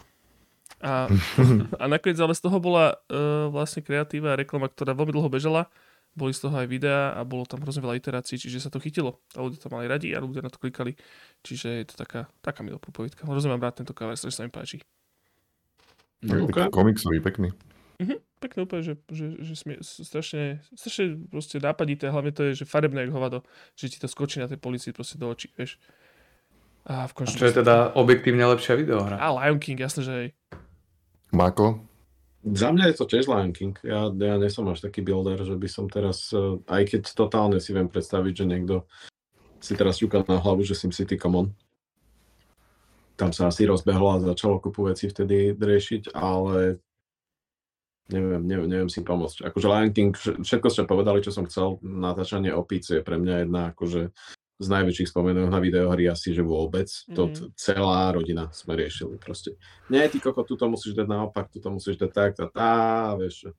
[0.81, 1.05] A,
[1.81, 5.69] a nakoniec ale z toho bola uh, vlastne kreatíva a reklama, ktorá veľmi dlho bežala.
[6.15, 9.19] Boli z toho aj videá a bolo tam hrozne veľa iterácií, čiže sa to chytilo.
[9.35, 10.95] A ľudia to mali radi a ľudia na to klikali.
[11.43, 13.27] Čiže je to taká, taká milá prúpovidka.
[13.27, 14.79] Hrozne mám rád tento cover, strašne sa mi páči.
[16.23, 17.51] taký komiksový, pekný.
[17.99, 22.65] Mhm, pekné úplne, že, že, že smie, strašne, strašne proste nápadité, hlavne to je, že
[22.67, 25.79] farebné jak hovado, že ti to skočí na tej policii proste do očí, vieš.
[26.85, 29.17] A v A čo je teda objektívne lepšia videohra?
[29.17, 30.29] A Lion King, jasné, že hej.
[31.33, 31.81] Mako,
[32.45, 33.73] Za mňa je to tiež Lion King.
[33.81, 37.57] Ja, ja nie som až taký builder, že by som teraz, eh, aj keď totálne
[37.57, 38.75] si viem predstaviť, že niekto
[39.57, 41.49] si teraz ťuká na hlavu, že SimCity Common.
[43.17, 46.77] Tam sa asi rozbehlo a začalo kupu veci vtedy riešiť, ale
[48.13, 49.49] neviem, neviem, neviem si pomôcť.
[49.49, 53.47] Akože Lion King, vš- všetko ste povedali, čo som chcel, natáčanie opíc je pre mňa
[53.47, 54.13] jedna akože
[54.55, 56.87] z najväčších spomenúk na videohry asi, že vôbec.
[57.11, 57.51] To Mhm.
[57.53, 59.59] celá rodina sme riešili proste.
[59.91, 62.73] Nie, ty koko, tu to musíš dať naopak, tu to musíš dať tak, tá, tá,
[63.15, 63.51] vieš.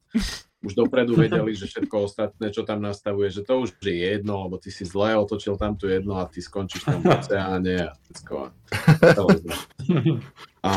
[0.65, 4.57] už dopredu vedeli, že všetko ostatné, čo tam nastavuje, že to už je jedno, lebo
[4.57, 8.37] ty si zle otočil tam tu jedno a ty skončíš tam v oceáne a všetko.
[10.63, 10.73] A,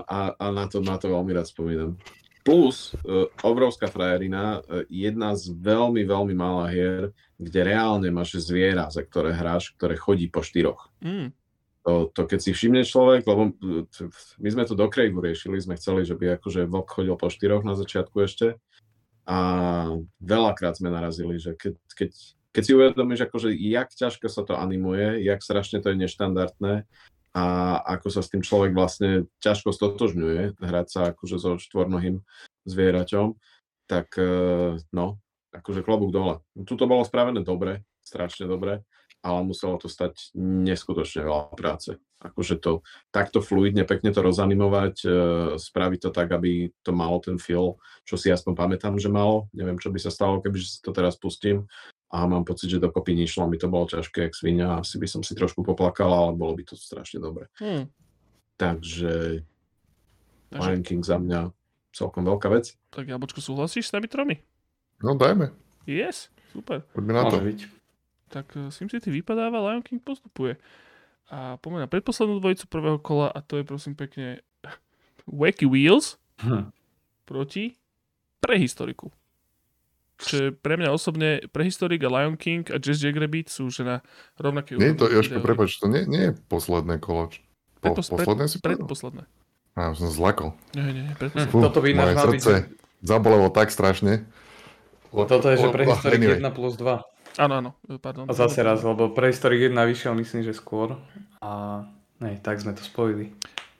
[0.00, 2.00] a, a na, to, na to veľmi rád spomínam.
[2.44, 8.92] Plus, uh, obrovská frajerina, uh, jedna z veľmi, veľmi malá hier, kde reálne máš zviera,
[8.92, 10.92] za ktoré hráš, ktoré chodí po štyroch.
[11.00, 11.32] Mm.
[11.84, 13.52] To, to keď si všimne človek, lebo
[14.40, 17.60] my sme to do Craigu riešili, sme chceli, že by akože vlk chodil po štyroch
[17.60, 18.56] na začiatku ešte
[19.28, 19.38] a
[20.16, 22.10] veľakrát sme narazili, že keď, keď,
[22.56, 26.88] keď si uvedomíš, akože jak ťažko sa to animuje, jak strašne to je neštandardné
[27.34, 27.44] a
[27.98, 32.22] ako sa s tým človek vlastne ťažko stotožňuje, hrať sa akože so štvornohým
[32.62, 33.34] zvieraťom,
[33.90, 35.18] tak e, no,
[35.50, 36.38] akože klobúk dole.
[36.62, 38.86] Tuto bolo spravené dobre, strašne dobre,
[39.24, 41.98] ale muselo to stať neskutočne veľa práce.
[42.22, 45.08] Akože to takto fluidne, pekne to rozanimovať, e,
[45.58, 49.50] spraviť to tak, aby to malo ten feel, čo si aspoň pamätám, že malo.
[49.50, 51.66] Neviem, čo by sa stalo, keby si to teraz pustím
[52.06, 55.20] a mám pocit, že dokopy nešlo, mi to bolo ťažké, jak svinia, asi by som
[55.20, 57.48] si trošku poplakal, ale bolo by to strašne dobre.
[57.56, 57.88] Hmm.
[58.54, 59.42] Takže
[60.48, 61.50] Takže, Lion King za mňa
[61.90, 62.78] celkom veľká vec.
[62.88, 64.38] tak Jabočko, súhlasíš s nami tromi?
[65.00, 65.50] No dajme,
[65.84, 66.86] Yes, super.
[66.90, 67.36] poďme na to.
[67.38, 67.60] Byť.
[68.26, 70.56] Tak uh, SimCity vypadáva, Lion King postupuje.
[71.28, 74.40] A poďme na predposlednú dvojicu prvého kola a to je prosím pekne
[75.30, 76.70] Wacky Wheels Hm.
[77.24, 77.74] proti
[78.38, 79.08] Prehistoriku.
[80.16, 83.96] Čo pre mňa osobne Prehistorik a Lion King a Jazz Jackrabbit sú že na
[84.36, 87.34] rovnaké Nie to, Jožko, prepač, to nie, nie je posledné kolo.
[87.78, 88.78] Po, Predpos- pred- posledné si povedal?
[88.80, 89.22] Predposledné.
[89.74, 90.54] Á, som zlakol.
[90.72, 91.50] Nie, nie, predposledné.
[91.50, 92.52] Fú, Toto by moje mal byť- srdce
[93.00, 94.22] zabolelo tak strašne.
[95.10, 96.38] Toto je, že Lebo- prehistorik anyway.
[96.38, 97.02] 1 plus 2.
[97.36, 98.24] Áno, áno, pardon.
[98.24, 100.94] A zase raz, lebo prehistorik 1 vyšiel myslím, že skôr.
[101.38, 101.82] A
[102.16, 103.34] nej, tak sme to spojili.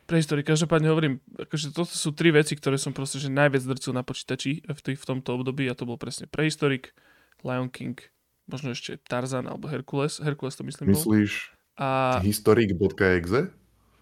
[0.05, 4.05] Prehistorik, každopádne hovorím, akože toto sú tri veci, ktoré som proste že najviac drcil na
[4.05, 6.93] počítači v, tých, v tomto období a to bol presne Prehistorik,
[7.41, 7.97] Lion King,
[8.45, 10.21] možno ešte Tarzan alebo Herkules.
[10.21, 11.01] Herkules to myslím bol.
[11.01, 13.51] Myslíš A historik.exe?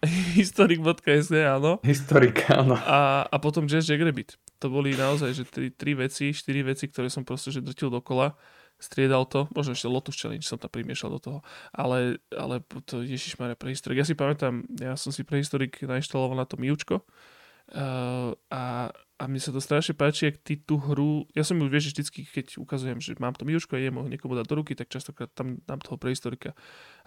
[1.55, 1.79] áno.
[1.81, 2.75] Historika, áno.
[2.75, 4.35] A, a potom Jazz Jackrabbit.
[4.59, 8.35] To boli naozaj, že tri, tri veci, štyri veci, ktoré som proste že drtil dokola.
[8.83, 11.39] Striedal to, možno ešte Lotus Challenge som tam primiešal do toho,
[11.71, 14.03] ale, ale to ježišmarja prehistorik.
[14.03, 19.39] Ja si pamätám, ja som si prehistorik nainštaloval na to Miučko uh, a, a mne
[19.39, 22.99] sa to strašne páči, ak ty tú hru, ja som ju vieš, vždycky, keď ukazujem,
[22.99, 25.79] že mám to Miučko a idem ho niekomu dať do ruky, tak častokrát tam dám
[25.79, 26.51] toho prehistorika.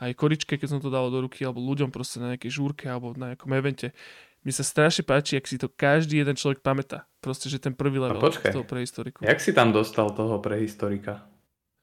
[0.01, 3.13] Aj koričke, keď som to dal do ruky, alebo ľuďom proste na nejakej žúrke alebo
[3.21, 3.93] na nejakom evente.
[4.49, 7.05] Mne sa strašne páči, ak si to každý jeden človek pamätá.
[7.21, 8.49] Proste, že ten prvý level počkaj.
[8.49, 9.21] z toho prehistoriku.
[9.27, 11.36] Jak si tam dostal toho prehistorika?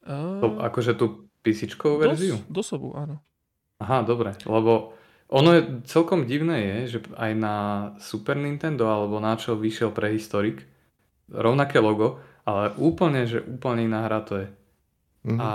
[0.04, 0.68] To, A...
[0.68, 2.36] akože tú písičkovú verziu?
[2.48, 3.20] Dos, dosobu, áno.
[3.80, 4.94] Aha, dobre, lebo
[5.28, 7.56] ono je celkom divné je, že aj na
[7.98, 10.62] Super Nintendo alebo na čo vyšiel prehistorik,
[11.32, 14.48] rovnaké logo, ale úplne, že úplne iná hra to je.
[15.24, 15.40] Mhm.
[15.40, 15.48] A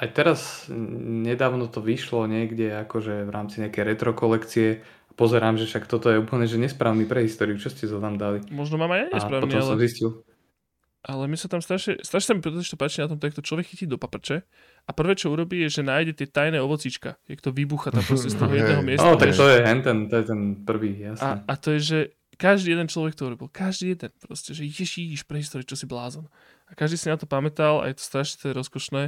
[0.00, 0.40] aj teraz
[0.72, 4.80] nedávno to vyšlo niekde akože v rámci nejakej retro kolekcie.
[5.12, 7.60] Pozerám, že však toto je úplne že nesprávny prehistorik.
[7.60, 8.40] Čo ste to tam dali?
[8.48, 10.08] Možno mám aj ja A nesprávny, potom som ale, zistil.
[11.06, 13.86] Ale mi sa tam strašne, strašne sa mi to páči na tom, takto človek chytí
[13.86, 14.42] do paprče
[14.86, 18.32] a prvé, čo urobí, je, že nájde tie tajné ovocíčka, jak to vybucha tam proste
[18.32, 19.06] z toho jedného miesta.
[19.06, 21.30] No, tak to je henten, to je ten prvý, a, jasne.
[21.46, 21.98] a to je, že
[22.38, 23.50] každý jeden človek to urobil.
[23.50, 26.30] Každý jeden proste, že ježíš, prehistorik, čo si blázon.
[26.70, 29.02] A každý si na to pamätal a je to strašne to je rozkošné.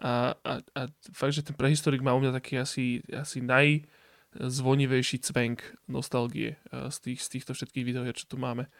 [0.00, 0.80] A, a, a
[1.12, 6.96] fakt, že ten prehistorik má u mňa taký asi, asi najzvonivejší cvenk nostalgie eh, z,
[6.98, 8.72] tých, z týchto všetkých videohier, čo tu máme.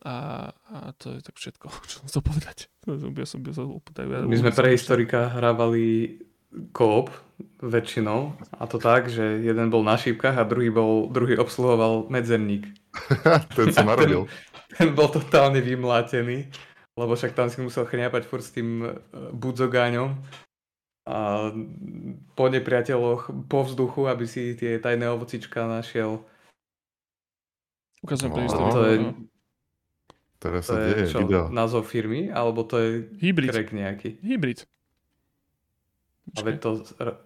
[0.00, 2.72] A, a to je tak všetko, čo som chcel povedať.
[2.88, 4.00] Ja som byl úplne...
[4.08, 6.16] ja- My sme prehistorika hrávali
[6.74, 7.12] koop
[7.62, 12.66] väčšinou a to tak, že jeden bol na šípkach a druhý, bol, druhý obsluhoval medzerník.
[13.56, 14.26] Ten som narobil.
[14.76, 16.50] Ten bol totálne vymlátený,
[16.98, 18.90] lebo však tam si musel chňapať furt s tým e,
[19.30, 20.14] budzogáňom
[21.10, 21.50] a
[22.34, 26.22] po nepriateľoch, po vzduchu, aby si tie tajné ovocička našiel.
[28.00, 28.70] Ukazujem No, prehistorik.
[28.70, 29.10] To je, áno.
[30.40, 31.46] Teraz to sa je deje, čo, video.
[31.48, 32.90] názov firmy, alebo to je
[33.20, 33.52] Hybrid.
[33.52, 34.08] krek nejaký.
[34.18, 34.64] Hybrid.
[36.32, 37.20] A veď to r-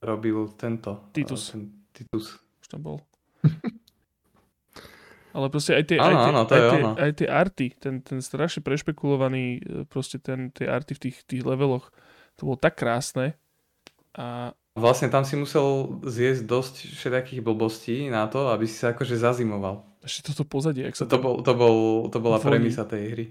[0.00, 1.08] robil tento.
[1.10, 1.50] Titus.
[1.50, 2.36] e, Ten Titus.
[2.60, 2.96] Už tam bol.
[5.34, 6.90] Ale proste aj tie, Áno, aj tie, áno, to aj je tie, ono.
[6.94, 11.42] aj tie arty, ten, ten strašne prešpekulovaný, e, proste ten, tie arty v tých, tých
[11.42, 11.90] leveloch,
[12.36, 13.34] to bolo tak krásne.
[14.14, 19.14] A Vlastne tam si musel zjesť dosť všetakých blbostí na to, aby si sa akože
[19.16, 19.82] zazimoval.
[20.04, 21.76] Ešte toto pozadie, ak sa To, tam, bol, to, bol,
[22.12, 22.46] to bola Voní.
[22.46, 23.26] premisa tej hry.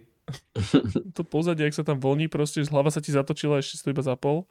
[1.17, 4.03] to pozadie, ak sa tam voní, proste hlava sa ti zatočila, ešte si to iba
[4.03, 4.49] zapol.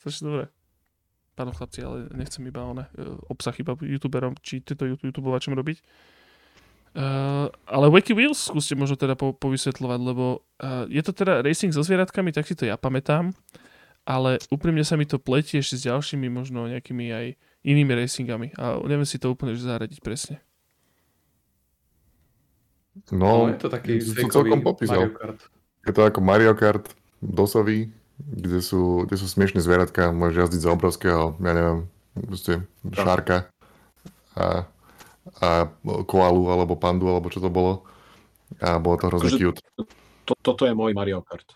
[0.00, 0.44] Strašne dobre.
[1.36, 5.78] Pardon chlapci, ale nechcem iba one, e, obsah iba youtuberom, či tieto youtube- youtubeovačom robiť.
[6.96, 11.68] Uh, ale Wacky Wheels skúste možno teda po, povysvetľovať, lebo uh, je to teda racing
[11.68, 13.36] so zvieratkami, tak si to ja pamätám,
[14.08, 17.26] ale úprimne sa mi to pletie ešte s ďalšími možno nejakými aj
[17.68, 20.40] inými racingami a neviem si to úplne že zaradiť presne.
[23.12, 25.12] No, No, je to taký to celkom popísal.
[25.86, 26.90] Je to ako Mario Kart
[27.22, 31.78] dosový, kde sú, kde sú smiešné zvieratka, môžeš jazdiť za obrovského, ja neviem,
[32.16, 33.52] proste šárka
[34.34, 34.64] a,
[35.38, 35.48] a
[36.08, 37.84] koalu alebo pandu, alebo čo to bolo.
[38.62, 39.60] A bolo to hrozne Akože- cute.
[40.26, 41.46] To, toto je môj Mario Kart.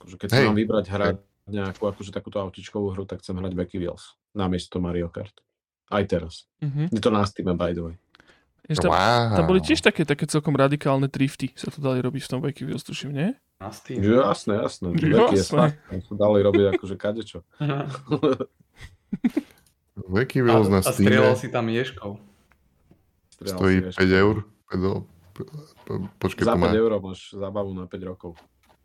[0.00, 0.46] Akože keď si Hej.
[0.48, 5.12] mám vybrať hrať nejakú akože takúto autičkovú hru, tak chcem hrať Wacky Wheels namiesto Mario
[5.12, 5.32] Kart.
[5.86, 6.50] Aj teraz.
[6.58, 6.90] Uh-huh.
[6.90, 7.94] Je to na Steam, by the way.
[8.66, 9.38] Tam, Wow.
[9.38, 12.82] tam boli tiež také, také celkom radikálne drifty, sa to dali robiť v tom Wheels,
[12.82, 13.28] tuším, nie?
[13.70, 14.02] Steam.
[14.02, 14.90] Jasné, jasné.
[14.98, 15.70] Je jasné.
[15.70, 15.78] fakt.
[15.86, 17.46] Tam sa dali robiť akože kadečo.
[19.96, 22.12] Wheels na a strieľal Steam si tam ješkou.
[23.40, 23.96] Stojí si, vieš.
[23.96, 24.36] 5 eur.
[26.18, 28.34] Počkej, Za to má, 5 eur máš zábavu na 5 rokov.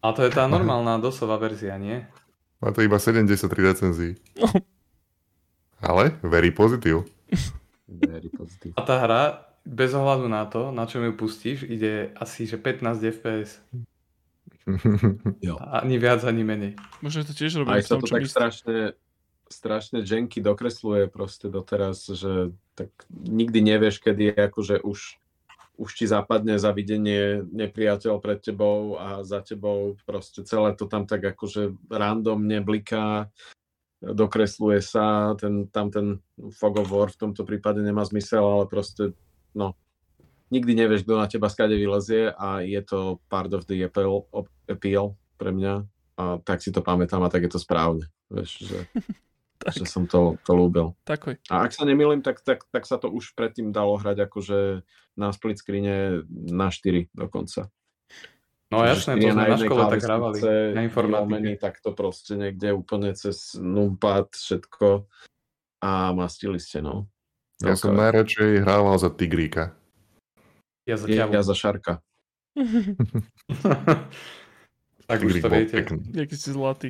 [0.02, 2.06] A to je tá normálna dosová verzia, nie?
[2.62, 4.14] má to iba 73 recenzií.
[5.82, 7.10] Ale very pozitív.
[7.90, 8.78] Very pozitív.
[8.78, 12.98] A tá hra, bez ohľadu na to, na čom ju pustíš, ide asi že 15
[13.02, 13.62] FPS.
[15.42, 15.58] Jo.
[15.58, 16.78] Ani viac, ani menej.
[17.02, 18.30] Možno to tiež robili Aj sa to čo tak my...
[18.30, 18.78] strašne,
[19.50, 25.00] strašne janky dokresluje proste doteraz, že tak nikdy nevieš, kedy je akože už,
[25.82, 31.10] už ti zapadne za videnie nepriateľ pred tebou a za tebou proste celé to tam
[31.10, 33.34] tak akože randomne bliká,
[34.02, 36.08] dokresluje sa, ten, tam ten
[36.58, 39.14] fog of war v tomto prípade nemá zmysel, ale proste
[39.56, 39.76] no,
[40.52, 44.28] nikdy nevieš, kto na teba skade vylezie a je to part of the appeal,
[44.68, 45.74] appeal pre mňa
[46.20, 48.06] a tak si to pamätám a tak je to správne.
[48.30, 48.80] Vieš, že,
[49.62, 50.98] Tak, že som to, to ľúbil.
[51.06, 51.38] takoj.
[51.54, 54.82] A ak sa nemýlim, tak, tak, tak sa to už predtým dalo hrať akože
[55.14, 57.70] na split screene na 4 dokonca.
[58.74, 60.38] No jasné, to sme na škole tak hrávali.
[60.74, 61.62] Na informatike.
[61.62, 65.06] tak to proste niekde úplne cez numpad všetko
[65.84, 67.06] a mastili ste, no.
[67.64, 68.00] Ja som Ok.
[68.02, 69.64] najradšej hrával za Tigríka.
[70.86, 71.32] Ja za Ja, ťavu.
[71.34, 71.94] ja za Šarka.
[75.08, 75.76] tak už Tigrík to bol viete.
[75.78, 76.00] pekný.
[76.16, 76.88] Jaký si zlatý.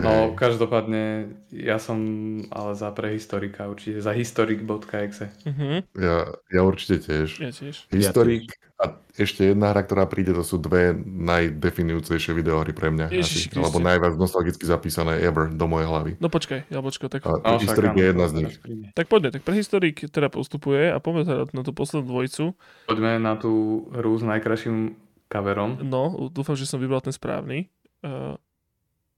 [0.00, 2.00] No, každopádne, ja som
[2.48, 5.28] ale za prehistorika, určite za historik.exe.
[5.44, 5.84] Uh-huh.
[5.96, 7.28] Ja, ja určite tiež.
[7.40, 7.88] Ja tiež.
[7.92, 13.14] Historik a ešte jedna hra, ktorá príde, to sú dve najdefinujúcejšie videohry pre mňa.
[13.14, 16.10] Ježiši asi, alebo najviac nostalgicky zapísané ever do mojej hlavy.
[16.18, 18.54] No počkaj, Jablčko, tak, A No, Historik je jedna z nich.
[18.98, 22.58] tak poďme, tak prehistorik teda postupuje a poďme teda na tú poslednú dvojicu.
[22.90, 24.98] Poďme na tú hru s najkrajším
[25.30, 25.78] coverom.
[25.86, 27.70] No, dúfam, že som vybral ten správny.
[28.02, 28.34] Uh,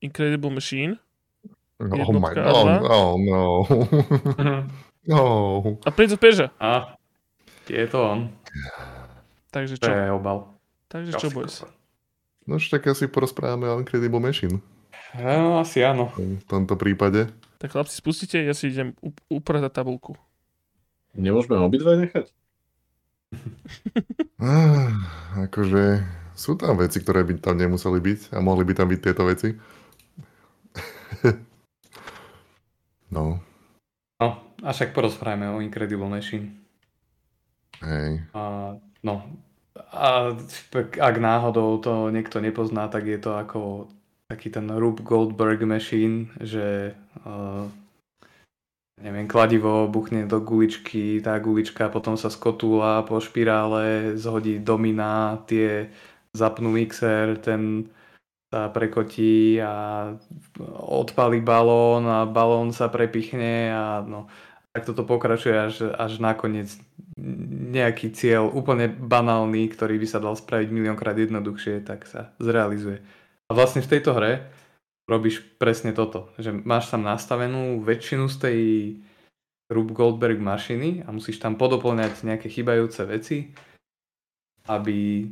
[0.05, 1.01] Incredible Machine.
[1.81, 2.53] Oh my dva.
[2.87, 3.43] oh no.
[5.09, 5.23] no.
[5.89, 6.53] A Prince of Persia.
[6.61, 6.95] A
[7.67, 8.29] je to on.
[9.51, 9.93] Takže To čo?
[9.93, 10.39] je obal.
[10.87, 11.65] Takže čo, boys?
[12.45, 14.61] No už tak asi porozprávame o Incredible Machine
[15.17, 16.11] No, asi áno.
[16.15, 17.31] v tomto prípade.
[17.57, 20.19] Tak chlapci, spustite, ja si idem up- upratať tabulku.
[21.15, 22.27] Nemôžeme obidve nechať?
[24.45, 24.93] Ah,
[25.49, 26.05] akože
[26.37, 29.57] sú tam veci, ktoré by tam nemuseli byť a mohli by tam byť tieto veci.
[33.15, 33.41] no,
[34.23, 36.55] No, a však porozprávame o Incredible Machine.
[37.83, 38.23] hej.
[38.33, 39.15] A, no,
[39.91, 40.33] a
[40.81, 43.91] ak náhodou to niekto nepozná, tak je to ako
[44.31, 46.95] taký ten Rube Goldberg machine, že
[47.27, 47.67] uh,
[49.03, 55.91] neviem, kladivo buchne do guličky, tá gulička potom sa skotúla po špirále, zhodí domina, tie
[56.33, 57.91] zapnú mixer, ten
[58.55, 60.15] sa prekotí a
[60.79, 64.31] odpalí balón a balón sa prepichne a no,
[64.71, 66.71] tak toto pokračuje až, až nakoniec
[67.75, 73.03] nejaký cieľ úplne banálny, ktorý by sa dal spraviť miliónkrát jednoduchšie, tak sa zrealizuje.
[73.47, 74.47] A vlastne v tejto hre
[75.11, 78.61] robíš presne toto, že máš tam nastavenú väčšinu z tej
[79.71, 83.51] Rube Goldberg mašiny a musíš tam podoplňať nejaké chybajúce veci,
[84.69, 85.29] aby,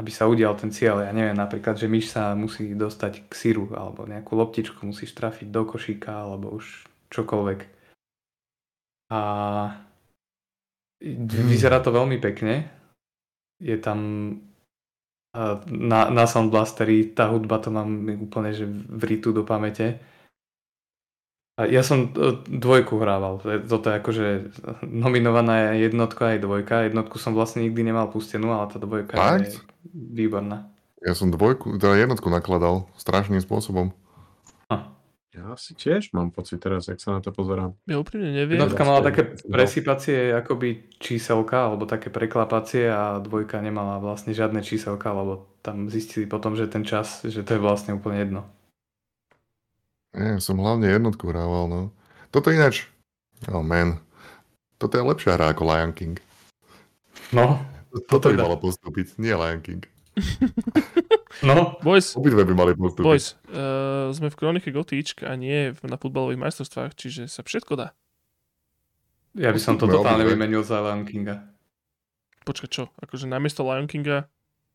[0.00, 1.04] aby sa udial ten cieľ.
[1.04, 5.52] Ja neviem, napríklad, že myš sa musí dostať k syru alebo nejakú loptičku musíš trafiť
[5.52, 7.60] do košíka alebo už čokoľvek.
[9.12, 9.20] A
[11.52, 12.64] vyzerá to veľmi pekne.
[13.60, 14.00] Je tam
[15.68, 20.00] na, na Sound Blasteri tá hudba to mám úplne že vritú do pamäte.
[21.60, 23.36] A ja som e, dvojku hrával.
[23.68, 24.26] Toto je akože
[24.80, 26.88] nominovaná je jednotka aj dvojka.
[26.88, 29.52] Jednotku som vlastne nikdy nemal pustenú, ale tá dvojka je Fakt?
[29.92, 30.72] výborná.
[31.04, 33.92] Ja som dvojku, teda jednotku nakladal strašným spôsobom.
[35.30, 37.78] Ja si tiež mám pocit teraz, jak sa na to pozerám.
[37.86, 38.58] Ja úprimne neviem.
[38.58, 39.54] Jednotka mala také No.
[39.54, 46.26] presypacie akoby číselka, alebo také preklapacie a dvojka nemala vlastne žiadne číselka, lebo tam zistili
[46.26, 48.42] potom, že ten čas, že to je vlastne úplne jedno.
[50.12, 51.80] Nie, som hlavne jednotku hrával, no.
[52.28, 52.86] Toto ináč,
[53.46, 54.02] oh man,
[54.76, 56.18] toto je lepšia hra ako Lion King.
[57.30, 57.62] No,
[58.06, 58.42] Toto by teda.
[58.44, 59.82] malo postúpiť, nie Lion King.
[61.42, 63.04] no, Boys, Obidve by mali postúpiť.
[63.04, 67.72] boys, uh, sme v kronike Gotíčk a nie v- na futbalových majstrovstvách, čiže sa všetko
[67.74, 67.94] dá.
[69.32, 71.46] ja by som to totálne vymenil za Lion Kinga.
[72.42, 72.84] Počkaj, čo?
[72.98, 74.26] Akože namiesto Lion Kinga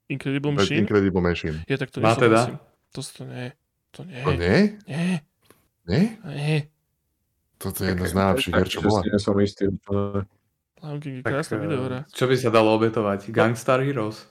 [0.07, 0.85] Incredible Machine?
[0.85, 1.59] Incredible Machine.
[1.65, 2.47] Ja tak to Má teda?
[2.47, 2.57] nesúhlasím.
[2.93, 3.47] To, to nie.
[3.95, 4.21] To nie.
[4.21, 4.57] To nie?
[4.85, 5.07] Nie.
[5.87, 6.03] Nie?
[6.21, 6.57] Nie.
[7.55, 8.99] Toto je jedna z najlepších hier, čo bola.
[9.01, 9.71] nie som istý.
[9.87, 10.27] ale-
[10.77, 11.99] Lion King je Tak, eh, videohra.
[12.11, 13.31] čo by sa dalo obetovať?
[13.31, 14.27] Gangstar Heroes?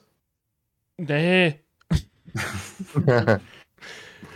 [0.96, 1.64] Nie.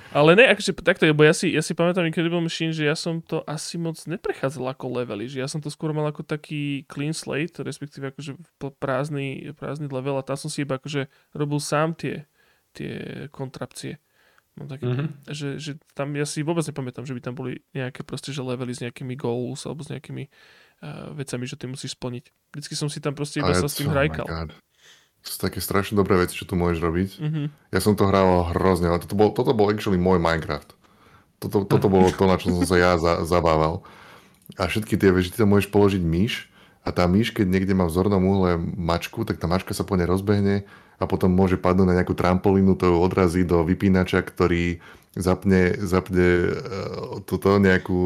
[0.09, 3.21] Ale ne, akože takto, lebo ja si, ja si pamätám Incredible Machine, že ja som
[3.21, 7.13] to asi moc neprechádzal ako levely, že ja som to skôr mal ako taký clean
[7.13, 8.41] slate, respektíve akože
[8.81, 11.07] prázdny, prázdny level a tam som si iba akože
[11.37, 12.25] robil sám tie,
[12.73, 12.93] tie
[13.29, 14.01] kontrapcie.
[14.59, 15.07] Mám taký, Mhm.
[15.31, 18.75] že, že tam ja si vôbec nepamätám, že by tam boli nejaké proste, že levely
[18.75, 20.27] s nejakými goals alebo s nejakými
[20.83, 22.25] uh, vecami, že ty musíš splniť.
[22.55, 24.27] Vždycky som si tam proste iba sa s tým oh hrajkal.
[24.27, 24.51] God.
[25.23, 27.11] To sú také strašne dobré veci, čo tu môžeš robiť.
[27.23, 27.43] Mhm.
[27.71, 30.75] Ja som to hrával hrozne, ale toto bol, toto bol actually môj Minecraft.
[31.39, 33.87] Toto, toto bolo to, na čo som sa ja za, zabával.
[34.59, 36.51] A všetky tie veci, ty tam môžeš položiť myš
[36.83, 39.95] a tá myš, keď niekde má v zornom uhle mačku, tak tá mačka sa po
[39.95, 40.67] nej rozbehne
[40.99, 44.83] a potom môže padnúť na nejakú trampolínu, to ju odrazí do vypínača, ktorý
[45.15, 47.99] zapne, zapne uh, toto nejakú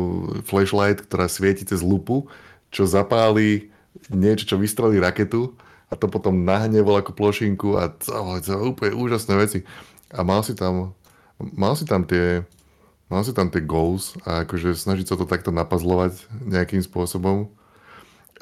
[0.45, 2.29] flashlight, ktorá svieti cez lupu,
[2.73, 3.73] čo zapáli
[4.09, 5.53] niečo, čo vystrelí raketu
[5.93, 9.59] a to potom nahne ako plošinku a to, to úplne úžasné veci.
[10.09, 10.97] A mal si tam,
[11.37, 12.49] mal si tam tie,
[13.13, 16.17] mal si tam tie goals a akože snažiť sa to takto napazlovať
[16.49, 17.53] nejakým spôsobom.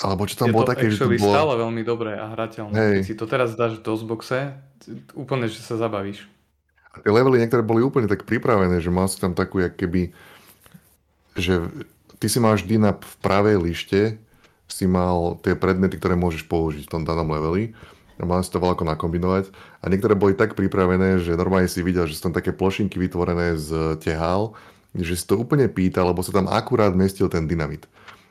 [0.00, 1.32] Alebo čo tam je bolo to také, že to bolo...
[1.32, 2.74] stále veľmi dobré a hrateľné.
[2.74, 2.96] Hej.
[3.04, 4.56] Keď si to teraz dáš do Xboxe,
[5.12, 6.24] úplne, že sa zabavíš.
[6.90, 10.10] A tie levely niektoré boli úplne tak pripravené, že mal si tam takú, jak keby,
[11.38, 11.68] že
[12.18, 14.18] ty si mal vždy na v pravej lište
[14.70, 17.74] si mal tie predmety, ktoré môžeš použiť v tom danom leveli
[18.20, 19.50] a mal si to veľko nakombinovať
[19.82, 23.58] a niektoré boli tak pripravené, že normálne si videl, že sú tam také plošinky vytvorené
[23.58, 24.54] z tehál,
[24.94, 27.90] že si to úplne pýtal, lebo sa tam akurát mestil ten dynamit.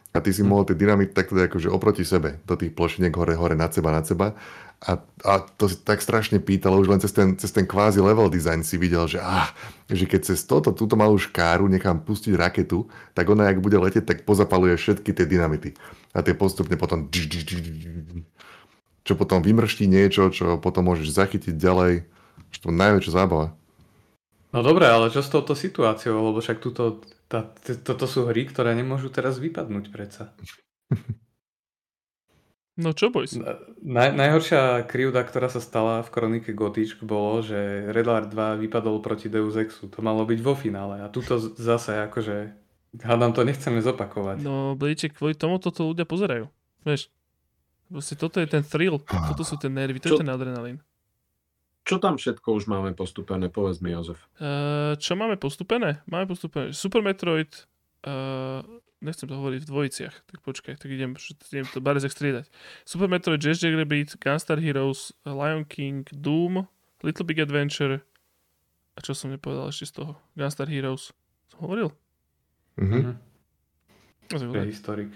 [0.10, 3.54] A ty si mohol tie dynamit takto akože oproti sebe, do tých plošiniek hore, hore,
[3.54, 4.34] nad seba, nad seba.
[4.82, 8.32] A, a to si tak strašne pýtalo, už len cez ten, cez ten kvázi level
[8.32, 9.54] design si videl, že, ah,
[9.86, 14.08] že keď cez toto, túto malú škáru nechám pustiť raketu, tak ona, ak bude letieť,
[14.08, 15.78] tak pozapaluje všetky tie dynamity.
[16.16, 17.06] A tie postupne potom
[19.10, 22.06] čo potom vymrští niečo, čo potom môžeš zachytiť ďalej.
[22.54, 23.58] Čo to najväčšia zábava.
[24.54, 26.30] No dobre, ale čo s touto situáciou?
[26.30, 30.34] Lebo však túto, tá, t- toto sú hry, ktoré nemôžu teraz vypadnúť predsa.
[32.80, 33.36] No čo, boys?
[33.84, 39.04] Naj, najhoršia krivda, ktorá sa stala v kronike Gotičk bolo, že Red Alert 2 vypadol
[39.04, 39.92] proti Deus Exu.
[39.92, 42.56] To malo byť vo finále a tuto zase akože
[43.04, 44.40] hádam to nechceme zopakovať.
[44.40, 46.48] No, blíček, kvôli tomu toto ľudia pozerajú.
[46.88, 47.12] Vieš,
[47.92, 50.80] proste toto je ten thrill, toto sú tie nervy, to je Čo- ten adrenalín.
[51.90, 53.50] Čo tam všetko už máme postupené?
[53.50, 54.22] Povedz mi, Jozef.
[54.38, 56.06] Uh, čo máme postupené?
[56.06, 57.50] Máme postupené Super Metroid,
[58.06, 58.62] uh,
[59.02, 61.18] nechcem to hovoriť v dvojiciach, tak počkaj, tak idem,
[61.50, 62.46] idem to barezek striedať.
[62.86, 66.70] Super Metroid, Jazz Jack Rabbit, Gunstar Heroes, Lion King, Doom,
[67.02, 68.06] Little Big Adventure
[68.94, 70.12] a čo som nepovedal ešte z toho?
[70.36, 71.16] Gunstar Heroes.
[71.50, 71.90] Som hovoril?
[72.78, 73.16] Mhm.
[74.30, 75.10] To je historik.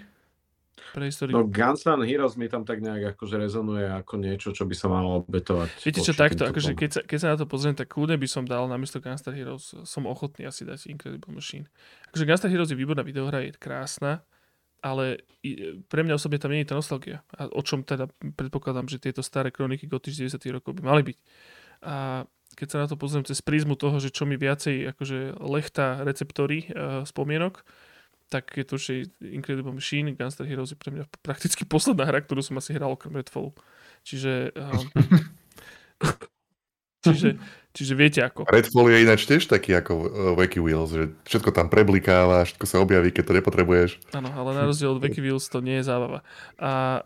[0.74, 1.34] Pre historik.
[1.34, 4.90] No Guns N' Heroes mi tam tak nejak akože rezonuje ako niečo, čo by sa
[4.90, 5.68] malo obetovať.
[5.86, 8.42] Viete čo, takto, akože keď sa, keď sa na to pozriem, tak kľudne by som
[8.42, 11.70] dal namiesto Gunstar Heroes, som ochotný asi dať Incredible Machine.
[12.10, 14.26] Akože Gunstar Heroes je výborná videohra, je krásna,
[14.84, 15.24] ale
[15.88, 17.24] pre mňa osobne tam nie je tá nostalgia.
[17.32, 21.02] A o čom teda predpokladám, že tieto staré kroniky Goty z 90 rokov by mali
[21.14, 21.18] byť.
[21.88, 26.04] A keď sa na to pozriem cez prízmu toho, že čo mi viacej akože lechtá
[26.06, 27.66] receptory uh, spomienok,
[28.28, 32.40] tak je to, že Incredible Machine, Gunstar Heroes je pre mňa prakticky posledná hra, ktorú
[32.40, 33.54] som asi hral okrem Redfallu.
[34.02, 34.86] Čiže um,
[37.04, 37.28] Čiže,
[37.76, 38.48] čiže viete ako.
[38.48, 40.06] Redfall je ináč tiež taký ako uh,
[40.40, 43.90] Wacky Wheels, že všetko tam preblikáva, všetko sa objaví, keď to nepotrebuješ.
[44.16, 46.24] Áno, ale na rozdiel od Wacky Wheels to nie je zábava.
[46.56, 47.04] A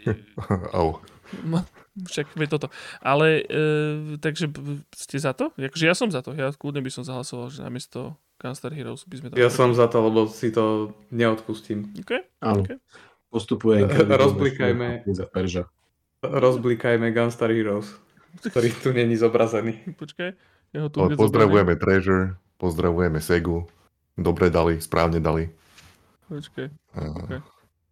[0.72, 1.04] oh.
[1.44, 1.60] no,
[2.08, 2.72] však vie toto.
[3.04, 4.48] Ale e, takže
[4.96, 5.52] ste za to?
[5.60, 6.32] Akože ja som za to.
[6.32, 9.34] Ja kľudne by som zahlasoval, že namiesto Gunstar Heroes by sme to...
[9.36, 11.88] Ja som za to, lebo si to neodpustím.
[11.96, 12.12] OK?
[12.40, 12.76] Áno, OK.
[13.32, 13.84] postupuje.
[14.24, 15.08] Rozblikajme.
[16.20, 17.88] Rozblikajme Gunstar Heroes,
[18.40, 19.84] ktorý tu není zobrazený.
[20.00, 20.30] Počkaj.
[20.74, 23.64] Ja ho tu hneď pozdravujeme Treasure, pozdravujeme Segu.
[24.16, 25.48] Dobre dali, správne dali.
[26.26, 27.32] Počkej, Uh, OK.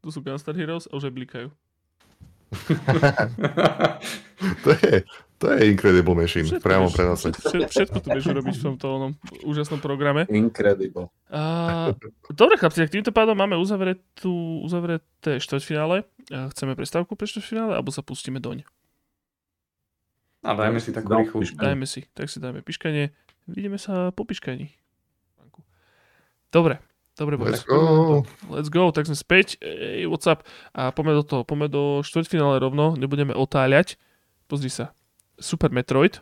[0.01, 1.49] tu sú Gunstar Heroes a už aj blikajú.
[4.61, 5.05] To, je,
[5.37, 7.21] to je Incredible Machine, Všetko priamo vieš- pre nás.
[7.21, 9.13] Všetko, všetko tu vieš robiť v tomto onom
[9.43, 10.25] úžasnom programe.
[10.29, 11.09] Incredible.
[11.29, 11.91] A,
[12.29, 16.07] dobre chlapci, tak týmto pádom máme uzavretú, uzavreté štvrťfinále.
[16.29, 18.65] Chceme prestávku pre štvrťfinále, alebo sa pustíme doň?
[20.41, 21.41] A dajme si takú No, rýchlu.
[21.55, 23.13] Dajme si, tak si dajme piškanie.
[23.45, 24.69] Vidíme sa po piškaní.
[26.49, 26.79] Dobre,
[27.15, 27.63] dobre, boys.
[27.63, 27.81] Let's go.
[28.51, 29.59] Let's go, tak sme späť.
[29.61, 30.43] Ej, what's up?
[30.73, 33.97] A poďme do toho, poďme do štvrťfinále rovno, nebudeme otáľať.
[34.47, 34.93] Pozri sa.
[35.39, 36.21] Super Metroid.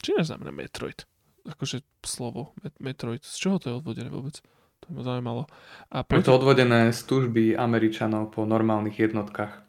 [0.00, 1.06] Či neznamená Metroid?
[1.44, 3.24] Akože slovo Met- Metroid.
[3.24, 4.40] Z čoho to je odvodené vôbec?
[4.84, 5.48] To ma zaujímalo.
[5.88, 9.64] A Je to odvodené z tužby Američanov po normálnych jednotkách.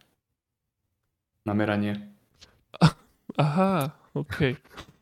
[1.45, 2.11] Nameranie.
[3.35, 4.55] Aha, OK.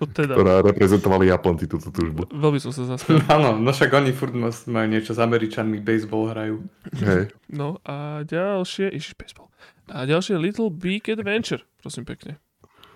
[0.00, 2.24] To teda, ktorá reprezentovali Japonci túto túžbu.
[2.32, 3.20] veľmi som sa zasmiel.
[3.36, 6.64] Áno, no však oni furt majú niečo s Američanmi, baseball hrajú.
[7.04, 7.36] Hej.
[7.52, 9.52] No a ďalšie, ježiš, baseball.
[9.92, 12.40] A ďalšie Little Big Adventure, prosím pekne.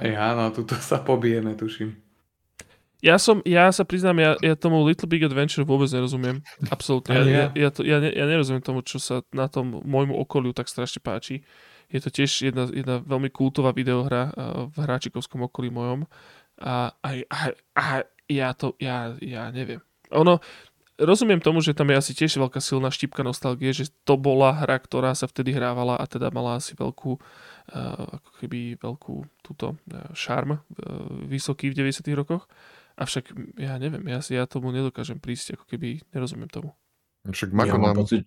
[0.01, 1.93] Ej, áno, tuto sa pobijeme, tuším.
[3.05, 6.41] Ja som, ja sa priznám, ja, ja tomu Little Big Adventure vôbec nerozumiem.
[6.73, 7.13] Absolútne.
[7.13, 7.69] Ja, ja, ja.
[7.69, 11.45] to, ja, ne, ja nerozumiem tomu, čo sa na tom môjmu okoliu tak strašne páči.
[11.93, 16.09] Je to tiež jedna, jedna veľmi kultová videohra uh, v hráčikovskom okolí mojom.
[16.61, 17.39] A, a, a,
[17.75, 17.85] a
[18.31, 19.83] ja to, ja, ja neviem.
[20.15, 20.39] Ono,
[20.99, 24.79] rozumiem tomu, že tam je asi tiež veľká silná štipka nostalgie, že to bola hra,
[24.79, 30.11] ktorá sa vtedy hrávala a teda mala asi veľkú, uh, ako keby veľkú túto uh,
[30.15, 30.61] šarm uh,
[31.27, 32.47] vysoký v 90 rokoch.
[32.95, 36.71] Avšak ja neviem, ja, ja tomu nedokážem prísť, ako keby nerozumiem tomu.
[37.27, 38.23] Však Ja Mako mám, nám pocit,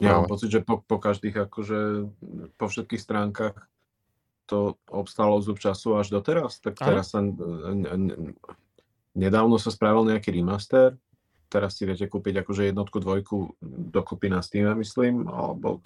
[0.00, 1.78] ja mám pocit, že po, po každých, akože
[2.56, 3.68] po všetkých stránkach
[4.50, 6.58] to obstalo zub času až doteraz.
[6.58, 7.22] Tak teraz sa,
[9.14, 10.98] nedávno sa spravil nejaký remaster,
[11.50, 13.58] teraz si viete kúpiť akože jednotku, dvojku
[13.94, 15.82] dokopy na Steam, myslím, alebo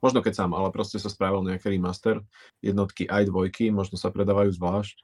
[0.00, 2.24] možno keď sám, ale proste sa spravil nejaký remaster,
[2.64, 5.00] jednotky aj dvojky, možno sa predávajú zvlášť.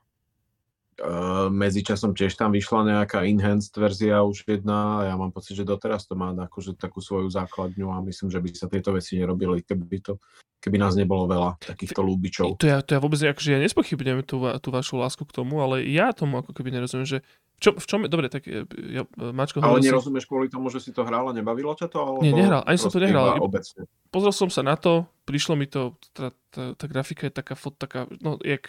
[1.00, 5.64] Uh, medzičasom tiež tam vyšla nejaká enhanced verzia už jedna a ja mám pocit, že
[5.64, 9.64] doteraz to má akože takú svoju základňu a myslím, že by sa tieto veci nerobili,
[9.64, 10.20] keby, to,
[10.60, 12.60] keby nás nebolo veľa takýchto lúbičov.
[12.60, 15.88] To ja, to ja vôbec, akože ja nespochybňujem tú, tú vašu lásku k tomu, ale
[15.88, 17.24] ja tomu ako keby nerozumiem, že
[17.56, 20.84] v čom, v čom dobre, tak e, ja, Mačko Ale si, nerozumieš kvôli tomu, že
[20.84, 21.96] si to hral a nebavilo ťa to?
[21.96, 23.88] Alebo Nie, nehral, ani som to nehral, Obecne.
[24.12, 27.76] pozrel som sa na to, prišlo mi to, tá, tá, tá grafika je taká fot,
[27.76, 28.68] taká, no, jak,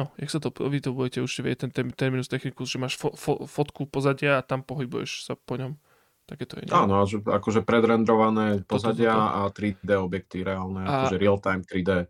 [0.00, 2.96] no, jak sa to, vy to budete už vie ten term- terminus technicus, že máš
[2.96, 5.76] fo, fo, fotku pozadia a tam pohybuješ sa po ňom.
[6.24, 6.64] Také to je.
[6.64, 6.72] nie?
[6.72, 9.36] Áno, že, akože predrendrované Toto, pozadia toto.
[9.36, 12.04] a 3D objekty reálne, A- akože real-time 3D e,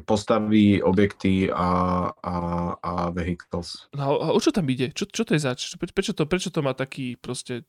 [0.00, 1.68] postavy, objekty a,
[2.08, 2.34] a,
[2.80, 3.90] a vehicles.
[3.92, 4.90] No, a o čo tam ide?
[4.96, 5.76] Čo, čo to je zač?
[5.76, 7.68] Pre- Prečo to, prečo to má taký proste,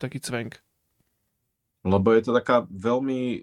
[0.00, 0.56] taký cvenk?
[1.80, 3.40] Lebo je to taká veľmi, eh,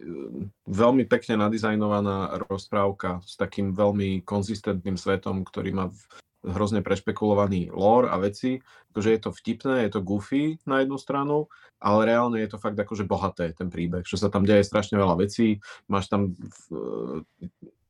[0.70, 5.86] veľmi pekne nadizajnovaná rozprávka s takým veľmi konzistentným svetom, ktorý má
[6.46, 8.62] hrozne prešpekulovaný lore a veci.
[8.94, 11.50] Akože je to vtipné, je to goofy na jednu stranu,
[11.82, 15.18] ale reálne je to fakt akože bohaté ten príbeh, že sa tam deje strašne veľa
[15.18, 15.60] vecí.
[15.90, 17.26] Máš tam v-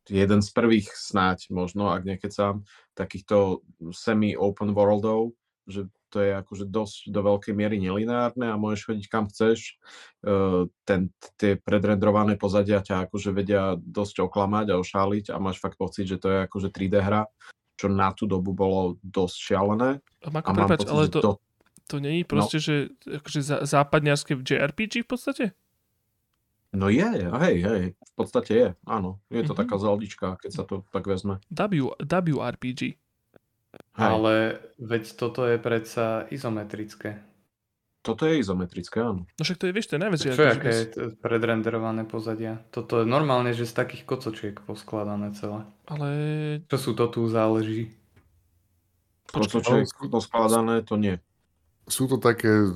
[0.07, 2.63] jeden z prvých snáď možno, ak nekecam,
[2.95, 3.61] takýchto
[3.91, 5.35] semi-open worldov,
[5.67, 9.75] že to je akože dosť do veľkej miery nelineárne a môžeš chodiť kam chceš.
[10.83, 16.07] Ten, tie predrendrované pozadia ťa akože vedia dosť oklamať a ošáliť a máš fakt pocit,
[16.07, 17.27] že to je akože 3D hra,
[17.75, 19.89] čo na tú dobu bolo dosť šialené.
[20.23, 21.31] A Mako, A mám prepáč, pocit, ale to, to,
[21.87, 22.75] to není proste, že
[23.05, 25.45] akože zá, západňarské JRPG v podstate?
[26.75, 29.23] No je, hej, hej, v podstate je, áno.
[29.31, 29.59] Je to Mhm.
[29.63, 31.39] taká zeldička, keď sa to tak vezme.
[31.47, 32.99] W, WRPG.
[33.73, 34.07] Hej.
[34.07, 34.33] Ale
[34.77, 37.21] veď toto je predsa izometrické.
[38.05, 39.27] Toto je izometrické, áno.
[39.35, 40.29] No však to je, vieš, to je najväčšie.
[40.31, 42.63] Čo je aké je to predrenderované pozadia?
[42.71, 45.67] Toto je normálne, že z takých kocočiek poskladané celé.
[45.91, 46.07] Ale
[46.71, 47.91] Čo sú to tu záleží?
[49.27, 51.19] Je poskladané, to nie.
[51.83, 52.71] Sú to také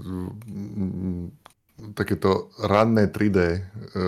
[1.96, 3.60] takéto ranné 3D e,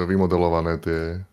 [0.05, 1.23] vymodelované tie,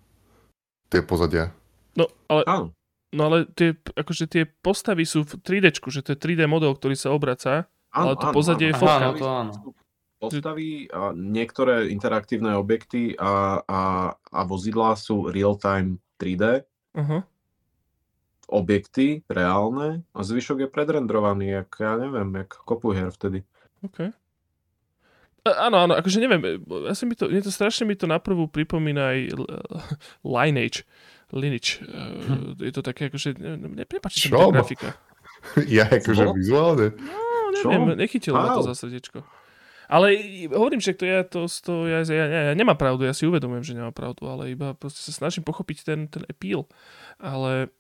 [0.89, 1.53] tie pozadia.
[1.99, 2.67] No, ale, Áno,
[3.11, 6.95] no ale tie, akože tie postavy sú v 3D, že to je 3D model, ktorý
[6.95, 7.67] sa obraca.
[7.91, 8.73] áno, Ale to áno, pozadie áno.
[8.73, 9.05] je fotka.
[9.07, 9.53] Áno, to áno.
[10.21, 13.81] Postavy a niektoré interaktívne objekty a, a,
[14.13, 16.61] a vozidlá sú real-time 3D,
[16.93, 17.25] Aha.
[18.53, 23.49] objekty reálne a zvyšok je predrendrovaný, jak ja neviem, jak kopu hier vtedy.
[23.81, 24.13] OK.
[25.41, 28.45] A, áno, áno, akože neviem, ja si mi to, je to strašne mi to naprvu
[28.45, 29.51] pripomína aj l-
[30.21, 30.85] Lineage.
[31.33, 31.83] Lineage.
[31.87, 34.51] Uh, je to také akože, ne, ne, nepáči sa mi tá Čo?
[34.53, 34.89] grafika.
[35.79, 36.35] ja akože Čo?
[36.35, 36.87] vizuálne.
[37.51, 39.23] No, neviem, nechytilo ma to za srdiečko.
[39.91, 40.15] Ale
[40.55, 43.67] hovorím, že to ja, to, to ja, ja, ja, ja nemám pravdu, ja si uvedomujem,
[43.67, 46.71] že nemám pravdu, ale iba proste sa snažím pochopiť ten, ten appeal.
[47.19, 47.75] Ale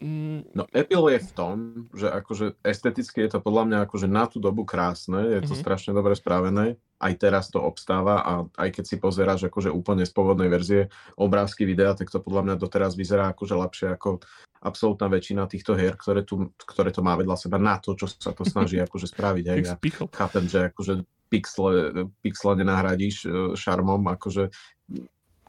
[0.00, 1.56] mm, No Apple je v tom,
[1.92, 5.60] že akože esteticky je to podľa mňa akože na tú dobu krásne, je to Mhm.
[5.60, 10.12] strašne dobre spravené, aj teraz to obstáva a aj keď si pozeráš akože úplne z
[10.12, 14.20] pôvodnej verzie obrázky videa, tak to podľa mňa doteraz vyzerá akože lepšie ako
[14.64, 18.32] absolútna väčšina týchto hier, ktoré, tu, ktoré to má vedľa seba na to, čo sa
[18.32, 19.44] to snaží akože spraviť.
[19.52, 19.76] Jak Ja
[20.16, 24.50] chápem, že akože pixle, pixle nenahradíš e, šarmom, akože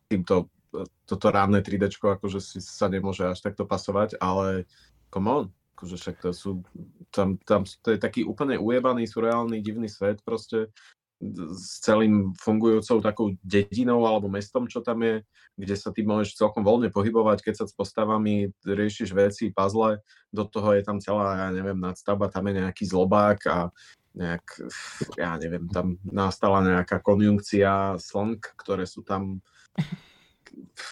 [0.08, 0.48] týmto
[1.08, 4.70] toto ranné 3D, akože si sa nemôže až takto pasovať, ale
[5.10, 5.46] come on,
[5.78, 6.52] akože však to sú,
[7.14, 10.74] tam, tam to je taký úplne ujebaný, surreálny, divný svet proste
[11.58, 15.26] s celým fungujúcou takou dedinou alebo mestom, čo tam je,
[15.58, 19.98] kde sa ty môžeš celkom voľne pohybovať, keď sa s postavami riešiš veci, puzzle,
[20.30, 23.58] do toho je tam celá, ja neviem, nadstavba, tam je nejaký zlobák a
[24.14, 24.46] nejak,
[25.18, 29.42] ja neviem, tam nastala nejaká konjunkcia slnk, ktoré sú tam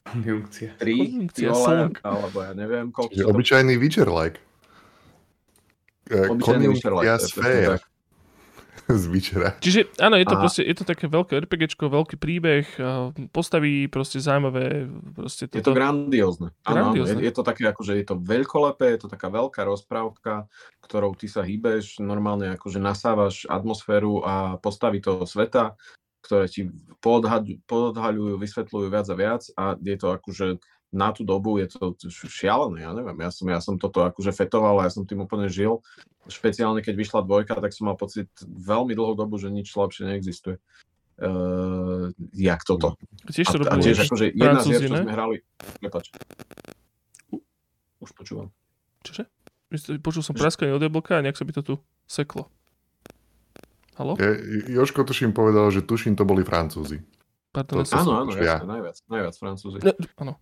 [0.04, 0.70] Konjunkcia.
[0.78, 1.96] tri, Konjunkcia ty vole, slnk.
[2.02, 4.38] alebo ja neviem, koľko to- obyčajný Witcher-like.
[6.06, 7.70] E, obyčajný je presne sfér
[8.86, 9.58] z Witchera.
[9.58, 12.70] Čiže áno, je to proste, je to také veľké RPGčko, veľký príbeh,
[13.34, 15.74] postaví proste zaujímavé, proste Je to toto.
[15.74, 16.54] grandiózne.
[16.62, 20.46] Áno, je, je to také, akože je to veľkolepé, je to taká veľká rozprávka,
[20.86, 25.74] ktorou ty sa hýbeš, normálne akože nasávaš atmosféru a postavy toho sveta,
[26.26, 26.74] ktoré ti
[27.06, 30.58] poodhaľujú, vysvetľujú viac a viac a je to akože
[30.96, 34.80] na tú dobu je to šialené, ja neviem, ja som, ja som toto akože fetoval
[34.80, 35.84] a ja som tým úplne žil.
[36.32, 40.58] Špeciálne keď vyšla dvojka, tak som mal pocit veľmi dlhú dobu, že nič lepšie neexistuje.
[41.16, 43.00] Uh, jak toto.
[43.32, 45.36] Tiež to A, a tiež akože jedna z hier, čo sme hrali...
[45.80, 46.12] Prepač.
[48.04, 48.52] Už počúvam.
[49.04, 49.24] Čože?
[50.04, 51.74] Počul som praskanie od jablka a nejak sa by to tu
[52.08, 52.52] seklo.
[53.96, 54.14] Halo?
[54.16, 54.30] Je,
[54.70, 57.00] Joško tuším povedal, že tuším to boli Francúzi.
[57.50, 58.04] Pardon, to- som...
[58.04, 58.60] Áno, áno, ja.
[58.60, 59.78] jasne, najviac, najviac Francúzi.
[59.80, 60.36] Ne, áno.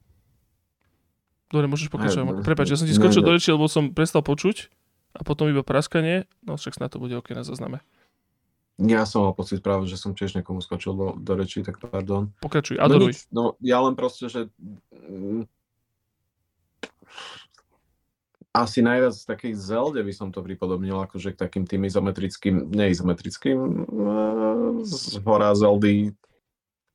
[1.48, 2.42] Dobre, môžeš pokračovať.
[2.42, 3.28] Prepač, ja som ti skočil ne.
[3.28, 4.74] do reči, lebo som prestal počuť
[5.14, 6.26] a potom iba praskanie.
[6.42, 7.86] No však snad to bude OK na zozname.
[8.76, 12.34] Ja som mal pocit práve, že som tiež niekomu skočil do, do rečí, tak pardon.
[12.42, 13.14] Pokračuj, No, adoruj.
[13.14, 14.50] nič, no ja len proste, že
[18.54, 23.60] asi najviac z takých Zelde by som to pripodobnil akože k takým tým izometrickým, neizometrickým
[23.60, 26.14] eh, z hora Zeldy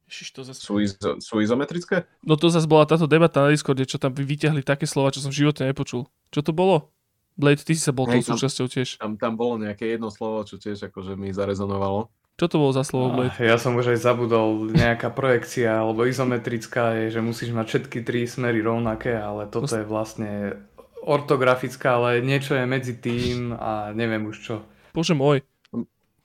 [0.09, 0.65] Ježiš, to zase...
[0.65, 2.09] sú, izo, sú izometrické?
[2.25, 5.21] No to zase bola táto debata na Discorde, čo tam vy vyťahli také slova, čo
[5.21, 6.09] som v živote nepočul.
[6.33, 6.89] Čo to bolo?
[7.37, 8.99] Blade, ty si sa bol tou súčasťou tiež.
[8.99, 12.09] Tam, tam bolo nejaké jedno slovo, čo tiež akože mi zarezonovalo.
[12.41, 13.37] Čo to bolo za slovo, Blade?
[13.37, 18.25] Ja som už aj zabudol, nejaká projekcia alebo izometrická je, že musíš mať všetky tri
[18.25, 20.57] smery rovnaké, ale toto je vlastne
[21.05, 24.57] ortografická, ale niečo je medzi tým a neviem už čo.
[24.93, 25.45] Bože môj.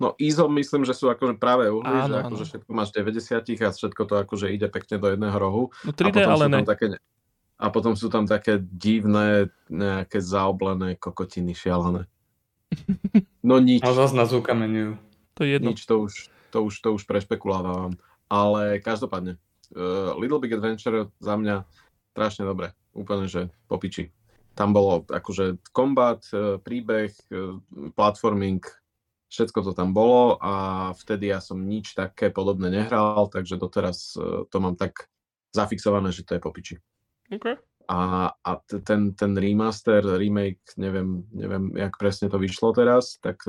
[0.02, 2.28] No ISO myslím, že sú akože práve uhly, Áno, že áno.
[2.28, 5.64] akože všetko máš 90 a všetko to akože ide pekne do jedného rohu.
[5.86, 6.56] No a 3D, potom ale sú ne.
[6.60, 6.86] tam také,
[7.56, 12.04] a potom sú tam také divné, nejaké zaoblené kokotiny šialené.
[13.44, 14.95] No nič, A zase nás ukameňujú.
[15.36, 15.76] To je jedno.
[15.76, 17.91] nič, to už, to už, to už prešpekulávam.
[18.32, 19.36] Ale každopádne,
[19.76, 21.68] uh, Little Big Adventure za mňa
[22.16, 22.72] strašne dobre.
[22.95, 24.16] Úplne, že popiči.
[24.53, 27.57] Tam bolo akože kombat, eh, príbeh, eh,
[27.97, 28.61] platforming,
[29.34, 30.53] všetko to tam bolo a
[30.93, 35.09] vtedy ja som nič také podobné nehral, takže doteraz eh, to mám tak
[35.53, 36.75] zafixované, že to je popiči.
[37.34, 37.57] Okay.
[37.89, 43.43] A, a ten, ten remaster, remake, neviem, neviem, jak presne to vyšlo teraz, tak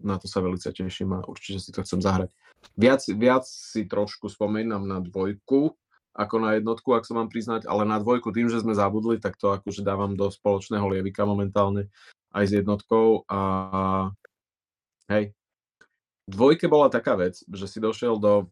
[0.00, 2.32] na to sa veľmi teším a určite si to chcem zahrať.
[2.80, 5.76] Viac, viac si trošku spomínam na dvojku,
[6.14, 9.34] ako na jednotku, ak sa mám priznať, ale na dvojku tým, že sme zabudli, tak
[9.34, 11.90] to akože dávam do spoločného lievika momentálne
[12.30, 13.40] aj s jednotkou a
[15.10, 15.34] hej.
[16.24, 18.48] Dvojke bola taká vec, že si došiel do,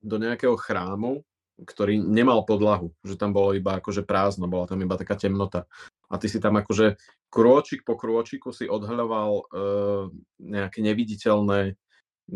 [0.00, 1.20] do nejakého chrámu,
[1.60, 5.64] ktorý nemal podlahu, že tam bolo iba akože prázdno, bola tam iba taká temnota.
[6.12, 7.00] A ty si tam akože
[7.32, 10.04] krôčik po krôčiku si odhľoval uh,
[10.40, 11.74] nejaké neviditeľné,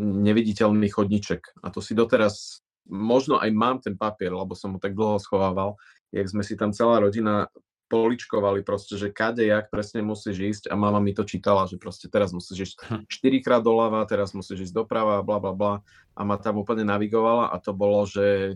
[0.01, 1.61] neviditeľný chodniček.
[1.61, 5.79] A to si doteraz, možno aj mám ten papier, lebo som ho tak dlho schovával,
[6.11, 7.47] jak sme si tam celá rodina
[7.91, 12.07] poličkovali proste, že kade, jak presne musíš ísť a mama mi to čítala, že proste
[12.07, 12.77] teraz musíš ísť
[13.11, 15.75] 4 krát doľava, teraz musíš ísť doprava, bla bla bla
[16.15, 18.55] a ma tam úplne navigovala a to bolo, že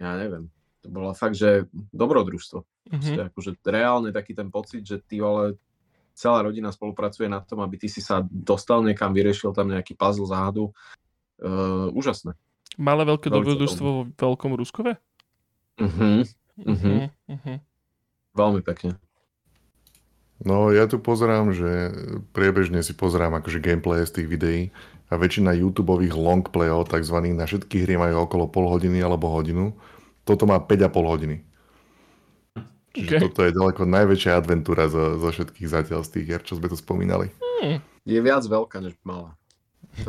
[0.00, 0.48] ja neviem,
[0.80, 2.64] to bolo fakt, že dobrodružstvo.
[2.88, 5.60] Proste akože reálne taký ten pocit, že ty ale
[6.16, 10.28] celá rodina spolupracuje na tom, aby ty si sa dostal niekam, vyriešil tam nejaký puzzle
[10.28, 10.72] záhadu.
[11.42, 12.38] Uh, úžasné.
[12.80, 14.96] Malé veľké dobrodružstvo vo Veľkom Ruskove?
[15.80, 16.24] Uh-huh.
[16.24, 16.28] Mhm.
[16.62, 17.54] Mhm, mhm.
[18.36, 19.00] Veľmi pekne.
[20.42, 21.94] No ja tu pozerám, že
[22.34, 24.62] priebežne si pozerám akože gameplay z tých videí
[25.06, 29.76] a väčšina YouTube longplayov takzvaných na všetky hry majú okolo pol hodiny alebo hodinu.
[30.26, 31.36] Toto má 5,5 hodiny.
[32.92, 33.22] Čiže okay.
[33.24, 36.76] toto je ďaleko najväčšia adventúra zo, zo všetkých zatiaľ z tých hier, čo sme tu
[36.76, 37.32] spomínali.
[37.40, 37.80] Hmm.
[38.04, 39.38] Je viac veľká než malá.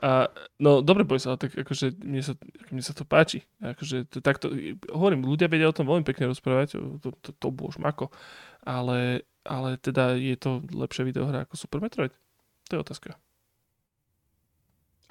[0.00, 2.32] A, no dobre povedz, ale tak akože mne sa,
[2.72, 3.44] mne sa to páči.
[3.60, 4.48] Akože to, takto,
[4.88, 8.08] hovorím, ľudia vedia o tom veľmi pekne rozprávať, to, to, to bolo mako.
[8.64, 12.16] Ale, ale teda je to lepšia videohra ako Super Metroid?
[12.72, 13.20] To je otázka.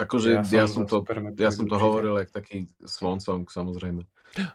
[0.00, 1.06] Akože ja, ja som, to,
[1.38, 4.02] ja som to hovoril jak taký svoncom, samozrejme.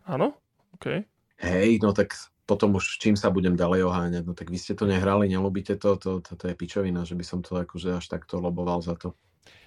[0.03, 0.35] Áno?
[0.75, 1.05] OK.
[1.39, 4.85] Hej, no tak potom už čím sa budem ďalej oháňať, no tak vy ste to
[4.85, 8.37] nehrali, nelobíte to, to, to, to je pičovina, že by som to akože až takto
[8.37, 9.17] loboval za to.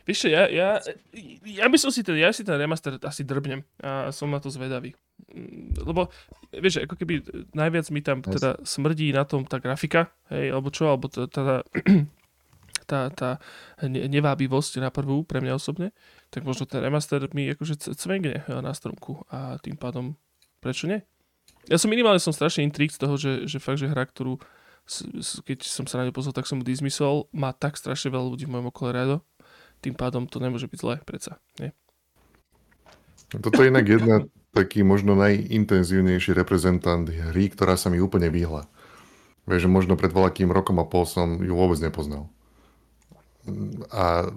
[0.09, 0.81] Vieš čo, ja, ja,
[1.45, 4.49] ja by som si ten, ja si ten remaster asi drbnem a som na to
[4.49, 4.97] zvedavý.
[5.29, 6.09] Mm, lebo,
[6.49, 7.21] vieš, ako keby
[7.53, 11.45] najviac mi tam teda smrdí na tom tá grafika, hej, alebo čo, alebo tá, tá,
[12.89, 13.31] tá, tá
[13.85, 15.93] nevábivosť na prvú pre mňa osobne,
[16.33, 20.17] tak možno ten remaster mi akože cvengne na stromku a tým pádom
[20.65, 21.05] prečo nie?
[21.69, 24.41] Ja som minimálne som strašne intrík z toho, že, že fakt, že hra, ktorú
[25.45, 28.49] keď som sa na ňu pozrel, tak som mu dismisol, má tak strašne veľa ľudí
[28.49, 29.21] v mojom okole rado,
[29.79, 31.39] tým pádom to nemôže byť zlé, predsa.
[31.63, 31.71] Nie?
[33.29, 34.25] Toto je inak jedna
[34.57, 38.65] taký možno najintenzívnejší reprezentant hry, ktorá sa mi úplne vyhla.
[39.45, 42.29] Vieš, že možno pred voľakým rokom a pol som ju vôbec nepoznal.
[43.93, 44.29] A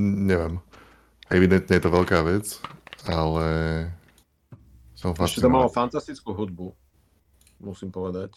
[0.00, 0.58] neviem.
[1.30, 2.58] Evidentne je to veľká vec,
[3.06, 3.46] ale
[4.98, 6.74] som Ešte to malo fantastickú hudbu,
[7.62, 8.34] musím povedať,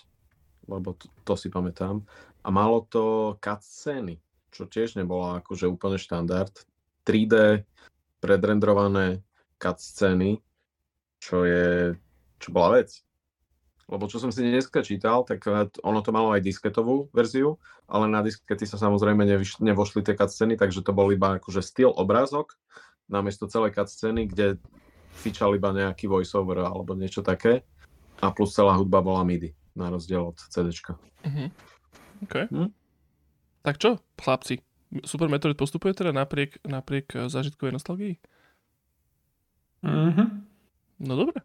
[0.70, 2.06] lebo to, to si pamätám.
[2.46, 4.22] A malo to cutscény
[4.54, 6.54] čo tiež nebola akože úplne štandard.
[7.04, 7.66] 3D
[8.24, 9.20] predrendrované
[9.60, 10.40] cutscény,
[11.20, 11.98] čo je,
[12.40, 13.04] čo bola vec.
[13.92, 17.60] Lebo čo som si dneska čítal, tak eh, ono to malo aj disketovú verziu,
[17.90, 21.92] ale na diskety sa samozrejme nevyš, nevošli tie cutscény, takže to bol iba akože styl
[21.92, 22.56] obrázok,
[23.12, 24.56] namiesto celej cutscény, kde
[25.20, 27.62] fičal iba nejaký voiceover alebo niečo také
[28.24, 30.96] a plus celá hudba bola MIDI, na rozdiel od CDčka.
[31.28, 31.48] Mm-hmm.
[32.24, 32.46] Okay.
[32.50, 32.72] Hm?
[33.64, 34.60] Tak čo, chlapci?
[35.08, 38.16] Super Metroid postupuje teda napriek, napriek eh, zážitkovej nostalgii?
[39.84, 40.26] Mhm.
[41.04, 41.42] No dobre.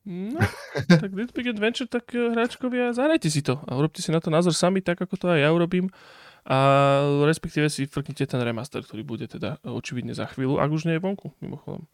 [0.00, 0.40] No,
[0.88, 4.32] tak Little Big Adventure, tak eh, hráčkovia, zahrajte si to a urobte si na to
[4.32, 5.92] názor sami, tak ako to aj ja urobím.
[6.48, 6.56] A
[7.28, 11.04] respektíve si frknite ten remaster, ktorý bude teda očividne za chvíľu, ak už nie je
[11.04, 11.84] vonku, mimochodom.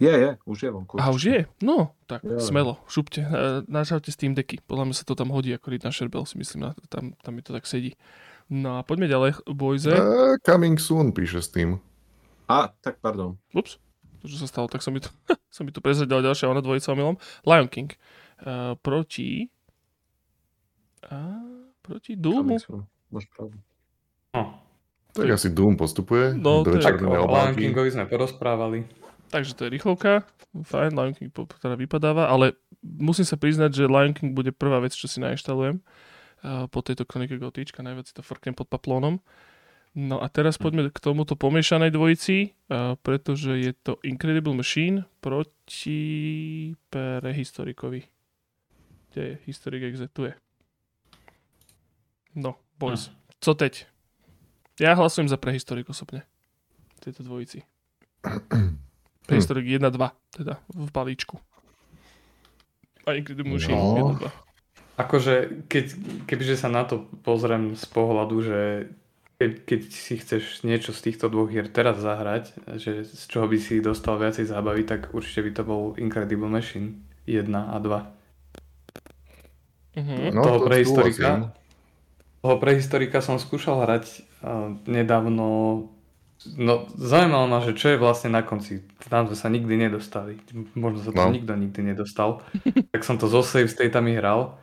[0.00, 0.96] Je, je, už je vonku.
[0.96, 1.40] A už je?
[1.60, 3.20] No, tak je, smelo, šupte.
[3.68, 4.56] Načavte Steam Decky.
[4.64, 7.52] Podľa mňa sa to tam hodí ako na Sherbel, si myslím, tam, tam mi to
[7.52, 8.00] tak sedí.
[8.48, 9.92] No a poďme ďalej, Bojze.
[9.92, 11.84] Uh, coming soon, píše Steam.
[12.48, 13.38] A, tak pardon.
[13.54, 13.78] Ups,
[14.18, 15.12] to čo sa stalo, tak som mi to,
[15.54, 17.20] som mi to prezradil ďalšia ona dvojica omylom.
[17.44, 17.94] Lion King.
[18.40, 19.52] Uh, proti...
[21.06, 22.56] Uh, proti Doomu.
[23.12, 23.60] Máš pravdu.
[24.32, 24.56] No.
[25.12, 26.34] Tak asi Doom postupuje.
[26.34, 26.80] No, je...
[26.80, 28.86] Tak o Lion Kingovi sme porozprávali.
[29.30, 31.30] Takže to je rýchlovka, fajn, Lion King
[31.62, 35.78] teda vypadáva, ale musím sa priznať, že Lion King bude prvá vec, čo si nainštalujem
[35.78, 39.22] uh, po tejto kronike Gotíčka, najviac si to frknem pod paplónom.
[39.94, 40.62] No a teraz hm.
[40.66, 48.02] poďme k tomuto pomiešanej dvojici, uh, pretože je to Incredible Machine proti prehistorikovi.
[49.10, 50.06] Kde je Historic Exe?
[50.10, 50.34] Tu je.
[52.34, 53.10] No, boys.
[53.10, 53.14] Hm.
[53.40, 53.86] Co teď?
[54.80, 56.22] Ja hlasujem za prehistorik osobne.
[56.98, 57.62] Tejto dvojici.
[59.30, 59.86] Prehistoric hm.
[59.86, 61.38] 1, 2, teda v balíčku.
[63.06, 64.18] A Incredible Machine no.
[64.18, 65.00] 1, 2.
[65.00, 65.86] Akože, keď,
[66.28, 68.60] kebyže sa na to pozriem z pohľadu, že
[69.40, 73.56] keď, keď si chceš niečo z týchto dvoch hier teraz zahrať, že z čoho by
[73.56, 77.80] si dostal viacej zábavy, tak určite by to bol Incredible Machine 1 a 2.
[77.80, 78.10] Uh-huh.
[79.96, 80.36] Mhm.
[80.36, 81.56] No, toho to prehistorika.
[82.44, 84.04] Toho prehistorika som skúšal hrať
[84.44, 85.88] uh, nedávno
[86.56, 88.80] No, zaujímalo ma, že čo je vlastne na konci.
[89.12, 90.40] Tam sme sa nikdy nedostali.
[90.72, 91.36] Možno sa to no.
[91.36, 92.40] nikto nikdy nedostal.
[92.92, 94.56] tak som to zo save stateami hral.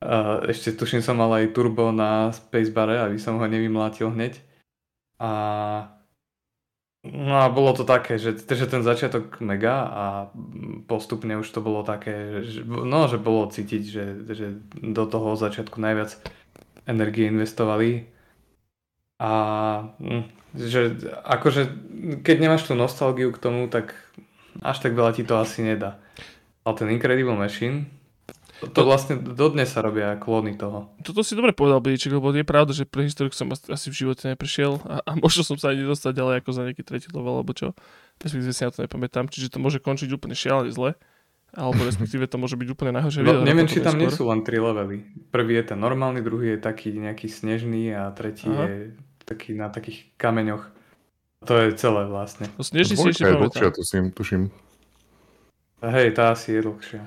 [0.00, 4.42] Uh, ešte tuším som mal aj turbo na spacebare, aby som ho nevymlátil hneď.
[5.22, 5.30] A
[7.00, 10.04] No a bolo to také, že, že ten začiatok mega a
[10.84, 15.80] postupne už to bolo také, že, no, že bolo cítiť, že, že do toho začiatku
[15.80, 16.20] najviac
[16.84, 18.04] energie investovali
[19.16, 19.32] a
[19.96, 21.62] hm, že akože
[22.22, 23.94] keď nemáš tú nostalgiu k tomu, tak
[24.60, 25.98] až tak veľa ti to asi nedá.
[26.66, 27.88] Ale ten Incredible Machine,
[28.60, 30.92] to, to vlastne dodnes sa robia klóny toho.
[31.00, 34.28] Toto si dobre povedal, Bíček, lebo je pravda, že pre historik som asi v živote
[34.28, 37.56] neprešiel a, a možno som sa ani nedostal ďalej ako za nejaký tretí level, alebo
[37.56, 37.72] čo.
[38.20, 40.92] Respektíve si na to nepamätám, čiže to môže končiť úplne šialene zle.
[41.50, 43.48] Alebo respektíve to môže byť úplne najhoršie No, video.
[43.48, 45.02] neviem, či tam nie sú len tri levely.
[45.34, 48.70] Prvý je ten normálny, druhý je taký nejaký snežný a tretí Aha.
[48.70, 48.74] je
[49.30, 50.66] taký na takých kameňoch.
[51.46, 52.50] To je celé vlastne.
[52.58, 53.46] No snežný si Dvojka ešte je pamätám.
[53.48, 54.42] dlhšia, tuším, tuším.
[55.80, 57.00] A hej, tá asi je dlhšia.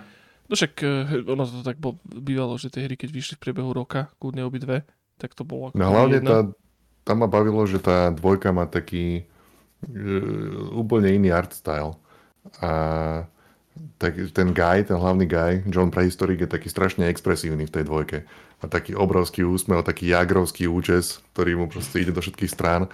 [0.50, 3.70] No však eh, ono to tak bol, bývalo, že tie hry, keď vyšli v priebehu
[3.70, 4.82] roka, kľudne obidve,
[5.20, 6.30] tak to bolo ako No hlavne jedna.
[6.30, 6.38] tá,
[7.06, 9.22] tam ma bavilo, že tá dvojka má taký
[9.86, 10.04] e,
[10.74, 11.94] úplne iný art style.
[12.60, 12.70] A
[13.98, 18.18] tak ten guy, ten hlavný guy, John Prehistoric, je taký strašne expresívny v tej dvojke.
[18.62, 22.88] Má taký obrovský úsmev, taký jagrovský účes, ktorý mu proste ide do všetkých strán.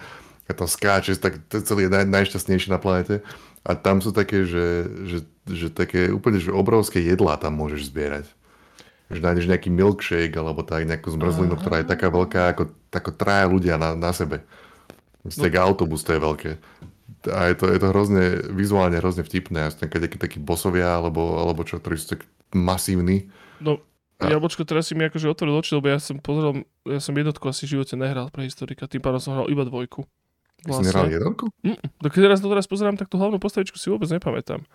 [0.49, 3.22] A tam skáče, tak celý je naj, najšťastnejší na planete.
[3.61, 8.26] A tam sú také, že, že, že také úplne že obrovské jedlá tam môžeš zbierať.
[9.14, 13.45] Že nájdeš nejaký milkshake alebo tak nejakú zmrzlinu, ktorá je taká veľká ako, ako traja
[13.45, 14.41] ľudia na, na sebe.
[15.27, 16.51] Z tak autobus to je veľké.
[17.27, 19.69] A je to, je to hrozne, vizuálne hrozne vtipné.
[19.73, 22.26] Sú tam nejakí takí bosovia alebo, alebo čo, ktorí sú tak
[22.56, 23.30] masívni.
[23.60, 23.84] No,
[24.19, 27.45] A- Jablčko, teraz si mi akože otvoril oči, lebo ja som pozeral, ja som jednotku
[27.48, 30.03] asi v živote nehral pre historika, tým pádom som hral iba dvojku.
[30.68, 30.84] Vlastne.
[30.84, 31.45] Si nehral jednotku?
[31.64, 34.68] Mm, keď teraz teraz pozerám, tak tú hlavnú postavičku si vôbec nepamätám.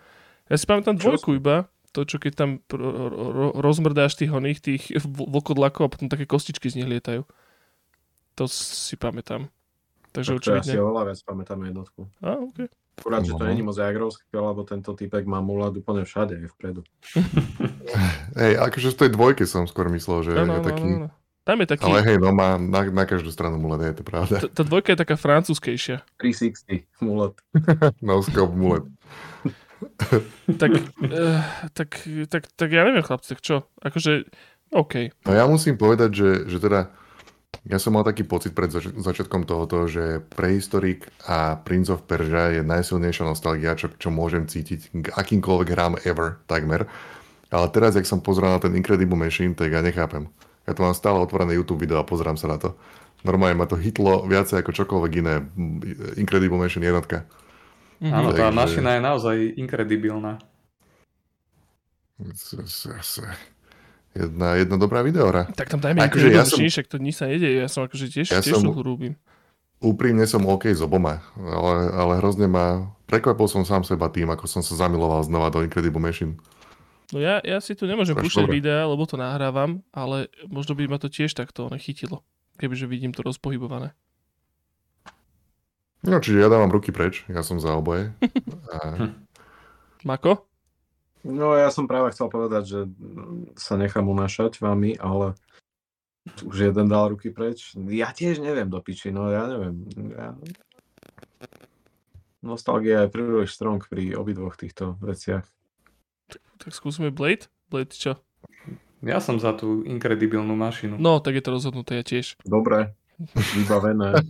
[0.49, 4.59] Ja si pamätám Čo dvojku iba, to čo keď tam ro- ro- rozmrdáš tých oných,
[4.59, 7.23] tých vlkodlakov a potom také kostičky z nich lietajú.
[8.35, 9.47] To si pamätám.
[10.15, 12.07] Takže Tak to ja si oveľa viac pamätám jednotku.
[12.23, 12.67] Á, okay.
[12.95, 13.51] Akurát, že to No.
[13.51, 16.81] není moc jagrovské, lebo tento typek má mulat úplne všade, aj vpredu.
[18.39, 20.87] Hej, akože v tej dvojke som skôr myslel, že Áno, je áno, taký...
[20.87, 21.09] áno, áno.
[21.45, 24.41] Tam je taký, Ale hej, no má na, na každú stranu mulet, je to pravda.
[24.41, 26.01] tá, tá dvojka je taká francúzskejšia.
[26.17, 27.37] 360 mulat.
[28.01, 28.81] No scope mulet.
[30.57, 30.71] Tak,
[31.03, 31.43] uh,
[31.75, 31.89] tak,
[32.31, 33.67] tak, tak ja neviem, chlapci, tak čo?
[33.79, 34.25] Akože,
[34.73, 35.13] OK.
[35.27, 36.89] No ja musím povedať, že, že teda
[37.65, 42.53] ja som mal taký pocit pred zač- začiatkom tohoto, že Prehistoric a Prince of Persia
[42.53, 46.85] je najsilnejšia nostalgia, čo, čo môžem cítiť k akýmkoľvek hrám ever, takmer.
[47.49, 50.29] Ale teraz, jak som pozrel na ten Incredible Machine, tak ja nechápem.
[50.69, 52.77] Ja tu mám stále otvorené YouTube video a pozerám sa na to.
[53.25, 55.41] Normálne ma to hitlo viacej ako čokoľvek iné.
[56.21, 57.25] Incredible Machine jednotka.
[57.97, 58.13] Mhm.
[58.13, 60.37] Áno, tá Takže- mašina je naozaj inkredibilná.
[64.15, 65.43] Jedna, jedna dobrá videohra.
[65.51, 67.59] Tak tam dajme Akože ja som- však to nič sa nedeje.
[67.59, 69.19] Ja som akože tiež, Ja tiež som- hrúbim.
[69.77, 72.95] Úprimne som OK s oboma, ale, ale hrozne ma...
[73.05, 76.39] Prekvapil som sám seba tým, ako som sa zamiloval znova do Incredible Machine.
[77.13, 80.97] No ja, ja si tu nemôžem púšťať videá, lebo to nahrávam, ale možno by ma
[80.97, 82.25] to tiež takto nechytilo,
[82.57, 83.93] kebyže vidím to rozpohybované.
[86.01, 88.09] No, čiže ja dávam ruky preč, ja som za oboje.
[88.73, 89.11] A
[90.01, 90.45] Mako?
[91.25, 95.33] No ja som práve chcel povedať, že mm, sa nechám unášať vami, ale
[96.45, 97.73] už jeden dal ruky preč.
[97.89, 99.89] Ja tiež neviem do piči, no ja neviem.
[100.13, 100.37] Ja...
[102.45, 105.49] Nostalgia je príliš strong pri obidvoch týchto veciach.
[106.61, 107.49] Tak skúsime Blade?
[107.73, 108.21] Blade čo?
[109.01, 111.01] Ja som za tú inkredibilnú mašinu.
[111.01, 112.37] No, tak je to rozhodnuté, ja tiež.
[112.45, 112.93] Dobre,
[113.57, 114.21] vybavené.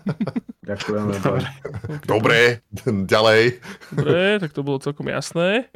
[0.70, 1.12] Ďakujeme.
[1.22, 1.46] Dobre.
[1.46, 2.06] Okay.
[2.06, 2.38] Dobre,
[3.06, 3.42] ďalej.
[3.94, 5.70] Dobre, tak to bolo celkom jasné.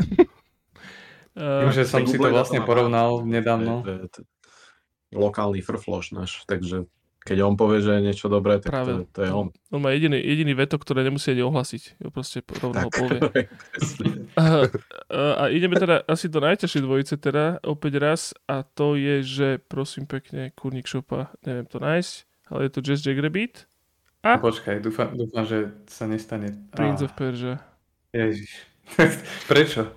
[1.30, 3.86] Tým, Uh, že som si to vlastne porovnal nedávno.
[5.10, 6.86] lokálny frfloš náš, takže
[7.20, 9.04] keď on povie, že je niečo dobré, tak Práve.
[9.04, 9.46] to, to je on.
[9.70, 12.00] on má jediný, jediný veto, ktoré nemusí ani ohlasiť.
[12.00, 12.96] Jo, proste rovno ho Tak.
[12.96, 13.20] povie.
[14.40, 14.64] A,
[15.10, 19.48] a, a ideme teda asi do najťažšej dvojice teda, opäť raz, a to je, že
[19.60, 22.14] prosím pekne, kurník šopa, neviem to nájsť,
[22.48, 23.66] ale je to Jazz Jaggerbeat,
[24.20, 26.52] a Počkaj, dúfam, dúfam, že sa nestane.
[26.70, 27.56] Prince Á, of Persia.
[28.12, 28.52] Ježiš.
[29.50, 29.90] Prečo?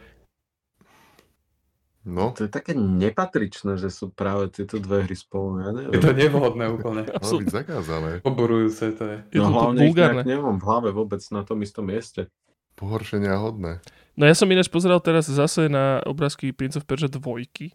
[2.03, 5.63] No, To je také nepatričné, že sú práve tieto dve hry spolu.
[5.63, 5.95] Ja neviem.
[5.95, 7.01] Je to nevhodné úplne.
[7.07, 8.11] malo byť zakázané.
[8.27, 9.17] Oborujúce to je.
[9.31, 10.21] Je no to hlavne ich vulgárne.
[10.27, 12.27] nemám v hlave vôbec na tom istom mieste.
[12.75, 13.80] Pohoršenia hodné.
[14.19, 17.71] No ja som ináč pozeral teraz zase na obrázky Prince of Persia dvojky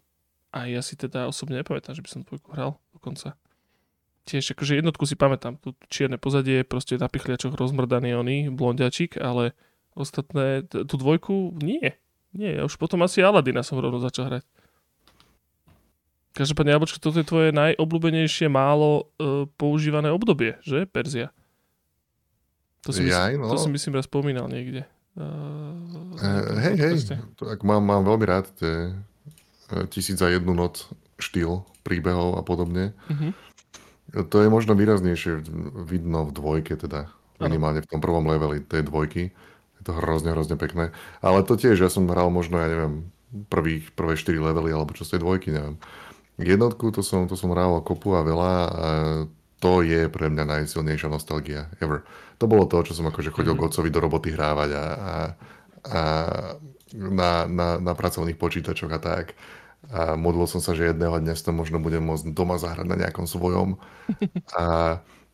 [0.53, 3.33] a ja si teda osobne nepamätám, že by som dvojku hral dokonca.
[4.29, 9.57] Tiež akože jednotku si pamätám, tu čierne pozadie, proste na pichliačoch rozmrdaný oný blondiačik, ale
[9.97, 11.97] ostatné, tú dvojku nie.
[12.35, 14.43] Nie, ja už potom asi Aladina som rovno začal hrať.
[16.37, 20.85] Každopádne, Jablčko, toto je tvoje najobľúbenejšie málo e, používané obdobie, že?
[20.85, 21.33] Perzia.
[22.87, 23.51] To si, Jaj, myslím, no.
[23.51, 24.87] to si myslím raz spomínal niekde.
[25.19, 26.95] Uh, Uh, hej, hej,
[27.39, 28.91] to, ak mám, mám veľmi rád tie
[29.71, 32.91] eh, tisíc za jednu noc štýl príbehov a podobne.
[33.07, 33.31] Uh-huh.
[34.27, 35.39] To je možno výraznejšie
[35.87, 37.07] vidno v dvojke teda.
[37.39, 39.31] Minimálne v tom prvom leveli tej dvojky.
[39.79, 40.91] Je to hrozne, hrozne pekné.
[41.23, 43.07] Ale to tiež, ja som hral možno, ja neviem,
[43.47, 45.79] prvých, prvé 4 levely, alebo čo z tej dvojky, neviem.
[46.39, 48.87] Jednotku to som, to som hral kopu a veľa a
[49.59, 52.07] to je pre mňa najsilnejšia nostalgia ever.
[52.39, 55.13] To bolo to, čo som akože chodil k otcovi do roboty hrávať a, a,
[55.83, 56.01] a
[56.95, 59.35] na, na, na pracovných počítačoch a tak.
[59.91, 63.27] A modlil som sa, že jedného dňa to možno budem môcť doma zahrať na nejakom
[63.27, 63.75] svojom.
[64.55, 64.63] A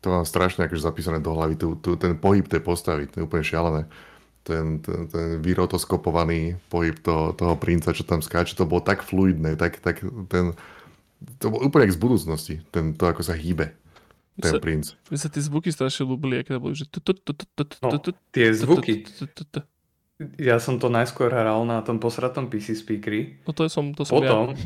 [0.02, 1.54] to mám strašne akože zapísané do hlavy.
[1.54, 3.82] Tu, tu, ten pohyb tej postavy, to je úplne šialené.
[4.46, 9.58] Ten, ten, ten vyrotoskopovaný pohyb toho, toho princa, čo tam skáče, to bolo tak fluidné,
[9.58, 10.54] tak, tak ten,
[11.42, 13.74] to bolo úplne z budúcnosti, ten, to ako sa hýbe
[14.36, 14.92] ten Sa- princ.
[15.08, 16.84] Mi sa tie zvuky strašne ľúbili, aké boli, že...
[17.80, 17.96] No,
[18.32, 19.08] tie zvuky.
[20.40, 23.40] Ja som to najskôr hral na tom posratom PC speakeri.
[23.44, 24.32] No to som, to som ja.
[24.32, 24.56] Potom,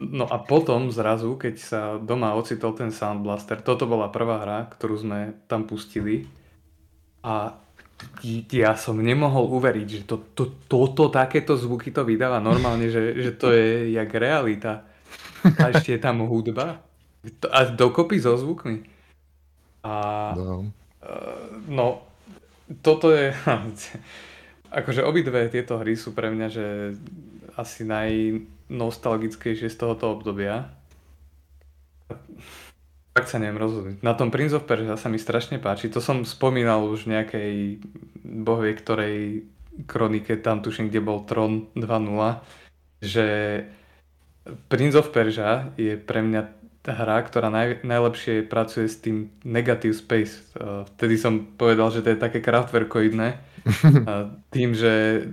[0.00, 4.58] no a potom zrazu, keď sa doma ocitol ten Sound Blaster, toto bola prvá hra,
[4.72, 6.28] ktorú sme tam pustili
[7.20, 7.60] a
[8.52, 13.30] ja som nemohol uveriť, že to, to, toto, takéto zvuky to vydáva normálne, že, že
[13.34, 14.86] to je jak realita.
[15.42, 16.82] A ešte je tam hudba.
[17.50, 18.86] A dokopy so zvukmi.
[19.82, 19.94] A
[20.34, 20.70] No.
[21.66, 21.88] no,
[22.82, 23.34] toto je...
[24.78, 26.92] Akože obidve tieto hry sú pre mňa, že
[27.56, 30.68] asi najnostalgickejšie z tohoto obdobia.
[33.18, 33.98] Tak sa neviem rozhodnúť.
[34.06, 35.90] Na tom Prince of Persia sa mi strašne páči.
[35.90, 37.52] To som spomínal už v nejakej
[38.22, 39.42] bohvie ktorej
[39.90, 42.38] kronike, tam tuším, kde bol Tron 2.0,
[43.02, 43.26] že
[44.70, 46.42] Prince of Persia je pre mňa
[46.88, 50.54] hra, ktorá naj, najlepšie pracuje s tým negative space.
[50.94, 53.28] Vtedy som povedal, že to je také kraftwerkoidné.
[53.68, 55.28] Uh, Tým, že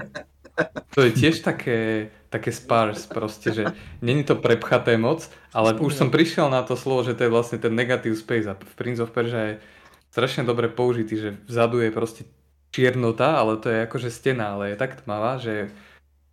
[0.91, 3.63] to je tiež také, také sparse proste, že
[4.03, 5.23] není to prepchaté moc,
[5.55, 8.59] ale už som prišiel na to slovo, že to je vlastne ten negative space a
[8.59, 9.63] v Prince of Persia je
[10.11, 12.21] strašne dobre použitý, že vzadu je proste
[12.75, 15.71] čiernota, ale to je akože stena, ale je tak tmavá, že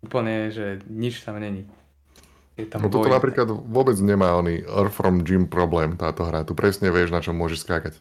[0.03, 1.71] úplne, že nič tam není.
[2.59, 3.15] Je tam No toto boj.
[3.15, 6.43] napríklad vôbec nemá oný Earth from Gym problém táto hra.
[6.43, 7.95] Tu presne vieš, na čom môžeš skákať.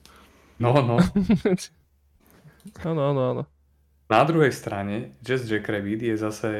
[0.58, 0.98] No, no.
[2.86, 3.42] Áno, áno, áno.
[4.06, 6.50] Na druhej strane Jazz Jackrabbit je zase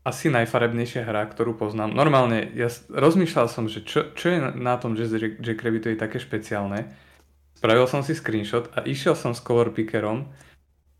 [0.00, 1.92] asi najfarebnejšia hra, ktorú poznám.
[1.92, 6.88] Normálne, ja rozmýšľal som, že čo, čo je na- tom Jazz Jack- je také špeciálne.
[7.52, 10.32] Spravil som si screenshot a išiel som s color pickerom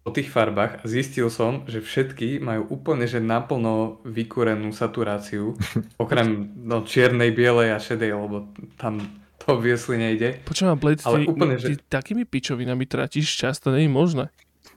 [0.05, 5.57] po tých farbách a zistil som, že všetky majú úplne že naplno vykúrenú saturáciu,
[6.03, 9.01] okrem no, čiernej, bielej a šedej, lebo tam
[9.41, 10.45] to obviesli nejde.
[10.45, 14.25] Počúvam, Blade, Ale ty, úplne, ty že- takými pičovinami tratíš čas, to nie je možné.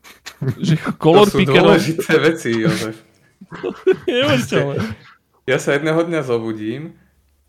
[0.68, 1.76] Že color to sú pickerov...
[1.76, 2.96] dôležité veci, Jozef.
[4.08, 4.78] Neuveriteľné.
[5.44, 6.96] Ja sa jedného dňa zobudím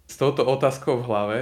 [0.05, 1.39] s touto otázkou v hlave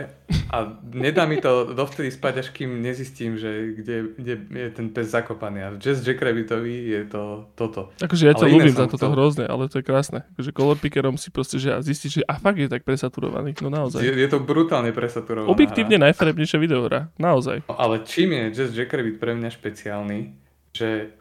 [0.55, 5.11] a nedá mi to dovtedy spať, až kým nezistím, že kde, kde je ten pes
[5.11, 5.67] zakopaný.
[5.67, 7.91] A v Jazz Jackrabbitovi je to toto.
[7.99, 9.15] Akože ja iné ľúbim za toto chcel.
[9.19, 10.23] hrozne, ale to je krásne.
[10.39, 13.59] Akože color pickerom si proste, že zistíš, že a fakt je tak presaturovaný.
[13.59, 13.99] No naozaj.
[13.99, 16.05] Je, je to brutálne presaturovaná Objektívne hra.
[16.15, 17.11] najfarebnejšia videohra.
[17.19, 17.67] Naozaj.
[17.67, 20.39] No, ale čím je Jazz Jackrabbit pre mňa špeciálny,
[20.71, 21.19] že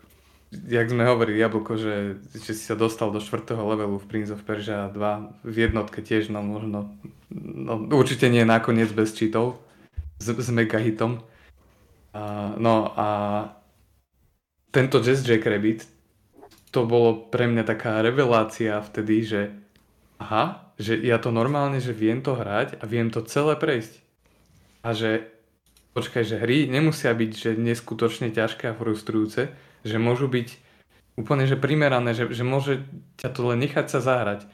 [0.51, 3.55] jak sme hovorili, Jablko, že, že si sa dostal do 4.
[3.55, 6.91] levelu v Prince of Persia 2, v jednotke tiež, no možno,
[7.31, 9.63] no určite nie nakoniec bez cheatov,
[10.19, 11.23] s, s megahitom.
[12.11, 13.07] A, no a
[14.75, 15.87] tento Jazz Jackrabbit,
[16.71, 19.41] to bolo pre mňa taká revelácia vtedy, že
[20.19, 23.99] aha, že ja to normálne, že viem to hrať a viem to celé prejsť.
[24.83, 25.27] A že
[25.91, 30.47] počkaj, že hry nemusia byť že neskutočne ťažké a frustrujúce, že môžu byť
[31.19, 32.85] úplne že primerané, že, že môže
[33.19, 34.47] ťa to len nechať sa zahrať.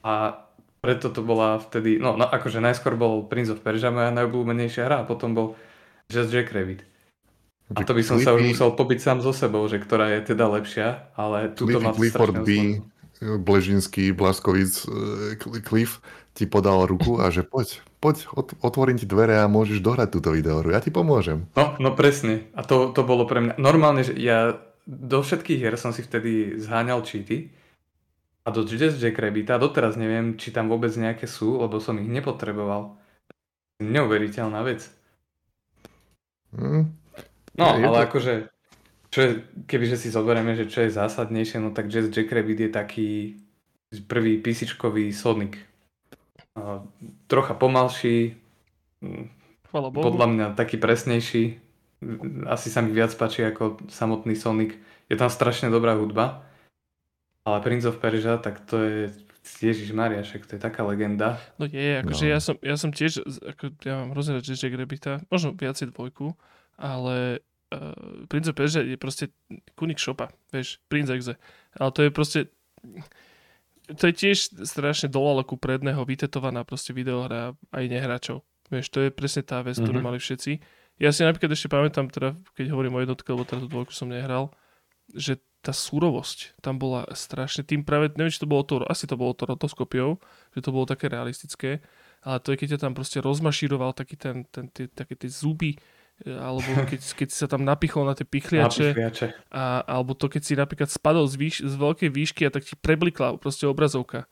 [0.00, 0.44] A
[0.80, 4.96] preto to bola vtedy, no, no akože najskôr bol Prince of Persia moja najobľúbenejšia hra
[5.04, 5.46] a potom bol
[6.08, 6.88] Just Jackrabbit.
[7.70, 10.34] A to by som sa už Cliffy- musel pobiť sám so sebou, že ktorá je
[10.34, 12.50] teda lepšia, ale tuto Cliffy to Clifford B.
[13.20, 14.88] Bležinský, Blaskovic,
[15.36, 16.00] Cl- Cliff
[16.32, 20.32] ti podal ruku a že poď, poď, ot- otvorím ti dvere a môžeš dohrať túto
[20.32, 20.72] videohru.
[20.72, 21.44] Ja ti pomôžem.
[21.52, 22.48] No, no presne.
[22.56, 23.54] A to, to bolo pre mňa...
[23.60, 24.56] Normálne, že ja
[24.90, 27.46] do všetkých hier som si vtedy zháňal cheaty
[28.42, 32.98] a do Jazz Jackrabbita doteraz neviem, či tam vôbec nejaké sú, lebo som ich nepotreboval.
[33.78, 34.90] Neuveriteľná vec.
[36.58, 36.90] Hm?
[37.54, 38.34] No, Je ale to- akože,
[39.10, 39.30] čo je,
[39.70, 43.08] kebyže si zoberieme, že čo je zásadnejšie, no tak Jazz Jackrabbit je taký
[44.06, 45.58] prvý písičkový Sonic.
[46.58, 46.82] A,
[47.30, 48.34] trocha pomalší,
[49.70, 50.02] Chvala Bohu.
[50.02, 51.62] podľa mňa taký presnejší.
[52.48, 54.76] Asi sa mi viac páči ako samotný Sonic.
[55.06, 56.42] Je tam strašne dobrá hudba.
[57.44, 58.98] Ale Prince of Persia, tak to je...
[59.40, 61.40] Ježiš Maria, však to je taká legenda.
[61.56, 62.32] No je, akože No.
[62.32, 66.36] ja, som, ja som tiež, ako, ja mám hrozne rád Jack Rabbita, možno viacej dvojku,
[66.76, 67.40] ale
[67.72, 69.32] uh, Prince of Persia je proste
[69.80, 71.34] kunik šopa, vieš, Prince Exe.
[71.72, 72.40] Ale to je proste,
[73.88, 78.44] to je tiež strašne dolalku predného vytetovaná proste videohra aj nehráčov.
[78.68, 80.04] Vieš, to je presne tá vec, ktorú Mhm.
[80.04, 80.52] mali všetci.
[81.00, 84.12] Ja si napríklad ešte pamätám, teda, keď hovorím o jednotke, lebo teda tú dvojku som
[84.12, 84.52] nehral,
[85.16, 89.16] že tá surovosť tam bola strašne, tým práve, neviem, či to bolo to, asi to
[89.16, 90.16] bolo to rotoskopiou,
[90.56, 91.84] že to bolo také realistické,
[92.24, 95.76] ale to je, keď ťa tam proste rozmašíroval taký ten, ten, tie, také tie zuby,
[96.24, 98.92] e, alebo keď, keď si sa tam napichol na tie pichliače,
[99.52, 102.76] a, alebo to, keď si napríklad spadol z, výš, z veľkej výšky a tak ti
[102.76, 104.28] preblikla proste obrazovka.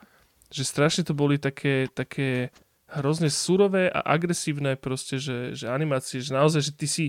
[0.49, 2.57] Že strašne to boli také, také
[2.89, 7.06] hrozne surové a agresívne proste, že, že animácie, že naozaj, že ty si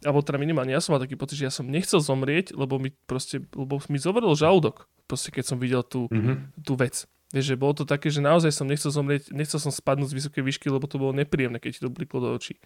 [0.00, 2.88] alebo teda minimálne ja som mal taký pocit, že ja som nechcel zomrieť, lebo mi
[3.04, 6.64] proste, lebo mi zovrel žalúdok, proste keď som videl tú, mm-hmm.
[6.64, 7.04] tú vec.
[7.30, 10.42] Vieš, že bolo to také, že naozaj som nechcel zomrieť, nechcel som spadnúť z vysokej
[10.42, 12.58] výšky, lebo to bolo nepríjemné, keď ti to bliklo do očí.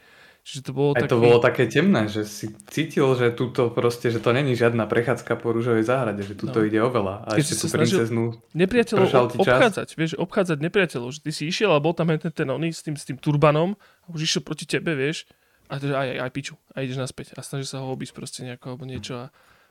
[0.45, 4.21] Čiže to bolo Aj to bolo také temné, že si cítil, že tuto proste, že
[4.21, 6.69] to není žiadna prechádzka po rúžovej záhrade, že tuto no.
[6.69, 7.25] ide oveľa.
[7.25, 11.81] A keď ešte tú princeznú nepriateľov obchádzať, vieš, obchádzať nepriateľov, že ty si išiel a
[11.81, 13.73] bol tam ten, ten oný s tým, s tým turbanom
[14.05, 15.25] a už išiel proti tebe, vieš,
[15.73, 18.41] a teda aj, aj, aj piču a ideš naspäť a snažíš sa ho obísť proste
[18.45, 19.27] nejako alebo niečo a,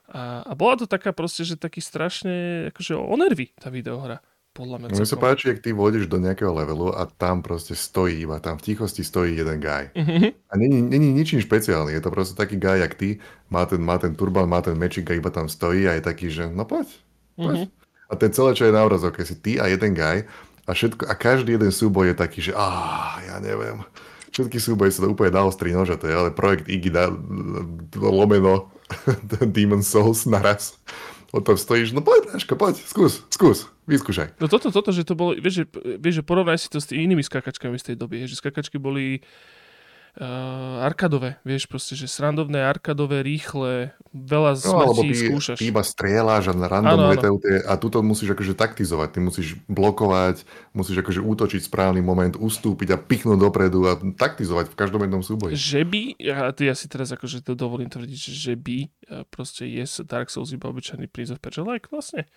[0.09, 4.25] a, a bola to taká proste, že taký strašne akože o nervy tá videohra.
[4.53, 4.87] Podľa mňa.
[4.93, 8.61] Mne sa páči, ak ty vôjdeš do nejakého levelu a tam proste stojí iba, tam
[8.61, 9.89] v tichosti stojí jeden guy.
[9.97, 10.29] Mm-hmm.
[10.29, 13.17] A není, není ničím špeciálny, je to proste taký guy, jak ty,
[13.49, 16.29] má ten, má ten turban, má ten mečik a iba tam stojí a je taký,
[16.29, 16.85] že no poď,
[17.33, 17.65] poď.
[17.65, 17.69] Mm-hmm.
[18.09, 20.21] A ten celé, čo je na obrazovke, si ty a jeden guy
[20.69, 23.81] a, všetko, a každý jeden súboj je taký, že ah, ja neviem,
[24.29, 27.09] všetky súboje sa to úplne naostrí nože, to je ale projekt Iggy da,
[27.97, 28.69] lomeno
[29.57, 30.77] Demon Souls naraz.
[31.33, 34.37] O tom stojíš, no poď, Naško, poď, skús, skús, vyskúšaj.
[34.37, 37.09] No toto, toto, že to bolo, vieš, že, vieš, že porovnaj si to s tými
[37.09, 39.25] inými skakačkami z tej doby, že skakačky boli
[40.19, 45.57] uh, arkadové, vieš, proste, že srandovné, arkadové, rýchle, veľa no, smrtí ty, skúšaš.
[45.57, 47.37] Ty iba strieľaš a random ano, ano.
[47.41, 50.45] a tuto musíš akože taktizovať, ty musíš blokovať,
[50.77, 55.57] musíš akože útočiť správny moment, ustúpiť a pichnúť dopredu a taktizovať v každom jednom súboji.
[55.57, 58.77] Že by, ja, ja si teraz akože to dovolím tvrdiť, že by
[59.29, 62.29] proste je Dark Souls iba obyčajný Prince of Persia like vlastne.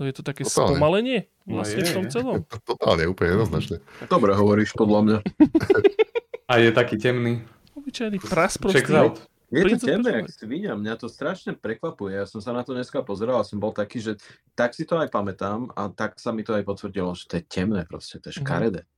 [0.00, 0.80] No je to také Totálne.
[0.80, 2.36] spomalenie vlastne no je, v tom celom.
[2.70, 3.76] Totálne, úplne jednoznačne.
[4.08, 5.18] Dobre hovoríš, podľa mňa.
[6.48, 7.42] A je taký temný.
[7.76, 8.92] Obyčajný pras prostý.
[9.52, 10.80] Je to temné, ak si vidím.
[10.80, 12.16] Mňa to strašne prekvapuje.
[12.16, 14.16] Ja som sa na to dneska pozeral a som bol taký, že
[14.56, 17.44] tak si to aj pamätám a tak sa mi to aj potvrdilo, že to je
[17.44, 18.44] temné proste, to je mhm.
[18.48, 18.82] škaredé.
[18.88, 18.90] Mm.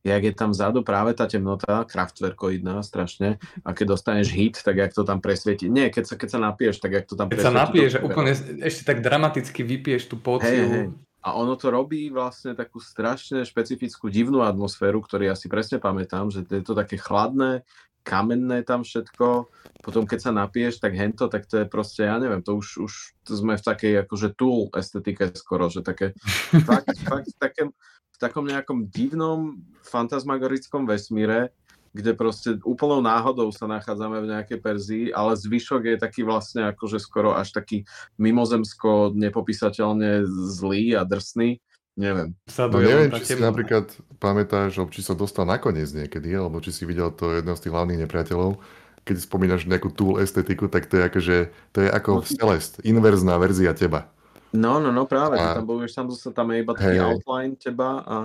[0.00, 4.96] Jak je tam vzadu práve tá temnota, kraftwerkoidná strašne, a keď dostaneš hit, tak jak
[4.96, 5.68] to tam presvieti.
[5.68, 7.52] Nie, keď sa, keď sa napiješ, tak jak to tam keď presvieti.
[7.52, 8.32] Keď sa napiješ, že úplne
[8.64, 10.48] ešte tak dramaticky vypiješ tú pociu.
[10.48, 10.88] Hey, hey.
[11.20, 16.32] A ono to robí vlastne takú strašne špecifickú divnú atmosféru, ktorú ja si presne pamätám,
[16.32, 17.60] že je to také chladné,
[18.00, 19.52] kamenné tam všetko.
[19.84, 22.92] Potom keď sa napiješ, tak hento, tak to je proste, ja neviem, to už, už
[23.24, 26.16] to sme v takej akože tool estetike skoro, že také,
[26.64, 27.68] fakt, fakt v, takém,
[28.12, 31.52] v takom nejakom divnom fantasmagorickom vesmíre,
[31.90, 37.02] kde proste úplnou náhodou sa nachádzame v nejakej Perzii, ale zvyšok je taký vlastne akože
[37.02, 37.82] skoro až taký
[38.14, 40.22] mimozemsko nepopísateľne
[40.54, 41.58] zlý a drsný.
[41.98, 42.38] Neviem.
[42.46, 43.90] No neviem, či si napríklad
[44.22, 48.00] pamätáš, či sa dostal nakoniec niekedy, alebo či si videl to jedno z tých hlavných
[48.06, 48.62] nepriateľov,
[49.02, 51.36] keď spomínaš nejakú tool estetiku, tak to je akože,
[51.74, 52.24] to je ako no.
[52.24, 54.06] Celest, inverzná verzia teba.
[54.54, 55.58] No, no, no práve, a...
[55.58, 57.02] tam, bol, tam, tam je iba taký hey.
[57.02, 58.16] outline teba a...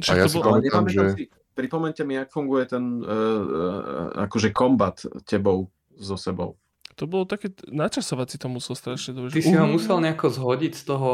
[0.00, 1.04] A ja si pamätám, že...
[1.12, 1.24] Si,
[1.54, 5.68] pripomeňte mi, jak funguje ten uh, akože kombat tebou
[5.98, 6.56] so sebou.
[6.98, 9.32] To bolo také, načasovať si to musel strašne dobre.
[9.32, 11.10] Ty si ho musel nejako zhodiť z toho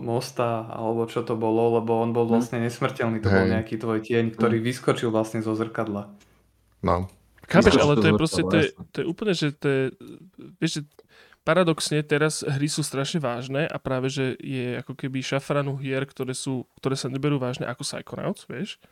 [0.00, 2.30] mosta, alebo čo to bolo, lebo on bol hm.
[2.32, 3.20] vlastne nesmrteľný.
[3.20, 3.36] To Hej.
[3.36, 4.64] bol nejaký tvoj tieň, ktorý hm.
[4.64, 6.08] vyskočil vlastne zo zrkadla.
[6.80, 7.10] No.
[7.46, 9.82] Chápeš, ale to je proste, to je, to je úplne, že to je,
[10.58, 10.82] vieš, že
[11.46, 16.34] paradoxne teraz hry sú strašne vážne a práve, že je ako keby šafranu hier, ktoré,
[16.34, 18.82] sú, ktoré sa neberú vážne ako Psychonauts, vieš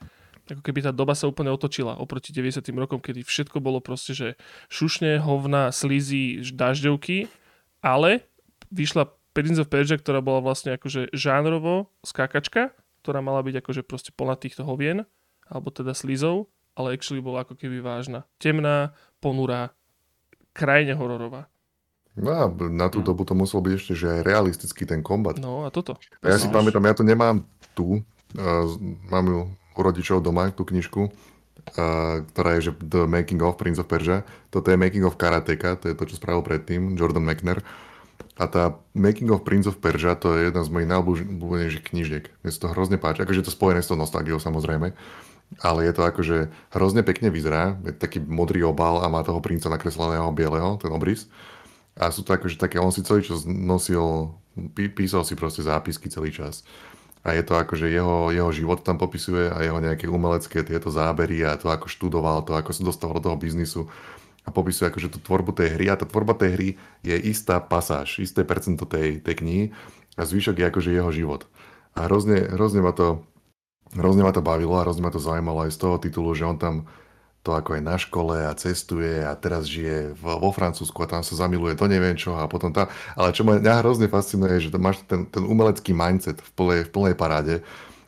[0.45, 2.61] ako keby tá doba sa úplne otočila oproti 90.
[2.77, 4.29] rokom, kedy všetko bolo proste, že
[4.69, 7.33] šušne, hovna, slízy, dažďovky,
[7.81, 8.29] ale
[8.69, 12.71] vyšla Prince of Persia, ktorá bola vlastne akože žánrovo skákačka,
[13.03, 15.09] ktorá mala byť akože proste plná týchto hovien,
[15.49, 16.49] alebo teda slízov,
[16.79, 18.29] ale actually bola ako keby vážna.
[18.39, 19.75] Temná, ponurá,
[20.55, 21.51] krajne hororová.
[22.15, 25.43] No a na tú dobu to muselo byť ešte, že aj realistický ten kombat.
[25.43, 25.99] No a toto.
[26.23, 27.43] A ja si pamätám, ja to nemám
[27.75, 28.67] tu, uh,
[29.11, 29.41] mám ju
[29.75, 34.23] u rodičov doma tú knižku, uh, ktorá je že The Making of Prince of Persia.
[34.55, 37.61] Toto je Making of Karateka, to je to, čo spravil predtým Jordan McNair.
[38.35, 42.25] A tá Making of Prince of Persia, to je jedna z mojich najobľúbenejších knižiek.
[42.43, 44.91] Mne sa to hrozne páči, akože je to spojené s tou nostalgiou samozrejme,
[45.63, 49.71] ale je to akože hrozne pekne vyzerá, je taký modrý obal a má toho princa
[49.71, 51.31] nakresleného bieleho, ten obrys.
[51.95, 54.35] A sú to akože také, on si celý čas nosil,
[54.75, 56.67] písal si proste zápisky celý čas
[57.25, 61.41] a je to akože jeho, jeho život tam popisuje a jeho nejaké umelecké tieto zábery
[61.41, 63.89] a to ako študoval, to ako sa dostal do toho biznisu.
[64.45, 66.69] a popisuje akože tú tvorbu tej hry a tá tvorba tej hry
[67.01, 69.65] je istá pasáž, isté percento tej, tej knihy
[70.21, 71.49] a zvyšok je akože jeho život.
[71.97, 73.25] A hrozne, hrozne, ma to,
[73.97, 76.61] hrozne ma to bavilo a hrozne ma to zaujímalo aj z toho titulu, že on
[76.61, 76.75] tam
[77.45, 81.37] to ako je na škole a cestuje a teraz žije vo Francúzsku a tam sa
[81.37, 82.89] zamiluje, to neviem čo a potom tam.
[83.13, 86.91] Ale čo ma mňa hrozne fascinuje, že máš ten, ten umelecký mindset v plnej, v
[86.91, 87.61] plnej paráde,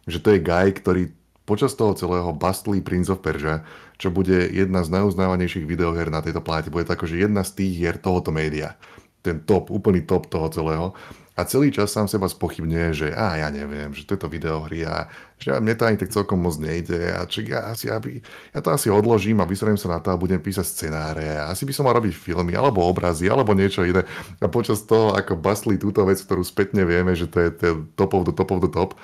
[0.09, 1.13] že to je guy, ktorý
[1.45, 3.61] počas toho celého bastlí Prince of Persia,
[4.01, 6.73] čo bude jedna z najuznávanejších videoher na tejto planete.
[6.73, 8.75] Bude to akože jedna z tých hier tohoto média.
[9.21, 10.97] Ten top, úplný top toho celého
[11.37, 15.05] a celý čas sám seba spochybňuje, že a ja neviem, že tieto videohry a
[15.37, 18.25] že mne to ani tak celkom moc nejde a či ja, asi, aby,
[18.57, 21.69] ja to asi odložím a vysriem sa na to a budem písať scenáre a asi
[21.69, 24.09] by som mal robiť filmy alebo obrazy alebo niečo iné.
[24.41, 28.17] A počas toho ako basli túto vec, ktorú spätne vieme, že to je ten top
[28.17, 28.97] of the top of the top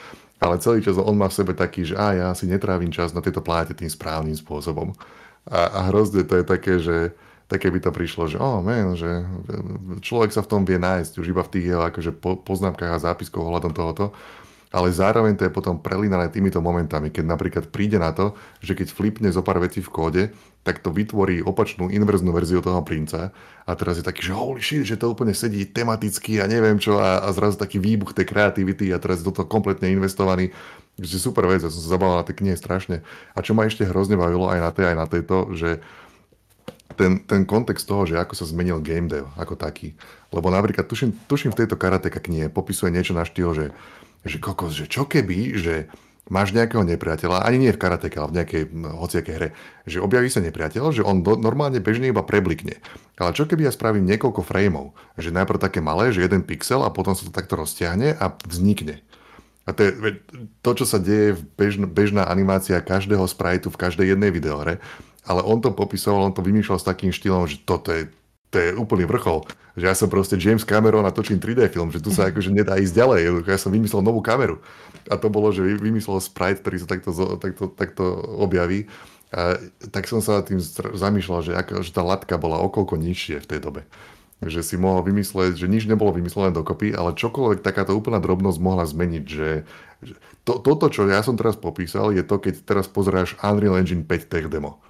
[0.43, 3.23] ale celý čas on má v sebe taký, že a ja si netrávim čas na
[3.23, 4.91] tejto planete tým správnym spôsobom.
[5.47, 7.15] A, a hrozne to je také, že
[7.53, 9.29] také by to prišlo, že oh man, že
[10.01, 12.17] človek sa v tom vie nájsť už iba v tých jeho akože
[12.49, 14.17] poznámkach a zápiskoch ohľadom tohoto,
[14.73, 18.33] ale zároveň to je potom prelínané týmito momentami, keď napríklad príde na to,
[18.65, 20.23] že keď flipne zo pár vecí v kóde,
[20.65, 23.37] tak to vytvorí opačnú inverznú verziu toho princa
[23.69, 26.97] a teraz je taký, že holy shit, že to úplne sedí tematicky a neviem čo
[26.97, 30.57] a, a zrazu taký výbuch tej kreativity a teraz je do toho kompletne investovaný.
[30.97, 33.01] Takže super vec, ja som sa zabával na tej knihe strašne.
[33.33, 35.81] A čo ma ešte hrozne bavilo aj na tej, aj na tejto, že
[36.95, 39.95] ten, ten kontext toho, že ako sa zmenil game dev ako taký.
[40.33, 43.67] Lebo napríklad, tuším, tuším v tejto karateka knihe popisuje niečo na štýl, že,
[44.25, 45.93] že kokos, že čo keby, že
[46.31, 49.49] máš nejakého nepriateľa, ani nie v karateke, ale v nejakej hociakej hre,
[49.85, 52.79] že objaví sa nepriateľ, že on do, normálne bežne iba preblikne.
[53.19, 56.95] Ale čo keby ja spravím niekoľko frameov, že najprv také malé, že jeden pixel a
[56.95, 59.03] potom sa to takto roztiahne a vznikne.
[59.63, 60.19] A to je
[60.59, 64.83] to, čo sa deje v bežn, bežná animácia každého sprajtu v každej jednej videohre,
[65.23, 68.11] ale on to popisoval, on to vymýšľal s takým štýlom, že toto je,
[68.51, 69.47] to je úplný vrchol.
[69.79, 72.77] Že ja som proste James Cameron a točím 3D film, že tu sa akože nedá
[72.77, 73.21] ísť ďalej.
[73.47, 74.59] Ja som vymyslel novú kameru.
[75.07, 78.05] A to bolo, že vymyslel sprite, ktorý sa takto, takto, takto
[78.43, 78.91] objaví.
[79.33, 79.57] A
[79.89, 80.61] tak som sa tým
[80.93, 83.83] zamýšľal, že, ako, že tá latka bola okolko nižšie v tej dobe.
[84.43, 88.85] Že si mohol vymysleť, že nič nebolo vymyslené dokopy, ale čokoľvek takáto úplná drobnosť mohla
[88.85, 89.65] zmeniť, že,
[90.05, 94.05] že to, toto, čo ja som teraz popísal, je to, keď teraz pozeráš Unreal Engine
[94.05, 94.83] 5 tech demo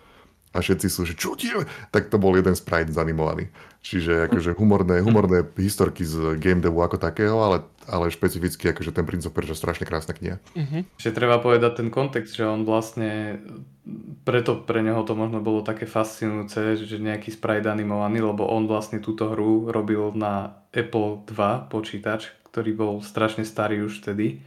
[0.52, 1.64] a všetci sú, že čo tie?
[1.88, 3.48] Tak to bol jeden sprite zanimovaný.
[3.82, 9.02] Čiže akože humorné, humorné historky z game devu ako takého, ale, ale špecificky akože ten
[9.02, 10.36] Prince of Persia strašne krásna kniha.
[10.54, 10.86] Uh-huh.
[11.00, 13.42] Ešte treba povedať ten kontext, že on vlastne,
[14.22, 19.02] preto pre neho to možno bolo také fascinujúce, že nejaký sprite animovaný, lebo on vlastne
[19.02, 24.46] túto hru robil na Apple 2 počítač, ktorý bol strašne starý už vtedy.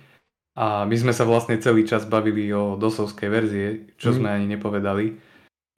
[0.55, 3.67] A my sme sa vlastne celý čas bavili o dosovskej verzie,
[3.99, 4.15] čo mm.
[4.15, 5.34] sme ani nepovedali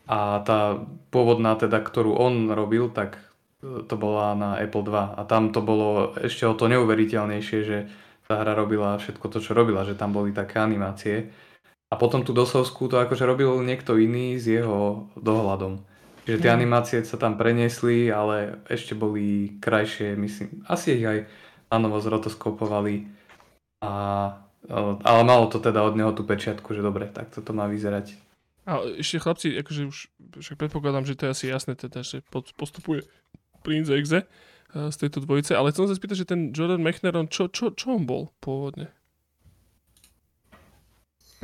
[0.08, 0.80] a tá
[1.12, 3.20] pôvodná teda, ktorú on robil, tak
[3.60, 7.78] e, to bola na Apple 2 a tam to bolo ešte o to neuveriteľnejšie, že
[8.28, 11.32] tá hra robila všetko to, čo robila, že tam boli také animácie.
[11.88, 15.84] A potom tú dosovskú to akože robil niekto iný s jeho dohľadom.
[16.28, 16.58] Čiže tie mhm.
[16.60, 20.68] animácie sa tam preniesli, ale ešte boli krajšie, myslím.
[20.68, 21.28] Asi ich aj
[21.72, 23.08] nanovo zrotoskopovali.
[23.84, 23.92] A,
[24.68, 28.27] e, ale malo to teda od neho tú pečiatku, že dobre, tak toto má vyzerať.
[28.68, 29.98] A ešte chlapci, akože už
[30.44, 32.20] však predpokladám, že to je asi jasné teda, že
[32.60, 33.08] postupuje
[33.64, 34.28] Prince Exe
[34.76, 38.04] z tejto dvojice, ale chcem sa spýtať, že ten Jordan McNaron, čo, čo, čo on
[38.04, 38.92] bol pôvodne?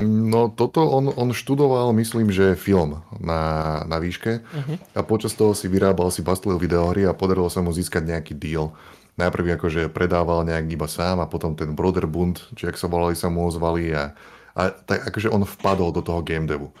[0.04, 4.76] No toto on, on študoval, myslím, že film na, na výške uh-huh.
[4.92, 8.76] a počas toho si vyrábal si bastlil videohry a podarilo sa mu získať nejaký deal.
[9.16, 13.30] Najprv akože predával nejak iba sám a potom ten Broderbund, či ak sa volali, sa
[13.30, 14.10] mu ozvali a,
[14.58, 16.74] a tak akože on vpadol do toho game devu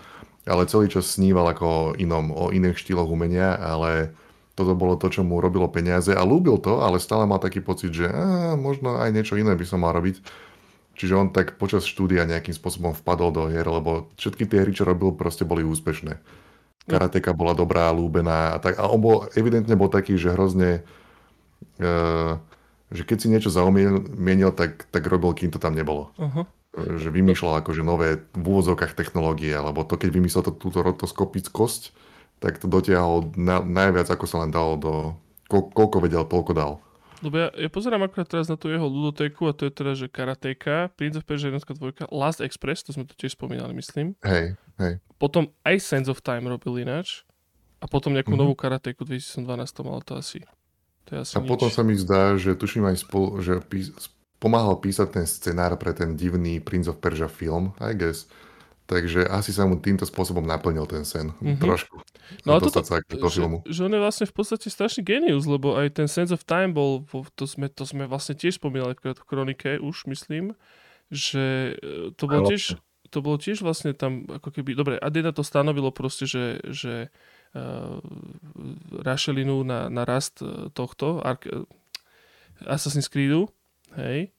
[0.44, 4.12] ale celý čas sníval ako inom, o iných štýloch umenia, ale
[4.54, 7.90] toto bolo to, čo mu robilo peniaze a lúbil to, ale stále mal taký pocit,
[7.90, 10.20] že á, možno aj niečo iné by som mal robiť.
[10.94, 14.86] Čiže on tak počas štúdia nejakým spôsobom vpadol do hier, lebo všetky tie hry, čo
[14.86, 16.22] robil, proste boli úspešné.
[16.86, 18.78] Karateka bola dobrá, lúbená a tak.
[18.78, 20.86] A on bol, evidentne bol taký, že hrozne...
[21.82, 22.38] Uh,
[22.94, 26.14] že keď si niečo zaumienil, tak, tak robil, kým to tam nebolo.
[26.14, 31.94] Uh-huh že vymýšľal akože nové v úvodzovkách technológie, alebo to keď vymyslel to, túto rotoskopickosť,
[32.42, 34.94] tak to dotiahol na, najviac, ako sa len dalo do...
[35.44, 36.72] Ko, koľko vedel, toľko dal.
[37.24, 40.06] Lebo ja, ja pozerám akorát teraz na tú jeho ludotéku a to je teda, že
[40.12, 44.12] Karateka, Prince of Persia 1, 2, Last Express, to sme to tiež spomínali, myslím.
[44.20, 45.00] Hej, hej.
[45.16, 47.24] Potom aj Sense of Time robil ináč
[47.80, 48.44] a potom nejakú mm-hmm.
[48.44, 50.44] novú Karateku 2012 to malo to asi.
[51.08, 51.48] To je asi a nič.
[51.48, 53.60] potom sa mi zdá, že tuším aj spolu, že
[54.42, 58.28] pomáhal písať ten scenár pre ten divný Prince of Persia film, I guess.
[58.84, 61.32] Takže asi sa mu týmto spôsobom naplnil ten sen.
[61.40, 61.56] Mm-hmm.
[61.56, 62.04] Trošku.
[62.44, 63.64] No a toto, sa do že, filmu.
[63.64, 67.08] že on je vlastne v podstate strašný genius, lebo aj ten Sense of Time bol,
[67.32, 70.52] to sme, to sme vlastne tiež spomínali v kronike už, myslím,
[71.08, 72.76] že e, to bolo tiež,
[73.08, 77.08] to bolo tiež vlastne tam, ako keby, dobre, Adena to stanovilo proste, že, že
[77.56, 78.04] uh,
[79.00, 81.64] rašelinu na, na rast e, tohto e,
[82.68, 83.48] Assassin's Creedu,
[83.96, 84.30] hej,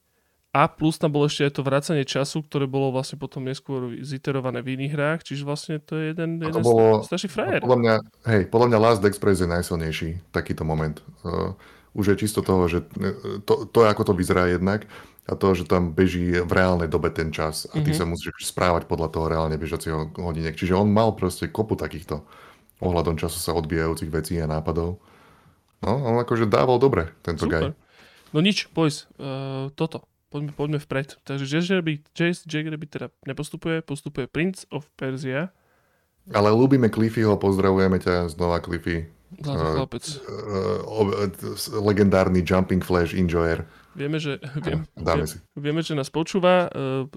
[0.50, 4.64] a plus tam bolo ešte aj to vracanie času, ktoré bolo vlastne potom neskôr ziterované
[4.64, 7.60] v iných hrách, čiže vlastne to je jeden, jeden to bolo- strašný frajer.
[7.60, 7.94] Podľa mňa,
[8.32, 10.96] hej, podľa mňa Last Express je najsilnejší takýto moment.
[11.20, 11.52] Uh,
[11.92, 14.88] už je čisto toho, že uh, to, to, ako to vyzerá jednak
[15.26, 17.98] a to, že tam beží v reálnej dobe ten čas a ty Mhm.
[17.98, 20.56] sa musíš správať podľa toho reálne bežacieho hodiniek.
[20.56, 22.24] Čiže on mal proste kopu takýchto
[22.80, 25.00] ohľadom času sa odbijajúcich vecí a nápadov.
[25.84, 27.76] No, on akože dával dobre, tento guy.
[28.36, 30.04] No nič, boys, uh, toto.
[30.28, 31.16] Poďme, poďme vpred.
[31.24, 31.48] Takže
[32.44, 35.48] Jack Rabbit teda nepostupuje, postupuje Prince of Persia.
[36.28, 39.08] Ale ľúbime Cliffyho, pozdravujeme ťa znova Cliffy.
[39.38, 40.04] Zlatý Eh, chlapec.
[40.04, 41.16] Uh, ob-
[41.80, 43.64] legendárny Jumping Flash Enjoyer.
[43.96, 45.40] Vieme, že, viem, Dáme si.
[45.56, 46.68] vieme, že nás počúva.
[46.68, 47.08] Uh,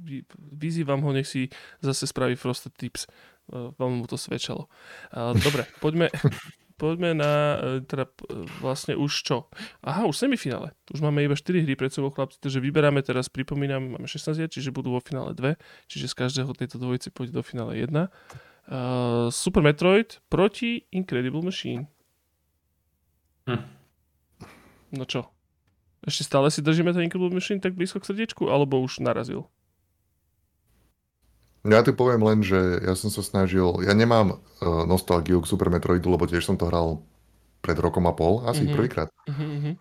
[0.00, 3.04] vy- vyzývam ho, nech si zase spraví Frosted Tips.
[3.46, 4.66] Uh, veľmi mu to svedčalo.
[5.12, 6.08] Uh, dobre, poďme,
[6.76, 9.36] poďme na uh, teda uh, vlastne už čo?
[9.82, 10.76] Aha, už semifinále.
[10.92, 14.52] Už máme iba 4 hry pred sebou, chlapci, takže vyberáme teraz, pripomínam, máme 16 hier,
[14.52, 15.56] čiže budú vo finále 2,
[15.88, 17.90] čiže z každého tejto dvojice pôjde do finále 1.
[17.90, 21.88] Uh, Super Metroid proti Incredible Machine.
[23.48, 23.62] Hm.
[24.94, 25.32] No čo?
[26.06, 29.48] Ešte stále si držíme ten Incredible Machine tak blízko k srdiečku, alebo už narazil?
[31.66, 35.68] Ja tu poviem len, že ja som sa snažil, ja nemám uh, nostalgiu k Super
[35.68, 37.02] Metroidu, lebo tiež som to hral
[37.60, 38.66] pred rokom a pol, asi Mhm.
[38.66, 38.76] mm-hmm.
[38.78, 39.08] prvýkrát.
[39.26, 39.74] Uh-huh.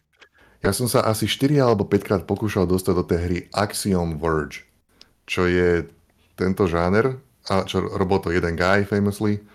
[0.65, 4.65] Ja som sa asi 4 alebo 5 krát pokúšal dostať do tej hry Axiom Verge,
[5.29, 5.85] čo je
[6.33, 9.45] tento žáner, a čo robil to jeden guy famously,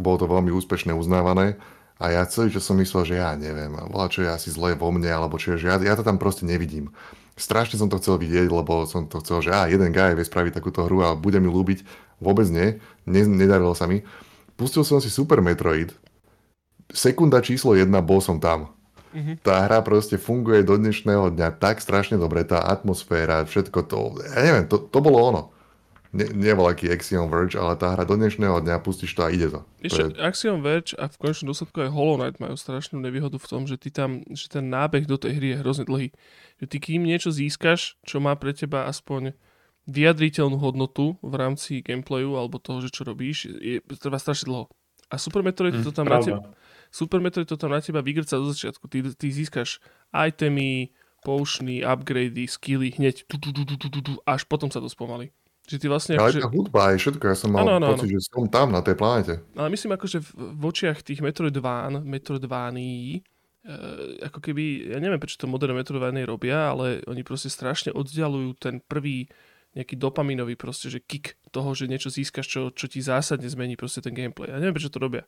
[0.00, 1.60] bolo to veľmi úspešne uznávané
[2.00, 4.90] a ja celý čas som myslel, že ja neviem, bola čo je asi zlé vo
[4.90, 6.90] mne, alebo čo je, že ja, ja to tam proste nevidím.
[7.34, 10.54] Strašne som to chcel vidieť, lebo som to chcel, že á, jeden guy vie spraviť
[10.54, 11.82] takúto hru a bude mi ľúbiť.
[12.22, 12.78] Vôbec nie,
[13.10, 14.06] ne, nedarilo sa mi.
[14.54, 15.90] Pustil som si Super Metroid,
[16.94, 18.70] sekunda číslo 1, bol som tam.
[19.14, 19.46] Mhm.
[19.46, 24.42] Tá hra proste funguje do dnešného dňa tak strašne dobre, tá atmosféra, všetko to, ja
[24.42, 25.42] neviem, to, to bolo ono.
[26.14, 29.34] Ne, nie bol aký Axiom Verge, ale tá hra do dnešného dňa pustíš to a
[29.34, 29.66] ide to.
[29.66, 33.34] to Ešte je, Axiom Verge a v konečnom dôsledku aj Hollow Knight majú strašnú nevýhodu
[33.34, 36.14] v tom, že ty tam, že ten nábeh do tej hry je hrozne dlhý.
[36.62, 39.34] Že ty kým niečo získaš, čo má pre teba aspoň
[39.90, 44.64] vyjadriteľnú hodnotu v rámci gameplayu alebo toho, že čo robíš, je, trvá strašne dlho.
[45.10, 46.56] A Super Metroid to tam na teba, Pravda.
[46.94, 48.86] Super Metroid to tam na teba vygrca do začiatku.
[48.86, 49.82] Ty, ty získaš
[50.14, 50.94] itemy,
[51.26, 54.86] potiony, upgrady, skilly hneď tu, tu, tu, tu, tu, tu, tu, až potom sa to
[54.86, 55.34] spomalí.
[55.64, 58.12] Že ty vlastne ale akože, tá hudba aj všetko, ja som mal Áno, áno, pocit,
[58.12, 59.40] že som tam na tej planete.
[59.56, 63.24] ale myslím akože v, v očiach tých Metroidván, Metroidvánií,
[63.64, 63.72] e,
[64.28, 68.84] ako keby, ja neviem prečo to moderné Metroidvány robia, ale oni proste strašne oddialujú ten
[68.84, 69.24] prvý
[69.74, 74.04] nejaký dopaminový proste, že kick toho, že niečo získaš, čo, čo ti zásadne zmení proste
[74.04, 74.52] ten gameplay.
[74.52, 75.26] Ja neviem, prečo to robia.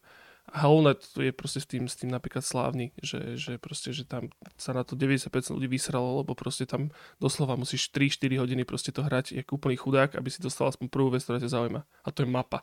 [0.55, 4.31] A Knight je proste s tým, s tým napríklad slávny, že, že proste, že tam
[4.55, 9.02] sa na to 90% ľudí vysralo, lebo proste tam doslova musíš 3-4 hodiny proste to
[9.02, 11.82] hrať ako úplný chudák, aby si dostal aspoň prvú vec, ktorá ťa zaujíma.
[11.82, 12.62] A to je mapa.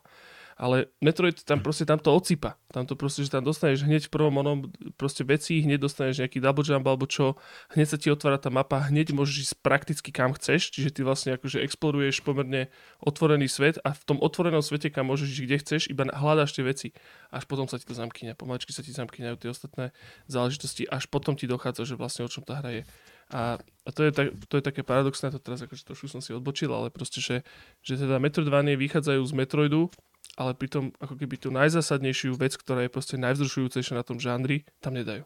[0.54, 2.54] Ale Metroid tam proste tam to ocípa.
[2.70, 6.38] Tam to proste, že tam dostaneš hneď v prvom onom proste veci, hneď dostaneš nejaký
[6.38, 7.38] double jump alebo čo,
[7.74, 11.34] hneď sa ti otvára tá mapa, hneď môžeš ísť prakticky kam chceš, čiže ty vlastne
[11.34, 12.70] akože exploruješ pomerne
[13.02, 16.66] otvorený svet a v tom otvorenom svete, kam môžeš ísť kde chceš, iba hľadáš tie
[16.66, 16.88] veci.
[17.34, 19.84] Až potom sa ti to zamkýňa, pomaličky sa ti zamkýňajú tie ostatné
[20.30, 22.84] záležitosti, až potom ti dochádza, že vlastne o čom tá hra je.
[23.32, 26.36] A, a to, je tak, to je také paradoxné, to teraz akože trošku som si
[26.36, 27.40] odbočil, ale proste, že,
[27.80, 29.88] že teda Metroidvanie vychádzajú z Metroidu,
[30.34, 34.98] ale pritom ako keby tú najzásadnejšiu vec, ktorá je proste najvzrušujúcejšia na tom žánri, tam
[34.98, 35.22] nedajú.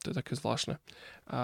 [0.00, 0.80] To je také zvláštne.
[1.28, 1.42] A,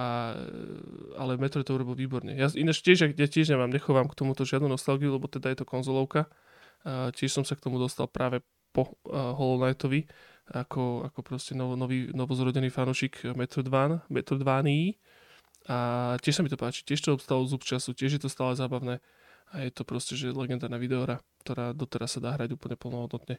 [1.21, 2.33] ale Metroid to urobil výborne.
[2.33, 5.67] Ja ináč tiež, ja tiež nemám, nechovám k tomuto žiadnu nostalgiu, lebo teda je to
[5.69, 6.25] konzolovka.
[6.89, 8.41] A tiež som sa k tomu dostal práve
[8.73, 10.09] po uh, Hollow Knightovi,
[10.53, 14.97] ako, ako proste novo, nový, novozrodený fanúšik Metroidván, Metroidvánii.
[15.67, 18.55] A tiež sa mi to páči, tiež to obstalo zub času, tiež je to stále
[18.55, 19.03] zábavné.
[19.55, 23.39] A je to proste, že legendárna videohra, ktorá doteraz sa dá hrať úplne plnohodnotne.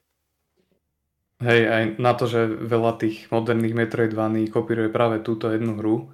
[1.37, 6.09] Hej, aj na to, že veľa tých moderných Metroidvaní kopíruje práve túto jednu hru,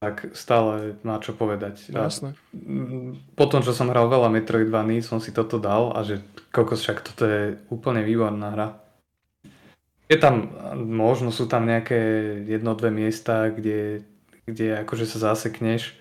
[0.00, 1.92] tak stále má čo povedať.
[1.96, 2.36] A Jasné.
[2.52, 6.20] mm, po tom, čo som hral veľa Metroidvaní, som si toto dal a že
[6.52, 8.68] kokos však toto je úplne výborná hra.
[10.10, 12.00] Je tam, možno sú tam nejaké
[12.44, 14.02] jedno, dve miesta, kde,
[14.44, 15.99] kde akože sa zasekneš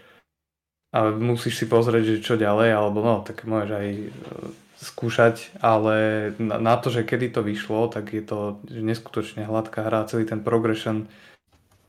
[0.89, 4.07] a musíš si pozrieť, že čo ďalej, alebo no, tak môžeš aj e,
[4.81, 5.95] skúšať, ale
[6.41, 10.41] na, na to, že kedy to vyšlo, tak je to neskutočne hladká hra, celý ten
[10.41, 11.05] progression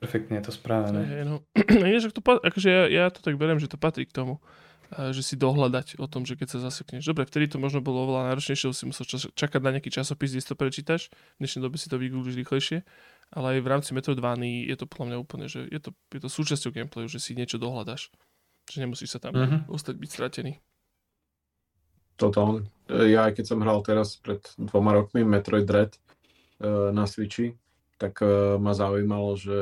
[0.00, 1.00] perfektne je to spravené.
[1.04, 1.44] Hey, no.
[1.92, 4.40] Je, že to, akože ja, ja to tak beriem, že to patrí k tomu,
[4.90, 7.06] že si dohľadať o tom, že keď sa zasekneš.
[7.06, 10.42] Dobre, vtedy to možno bolo oveľa náročnejšie, si musel čas, čakať na nejaký časopis, kde
[10.42, 12.78] si to prečítaš, v dnešnej dobe si to vygoogliš rýchlejšie,
[13.30, 16.28] ale aj v rámci Metroidvany je to podľa mňa úplne, že je to, je to
[16.32, 18.10] súčasťou gameplayu, že si niečo dohľadaš.
[18.70, 19.66] Že nemusíš sa tam uh-huh.
[19.66, 20.52] ostať byť stratený.
[22.14, 22.70] Totálne.
[22.86, 27.56] Ja aj keď som hral teraz pred dvoma rokmi Metroid Dread uh, na Switchi,
[27.98, 29.58] tak uh, ma zaujímalo, že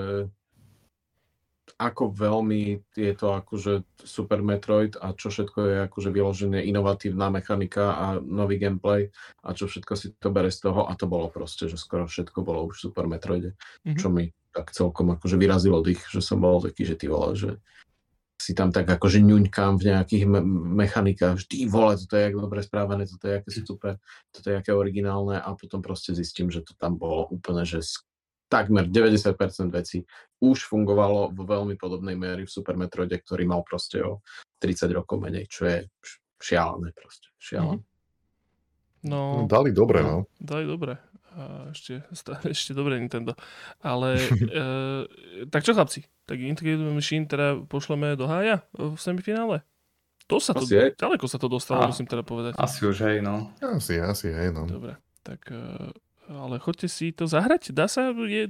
[1.79, 7.95] ako veľmi je to akože Super Metroid a čo všetko je akože vyložené inovatívna mechanika
[7.95, 9.07] a nový gameplay
[9.47, 12.43] a čo všetko si to bere z toho a to bolo proste, že skoro všetko
[12.43, 13.95] bolo už v Super Metroide, mm-hmm.
[13.95, 17.63] čo mi tak celkom akože vyrazilo dých, že som bol taký, že ty vole, že
[18.39, 20.47] si tam tak akože ňuňkám v nejakých me-
[20.87, 23.99] mechanikách, že ty vole, toto je jak dobre správané, toto je aké super,
[24.31, 27.83] toto je aké originálne a potom proste zistím, že to tam bolo úplne, že
[28.49, 29.35] takmer 90%
[29.69, 30.07] vecí
[30.41, 34.25] už fungovalo vo veľmi podobnej miery v Super Metroide, ktorý mal proste o
[34.63, 35.85] 30 rokov menej, čo je
[36.41, 37.83] šialené proste, šialené.
[39.03, 40.27] No, no, dali dobre, no.
[40.27, 40.31] no.
[40.43, 40.99] Dali dobre.
[41.37, 41.43] A
[41.73, 42.01] ešte,
[42.55, 43.37] ešte dobre Nintendo.
[43.85, 44.29] Ale e,
[45.53, 46.09] tak čo chlapci?
[46.25, 49.65] Tak Integrated Machine teda pošleme do hája v semifinále?
[50.29, 50.93] To sa to, je.
[50.93, 52.53] ďaleko sa to dostalo, a, musím teda povedať.
[52.61, 53.49] Asi už hej, no.
[53.65, 54.69] Asi, asi hej, no.
[54.69, 55.89] Dobre, tak e,
[56.29, 57.73] ale chodte si to zahrať.
[57.73, 58.45] Dá sa, je,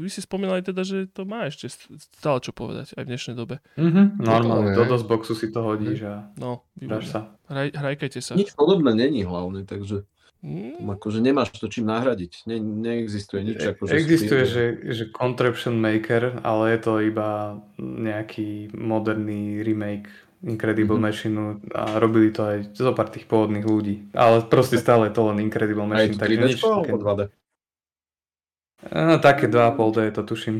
[0.00, 1.68] vy si spomínali teda, že to má ešte
[2.16, 3.60] stále čo povedať aj v dnešnej dobe.
[3.76, 7.36] Mm-hmm, normálne, do DOSBoxu si to hodíš a no, dáš sa.
[7.52, 8.32] Hraj, hrajkajte sa.
[8.32, 10.08] Nič podobné není hlavne, takže
[10.42, 10.84] mm.
[10.98, 12.46] akože nemáš to čím nahradiť.
[12.50, 13.58] Ne, neexistuje nič.
[13.78, 20.10] Akože Existuje, že, že Contraption Maker, ale je to iba nejaký moderný remake
[20.42, 21.06] Incredible mm-hmm.
[21.06, 24.10] Machine a robili to aj zo pár tých pôvodných ľudí.
[24.10, 26.18] Ale proste stále je to len Incredible Machine.
[26.18, 27.22] Aj 3D alebo 2D?
[28.90, 30.56] No, také 2,5D je to, tuším.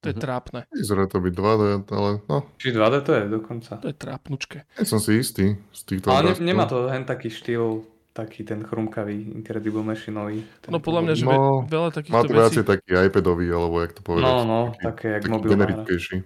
[0.00, 0.22] To je mhm.
[0.22, 0.60] trápne.
[0.72, 2.38] Vyzerá to byť 2D, ale no.
[2.56, 3.72] Či 2D to je dokonca.
[3.82, 4.58] To je trápnučke.
[4.78, 7.84] Ja som si istý z týchto Ale ne, nemá to hen taký štýl
[8.18, 10.42] taký ten chrumkavý Incredible Machineový.
[10.66, 14.02] No podľa mňa, že no, veľa takýchto má to viacej taký iPadový, alebo jak to
[14.02, 14.26] povedať.
[14.26, 15.66] No, no, taký, také jak mobilná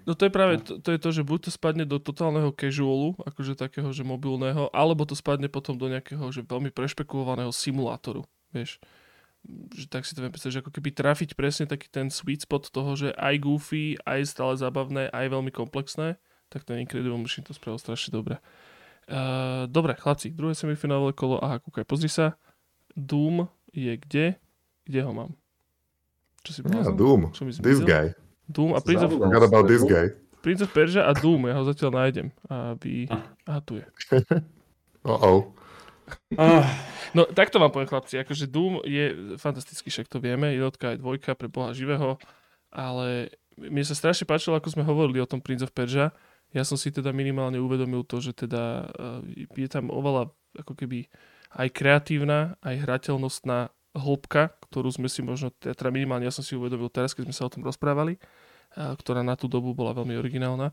[0.09, 3.13] No to je práve, to, to, je to, že buď to spadne do totálneho casualu,
[3.29, 8.25] akože takého, že mobilného, alebo to spadne potom do nejakého, že veľmi prešpekulovaného simulátoru,
[8.57, 8.81] vieš.
[9.77, 12.73] Že tak si to viem predstaviť, že ako keby trafiť presne taký ten sweet spot
[12.73, 16.17] toho, že aj goofy, aj stále zábavné, aj veľmi komplexné,
[16.49, 18.41] tak ten Incredible Machine to spravil strašne dobre.
[19.11, 22.39] Uh, dobre, chlapci, druhé semifinálové kolo, aha, kúkaj, pozri sa.
[22.95, 24.27] Doom je kde?
[24.87, 25.33] Kde ho mám?
[26.43, 28.15] Čo si yeah, Doom, Čo mi this guy.
[28.51, 29.11] Doom a Prince of...
[29.15, 30.11] Forgot about this guy.
[30.43, 32.35] Prince of Persia a Doom, ja ho zatiaľ nájdem.
[32.51, 33.07] Aby...
[33.47, 33.87] Aha, tu je.
[35.07, 35.55] Uh-oh.
[37.15, 38.19] No, tak to vám poviem, chlapci.
[38.19, 40.51] Akože Doom je fantastický, však to vieme.
[40.51, 42.19] Jednotka aj dvojka pre Boha živého.
[42.75, 46.11] Ale mne sa strašne páčilo, ako sme hovorili o tom Prince of Persia
[46.53, 51.09] ja som si teda minimálne uvedomil to, že teda eh, je tam oveľa ako keby
[51.53, 56.89] aj kreatívna, aj hrateľnostná hĺbka, ktorú sme si možno, teda minimálne ja som si uvedomil
[56.89, 58.17] teraz, keď sme sa o tom rozprávali,
[58.73, 60.73] a, ktorá na tú dobu bola veľmi originálna.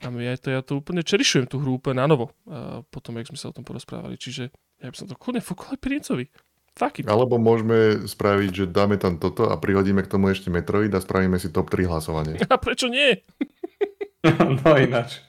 [0.00, 3.30] A ja to, ja to úplne čerišujem tú hru úplne na novo, a potom, jak
[3.30, 4.18] sme sa o tom porozprávali.
[4.18, 4.50] Čiže
[4.82, 6.26] ja by som to kľudne fokol aj Princovi.
[6.70, 11.02] Fuck Alebo môžeme spraviť, že dáme tam toto a prihodíme k tomu ešte Metroid a
[11.02, 12.38] spravíme si top 3 hlasovanie.
[12.46, 13.18] A prečo nie?
[14.64, 15.24] no ináč.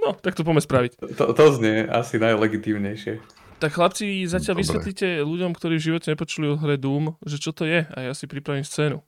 [0.00, 0.92] No, tak to poďme spraviť.
[1.18, 3.18] To, to znie asi najlegitívnejšie.
[3.56, 4.62] Tak chlapci, zatiaľ Dobre.
[4.68, 8.12] vysvetlíte ľuďom, ktorí v živote nepočuli o hre Doom, že čo to je a ja
[8.12, 9.00] si pripravím scénu.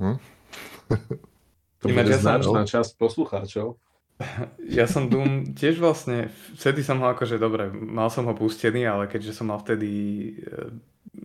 [0.00, 0.16] Hm?
[1.80, 2.64] to bude ja som...
[2.64, 3.76] časť poslucháčov.
[4.68, 9.08] Ja som Doom tiež vlastne, vtedy som ho akože, dobre, mal som ho pustený, ale
[9.08, 10.36] keďže som mal vtedy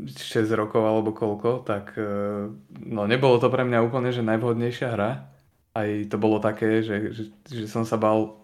[0.08, 2.48] 6 eh, rokov alebo koľko, tak eh,
[2.88, 5.35] no nebolo to pre mňa úplne, že najvhodnejšia hra
[5.76, 8.40] aj to bolo také, že, že, že som sa bal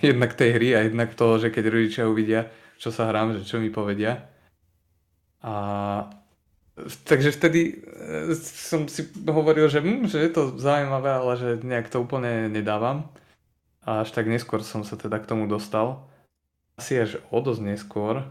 [0.00, 2.48] jednak tej hry a jednak toho, že keď rodičia uvidia,
[2.80, 4.24] čo sa hrám, že čo mi povedia.
[5.44, 5.54] A
[7.04, 11.92] takže vtedy e, som si hovoril, že, hm, že je to zaujímavé, ale že nejak
[11.92, 13.12] to úplne nedávam.
[13.84, 16.08] A až tak neskôr som sa teda k tomu dostal.
[16.80, 18.24] Asi až o dosť neskôr,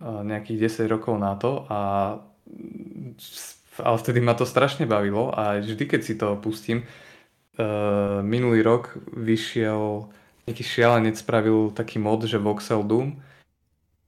[0.00, 1.78] nejakých 10 rokov na to a
[3.78, 6.82] ale vtedy ma to strašne bavilo a vždy, keď si to pustím,
[7.58, 10.08] uh, minulý rok vyšiel,
[10.46, 13.20] nejaký šialenec spravil taký mod, že Voxel Doom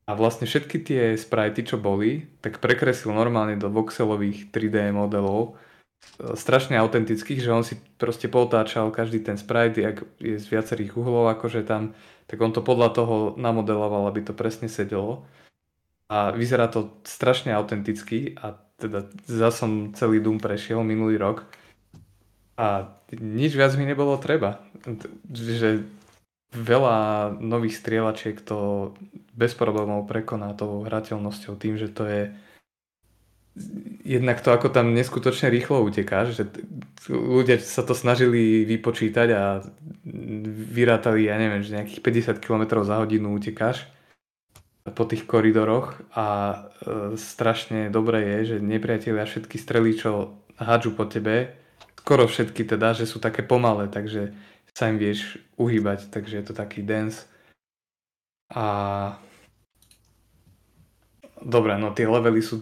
[0.08, 6.34] a vlastne všetky tie sprajty, čo boli, tak prekreslil normálne do voxelových 3D modelov, uh,
[6.38, 11.34] strašne autentických, že on si proste potáčal každý ten sprite, jak je z viacerých uhlov,
[11.34, 11.92] akože tam
[12.30, 15.26] tak on to podľa toho namodeloval, aby to presne sedelo.
[16.06, 21.42] A vyzerá to strašne autenticky a teda za som celý Doom prešiel minulý rok
[22.54, 22.86] a
[23.18, 24.62] nič viac mi nebolo treba.
[25.30, 25.86] Že
[26.50, 26.96] veľa
[27.38, 28.90] nových strieľačiek to
[29.34, 32.22] bez problémov prekoná tou hrateľnosťou tým, že to je
[34.06, 36.44] jednak to, ako tam neskutočne rýchlo utekáš, že
[37.10, 39.42] ľudia sa to snažili vypočítať a
[40.70, 42.00] vyrátali, ja neviem, že nejakých
[42.38, 43.90] 50 km za hodinu utekáš
[44.90, 46.56] po tých koridoroch a e,
[47.20, 51.59] strašne dobré je, že nepriatelia všetky strely, čo hádžu po tebe,
[52.00, 54.32] skoro všetky teda, že sú také pomalé, takže
[54.72, 57.28] sa im vieš uhýbať, takže je to taký dance.
[58.50, 59.20] A
[61.40, 62.60] Dobre, no tie levely sú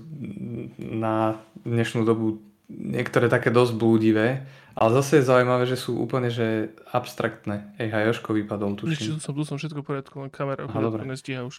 [0.79, 2.39] na dnešnú dobu
[2.71, 4.47] niektoré také dosť blúdivé,
[4.79, 7.75] ale zase je zaujímavé, že sú úplne že abstraktné.
[7.83, 9.19] Ej, Hajoško vypadol, tuším.
[9.19, 11.03] Nič, som, tu som všetko v poriadku, len kamera dobre.
[11.03, 11.59] nestíha už.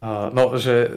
[0.00, 0.88] Uh, no, že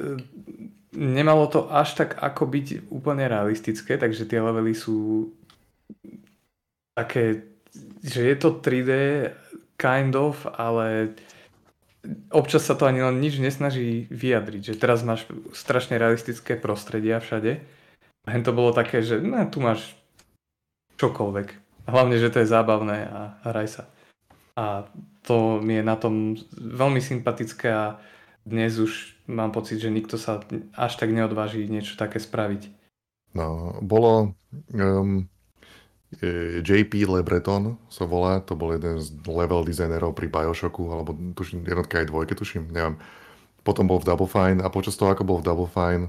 [0.96, 5.32] nemalo to až tak ako byť úplne realistické, takže tie levely sú
[6.98, 7.46] také,
[8.02, 8.92] že je to 3D
[9.78, 11.14] kind of, ale
[12.34, 17.62] občas sa to ani len nič nesnaží vyjadriť, že teraz máš strašne realistické prostredia všade.
[18.28, 19.96] A to bolo také, že ne, tu máš
[21.00, 21.48] čokoľvek.
[21.88, 23.84] Hlavne, že to je zábavné a hraj sa.
[24.58, 24.90] A
[25.24, 27.86] to mi je na tom veľmi sympatické a
[28.44, 30.44] dnes už mám pocit, že nikto sa
[30.76, 32.72] až tak neodváži niečo také spraviť.
[33.36, 34.34] No, bolo
[34.72, 35.28] um,
[36.64, 42.00] JP Lebreton sa volá, to bol jeden z level designerov pri Bioshocku, alebo tuším, jednotka
[42.00, 42.96] aj dvojke, tuším, neviem.
[43.68, 46.08] Potom bol v Double Fine a počas toho, ako bol v Double Fine,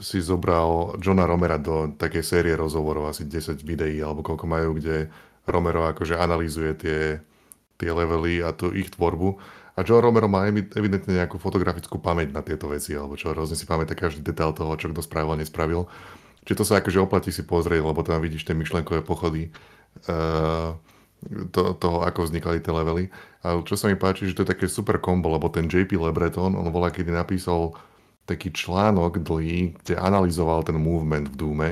[0.00, 5.12] si zobral Johna Romera do takej série rozhovorov, asi 10 videí, alebo koľko majú, kde
[5.44, 7.00] Romero akože analýzuje tie,
[7.76, 9.36] tie levely a tú ich tvorbu.
[9.76, 13.64] A John Romero má evidentne nejakú fotografickú pamäť na tieto veci, alebo čo, hrozne si
[13.68, 15.84] pamätá každý detail toho, čo kto spravil a nespravil.
[16.46, 19.50] Čiže to sa akože oplatí si pozrieť, lebo tam vidíš tie myšlenkové pochody
[20.06, 20.76] uh,
[21.50, 23.10] to, toho, ako vznikali tie levely.
[23.42, 26.54] A čo sa mi páči, že to je také super kombo, lebo ten JP Lebreton,
[26.54, 27.74] on bola, kedy napísal
[28.28, 31.70] taký článok dlhý, kde analyzoval ten movement v Dúme.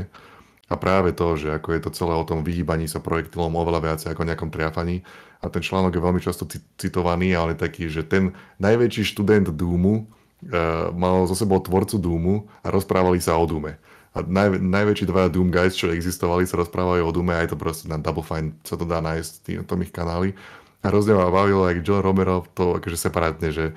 [0.66, 4.08] A práve to, že ako je to celé o tom vyhýbaní sa projektilom oveľa viacej
[4.10, 5.06] ako nejakom triafaní.
[5.38, 6.48] A ten článok je veľmi často
[6.80, 12.34] citovaný, ale taký, že ten najväčší študent Dúmu uh, mal zo sebou tvorcu Dúmu
[12.66, 13.78] a rozprávali sa o Dúme.
[14.16, 17.60] A naj, najväčší dva Doom guys, čo existovali, sa rozprávajú o Doome a je to
[17.60, 20.32] proste na Double Fine sa to dá nájsť v tom ich kanáli.
[20.80, 23.76] A hrozne ma bavilo, jak John Romero to akože separátne, že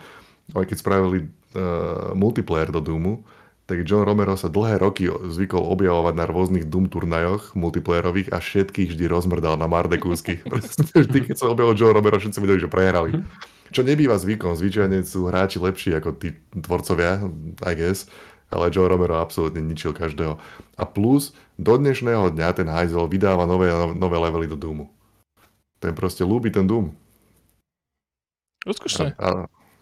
[0.55, 3.27] keď spravili uh, multiplayer do Doomu,
[3.67, 8.95] tak John Romero sa dlhé roky zvykol objavovať na rôznych Doom turnajoch multiplayerových a všetkých
[8.95, 10.39] vždy rozmrdal na marde kúsky.
[10.95, 13.19] vždy, keď sa objavil John Romero, všetci videli, že prehrali.
[13.69, 17.21] Čo nebýva zvykom, zvyčajne sú hráči lepší ako tí tvorcovia,
[17.67, 18.09] I guess
[18.49, 20.41] ale Joe Romero absolútne ničil každého.
[20.75, 24.89] A plus, do dnešného dňa ten Heisel vydáva nové, nové levely do Doomu.
[25.79, 26.91] Ten proste ľúbi ten Doom.
[28.67, 29.29] A, a,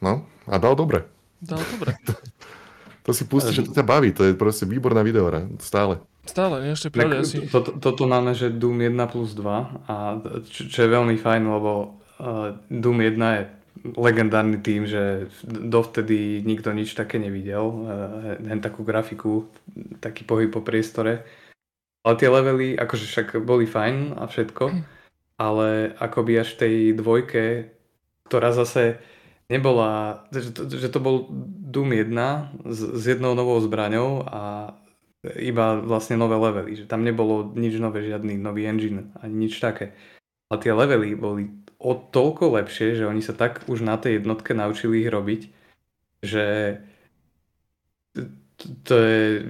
[0.04, 0.14] no,
[0.46, 1.08] a dal dobre.
[1.42, 1.98] Dal dobre.
[2.08, 2.14] to,
[3.08, 6.04] to si pustí, že to ťa baví, to je proste výborná videora, stále.
[6.28, 7.48] Stále, ešte pravda asi.
[7.48, 9.96] Toto to, to máme, že Doom 1 plus 2 a
[10.44, 13.44] čo, čo je veľmi fajn, lebo uh, Doom 1 je
[13.98, 19.48] legendárny tým, že dovtedy nikto nič také nevidel, eh, len takú grafiku,
[20.00, 21.28] taký pohyb po priestore.
[22.06, 24.66] Ale tie levely, akože však boli fajn a všetko,
[25.38, 27.44] ale akoby až v tej dvojke,
[28.32, 29.04] ktorá zase
[29.52, 31.28] nebola, že to, že to bol
[31.68, 32.16] Doom 1
[32.68, 34.72] s, s jednou novou zbraňou a
[35.36, 39.92] iba vlastne nové levely, že tam nebolo nič nové, žiadny nový engine ani nič také.
[40.48, 44.58] A tie levely boli o toľko lepšie, že oni sa tak už na tej jednotke
[44.58, 45.42] naučili ich robiť,
[46.26, 46.46] že
[48.84, 49.46] to je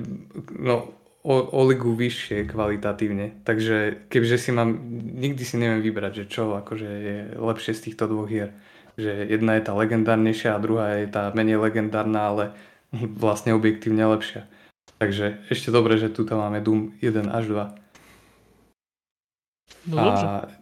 [0.59, 0.91] no,
[1.23, 3.43] o, o ligu vyššie kvalitatívne.
[3.47, 4.75] Takže kebyže si mám,
[5.15, 8.51] nikdy si neviem vybrať, že čo akože je lepšie z týchto dvoch hier.
[8.99, 12.43] Že jedna je tá legendárnejšia a druhá je tá menej legendárna, ale
[13.23, 14.47] vlastne objektívne lepšia.
[14.97, 17.75] Takže ešte dobre, že tu máme Doom 1 až 2.
[19.87, 20.56] No, a dobře.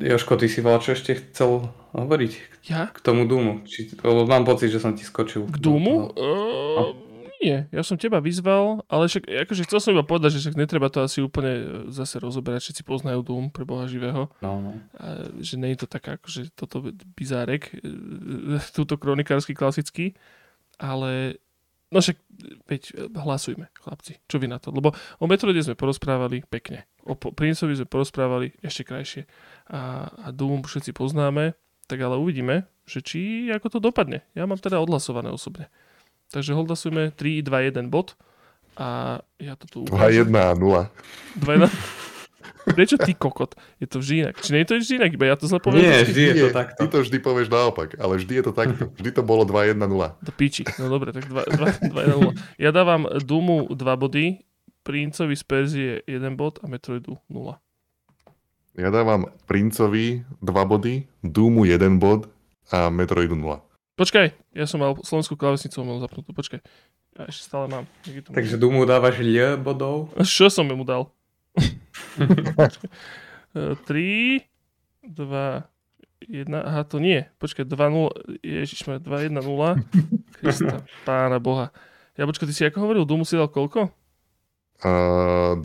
[0.00, 2.32] Joško, ty si volal, čo ešte chcel hovoriť
[2.68, 2.92] ja?
[2.92, 3.64] k tomu Doomu.
[3.64, 5.48] Či, lebo mám pocit, že som ti skočil.
[5.48, 6.12] K Doomu?
[6.12, 6.12] No.
[6.12, 6.92] Uh,
[7.40, 10.92] nie, ja som teba vyzval, ale však akože chcel som iba povedať, že však netreba
[10.92, 14.28] to asi úplne e, zase rozoberať, všetci poznajú Doom pre Boha živého.
[14.44, 14.76] No, no.
[15.00, 20.12] A, že nie je to taká, akože toto bizárek, e, túto kronikársky klasický,
[20.76, 21.40] ale
[21.90, 22.22] No však,
[22.66, 24.18] veď, hlasujme, chlapci.
[24.26, 24.72] Čo vy na to?
[24.74, 26.88] Lebo o Metroide sme porozprávali pekne.
[27.04, 29.22] O Princovi sme porozprávali ešte krajšie.
[29.70, 31.54] A, a Doom všetci poznáme.
[31.90, 34.22] Tak ale uvidíme, že či ako to dopadne.
[34.38, 35.66] Ja mám teda odhlasované osobne.
[36.30, 38.14] Takže odhlasujeme 3, 2, 1 bod.
[38.78, 40.86] A ja to tu 2, 1 a 0.
[41.36, 42.09] 2, 1.
[42.74, 43.54] Prečo ty kokot?
[43.78, 44.34] Je to vždy inak.
[44.40, 45.84] Či nie je to vždy inak, iba ja to zle poviem?
[45.84, 46.78] Nie, vždy je to takto.
[46.80, 48.82] Ty to vždy povieš naopak, ale vždy je to takto.
[48.98, 49.90] Vždy to bolo 2, 1, 0.
[50.22, 50.62] Do piči.
[50.78, 52.34] No dobre, tak 2, 2, 2 1, 0.
[52.58, 54.42] Ja dávam Doomu 2 body,
[54.82, 57.56] Princovi z Perzie 1 bod a Metroidu 0.
[58.78, 62.30] Ja dávam Princovi 2 body, Doomu 1 bod
[62.70, 63.60] a Metroidu 0.
[64.00, 66.64] Počkaj, ja som mal slovenskú klávesnicu mal zapnutú, počkaj.
[67.20, 67.84] Ja ešte stále mám.
[68.08, 70.08] To Takže Dumu dávaš L bodov.
[70.24, 71.12] Čo som mu dal?
[73.54, 74.40] 3,
[75.02, 75.62] 2,
[76.28, 77.24] 1, aha, to nie.
[77.40, 78.12] Počkaj, 2, 0,
[78.44, 79.80] ježišme, 2, 1, 0.
[80.38, 81.72] Krista, pána boha.
[82.14, 83.88] Ja počkaj, ty si ako hovoril, Doomu si dal koľko?
[84.84, 85.64] Uh, 2.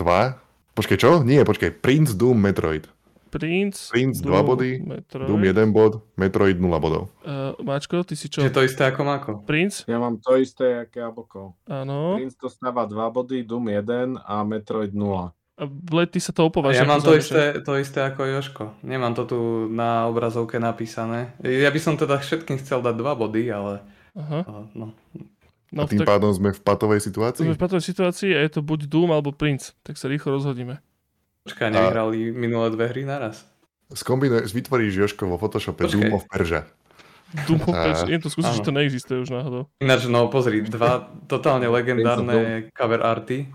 [0.75, 1.11] Počkej, čo?
[1.23, 1.71] Nie, počkej.
[1.71, 2.87] Prince, Doom, Metroid.
[3.35, 5.27] Prince, Prince 2 Doom, body, Metroid.
[5.27, 7.11] Doom 1 bod, Metroid 0 bodov.
[7.19, 8.39] Uh, Mačko, ty si čo?
[8.39, 9.31] Že to isté ako Mako.
[9.43, 9.83] Prince?
[9.91, 11.51] Ja mám to isté, jak Jablko.
[11.67, 12.15] Áno.
[12.15, 15.35] Prince dostáva 2 body, Doom 1 a Metroid 0.
[15.55, 16.75] A Bled, ty sa to opováš.
[16.75, 18.63] Ja mám to isté, to isté ako Joško.
[18.83, 19.39] Nemám to tu
[19.71, 21.31] na obrazovke napísané.
[21.39, 23.79] Ja by som teda všetkým chcel dať dva body, ale
[24.19, 24.43] Aha.
[24.75, 24.91] no.
[25.75, 27.47] No, a tým tak pádom sme v patovej sme situácii?
[27.51, 29.75] v patovej situácii a je to buď Doom alebo Prince.
[29.83, 30.79] Tak sa rýchlo rozhodíme.
[31.47, 33.43] Počkaj, nevyhrali minulé dve hry naraz.
[33.91, 35.99] Skombinuješ, vytvoríš Joško vo Photoshope Počkej.
[35.99, 36.63] Doom of Persia.
[37.43, 38.01] Doom of A- Prince.
[38.07, 39.67] Je to skúsiť, že to neexistuje už náhodou.
[39.83, 43.51] Ináč, no pozri, dva totálne legendárne cover arty,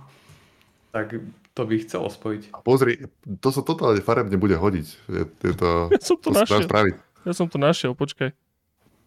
[0.93, 1.25] tak
[1.61, 2.57] to by chcelo spojiť.
[2.65, 3.05] Pozri,
[3.45, 4.87] to sa totálne farebne bude hodiť.
[5.13, 6.65] Je, je to, Ja som to to našiel.
[6.65, 6.95] spraviť.
[7.29, 8.33] Ja som to našiel, počkaj.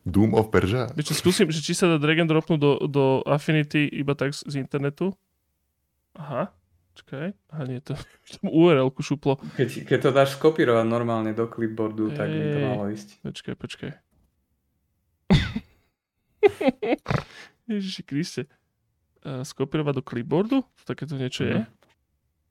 [0.05, 0.93] Doom of Persia?
[0.93, 4.45] Čo, skúsim, že či sa dá drag and dropnúť do, do Affinity iba tak z
[4.45, 5.17] z internetu.
[6.13, 6.53] Aha,
[6.93, 7.33] počkaj.
[7.49, 7.97] Aha, nie, to,
[8.37, 9.41] to URL-ku šuplo.
[9.57, 12.65] Keď, keď to dáš skopírovať normálne do clipboardu, tak by to Ej.
[12.69, 13.09] malo ísť.
[13.25, 13.91] Počkaj, počkaj.
[17.71, 18.45] Ježiši Kriste.
[19.23, 20.67] Uh, skopírovať do clipboardu?
[20.83, 21.63] Takéto niečo je?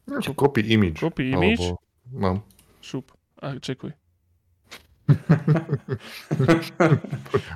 [0.06, 0.98] No, čo, copy image.
[0.98, 1.78] Copy image, Alebo,
[2.12, 2.42] no.
[2.82, 3.12] šup.
[3.42, 3.92] A čekuj.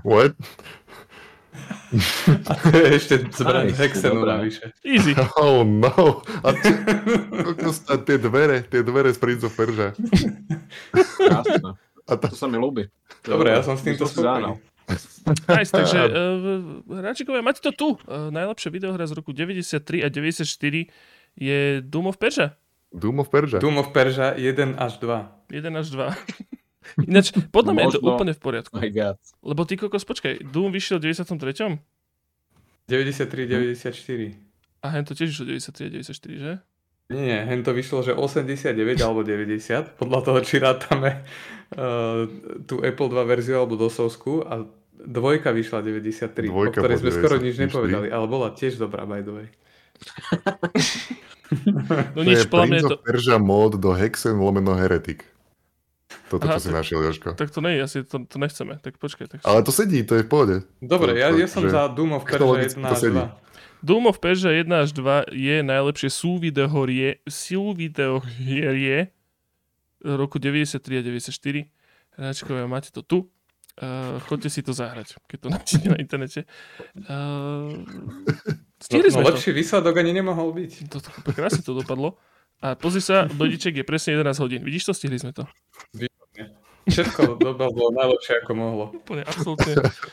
[0.05, 0.35] What?
[2.47, 4.75] A to je ešte zbraň Hexenu navyše.
[4.85, 5.15] Easy.
[5.41, 6.21] Oh no.
[6.43, 6.75] A, t-
[7.47, 9.95] kokos, a tie dvere, tie dvere z Prince of Persia.
[10.93, 11.79] Krásne.
[12.07, 12.87] A tá, To sa mi ľúbi.
[13.27, 14.59] Dobre, ja som s týmto spokojný.
[15.51, 17.89] Nice, takže uh, hráčikovia, máte to tu.
[18.07, 20.87] Uh, najlepšia videohra z roku 93 a 94
[21.37, 22.57] je Doom of Persia.
[22.91, 23.61] Doom of Persia.
[23.61, 25.53] Doom of Persia 1 až 2.
[25.53, 26.17] 1 až 2.
[27.11, 28.75] Ináč, podľa mňa je to úplne v poriadku.
[28.79, 29.21] My God.
[29.45, 31.77] Lebo ty kokos, počkaj, Doom vyšiel v 93.
[32.89, 34.47] 93, 94.
[34.81, 36.53] A hen to tiež vyšiel 93 a 94, že?
[37.07, 41.23] Nie, nie, hen to vyšlo, že 89 alebo 90, podľa toho, či rátame
[41.75, 42.27] uh,
[42.71, 47.37] tú Apple 2 verziu alebo dosovskú a dvojka vyšla 93, Dvojka o ktorej sme skoro
[47.39, 47.63] nič 94.
[47.67, 49.47] nepovedali, ale bola tiež dobrá, by the way.
[52.17, 52.97] No to nič, je Prince je to...
[52.99, 55.23] of Persia mod do Hexen lomeno Heretic.
[56.27, 57.29] Toto, Aha, čo si tak- našiel, Joško.
[57.39, 58.79] Tak to nie, asi to, to nechceme.
[58.83, 59.27] Tak počkaj.
[59.31, 59.39] Tak...
[59.47, 60.57] Ale to sedí, to je v pohode.
[60.83, 62.99] Dobre, To- ja, to- ja som že za Doom of Persia technologicky 1 to až
[62.99, 63.23] sedí.
[63.23, 63.87] 2.
[63.87, 68.97] Doom of Persia 1 až 2 je najlepšie súvideohrie, súvideohrie
[70.03, 71.71] roku 93 a 94.
[72.17, 73.19] Hráčkovia, máte to tu.
[73.77, 76.41] Uh, chodte si to zahrať, keď to nájdete na internete.
[76.99, 77.77] Uh,
[78.77, 79.29] No, stihli no sme to.
[79.31, 80.71] lepší výsledok ani nemohol byť.
[80.87, 80.99] to.
[81.01, 82.17] to krásne to dopadlo.
[82.59, 84.61] A pozri sa, blediček je presne 11 hodín.
[84.61, 84.93] Vidíš to?
[84.93, 85.45] Stihli sme to.
[86.87, 88.85] Všetko dopadlo najlepšie ako mohlo.
[88.95, 89.73] Úplne, absolútne.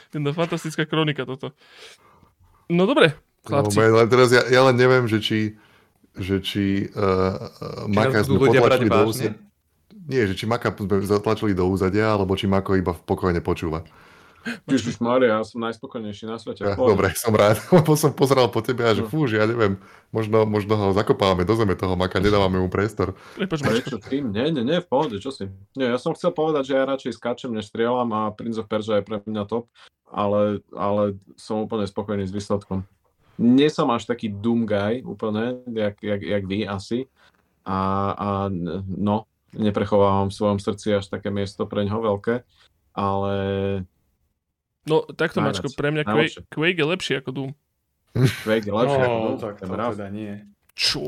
[0.09, 1.53] Jedna fantastická kronika toto.
[2.67, 3.75] No dobre, No, chlapci.
[3.75, 5.59] men, len teraz ja, ja len neviem, že či,
[6.15, 7.35] že či uh,
[7.83, 8.89] Či Maka nás sme budú ľudia brať potlačili
[9.27, 9.35] do?
[10.03, 13.87] Nie, že či Maka sme zatlačili do úzadia, alebo či Mako iba pokojne počúva.
[14.67, 16.67] Ježiš Maria, ja som najspokojnejší na svete.
[16.67, 16.87] Ja, Poď.
[16.95, 19.09] dobre, som rád, lebo som pozeral po tebe a že No.
[19.09, 19.79] fú, že ja neviem,
[20.11, 23.15] možno, možno ho zakopávame do zeme toho Maka, nedávame mu priestor.
[23.39, 24.35] Prečo tým?
[24.35, 25.47] Nie, nie, nie, v pohode, čo si.
[25.79, 28.99] Nie, ja som chcel povedať, že ja radšej skáčem, než strieľam a Prince of Persia
[28.99, 29.71] je pre mňa top,
[30.11, 32.83] ale, ale som úplne spokojný s výsledkom.
[33.39, 37.09] Nie som až taký doom guy úplne, jak, jak, jak vy asi.
[37.63, 38.27] A, a
[38.85, 42.43] no, neprechovávam v svojom srdci až také miesto pre ňoho veľké,
[42.93, 43.35] ale
[44.83, 45.63] No takto, Najviac.
[45.63, 46.03] Mačko, pre mňa.
[46.03, 47.51] Quake, Quake je lepší ako Doom.
[48.43, 50.33] Quake je lepšie ako No, Doom, tak to to teda nie.
[50.75, 51.03] Čo?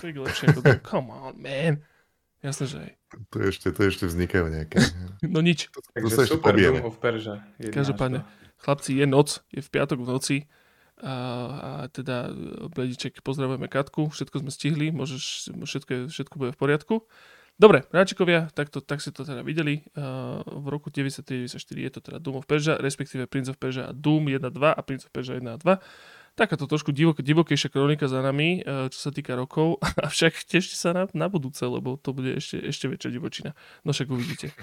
[0.00, 0.80] Quake je lepší ako Doom.
[0.80, 1.74] Come on, man.
[2.40, 2.92] Jasné, že aj.
[3.28, 4.80] to ešte, to ešte vznikajú nejaké.
[5.28, 5.68] No nič.
[5.68, 6.80] To Takže sa ešte pobijeme.
[6.80, 7.44] Doom of Persia.
[7.60, 8.64] 1 až Každopádne, 2.
[8.64, 10.36] chlapci, je noc, je v piatok v noci.
[11.00, 12.32] A, a teda,
[12.72, 16.94] Blediček, pozdravujeme Katku, všetko sme stihli, môžeš, všetko, všetko bude v poriadku.
[17.60, 19.84] Dobre, hráčikovia, tak, to, tak si to teda videli.
[19.92, 23.92] Uh, v roku 93-94 je to teda Doom of Persia, respektíve Prince of Persia a
[23.92, 25.76] Doom 1 2 a Prince of Persia 1 a 2.
[26.40, 29.76] Takáto trošku divok, divokejšia kronika za nami, uh, čo sa týka rokov,
[30.08, 33.50] avšak tešte sa na, na budúce, lebo to bude ešte, ešte väčšia divočina.
[33.84, 34.56] No však uvidíte.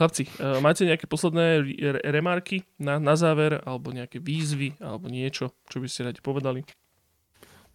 [0.00, 5.52] Chlapci, uh, máte nejaké posledné re- remarky na, na záver, alebo nejaké výzvy, alebo niečo,
[5.68, 6.64] čo by ste radi povedali?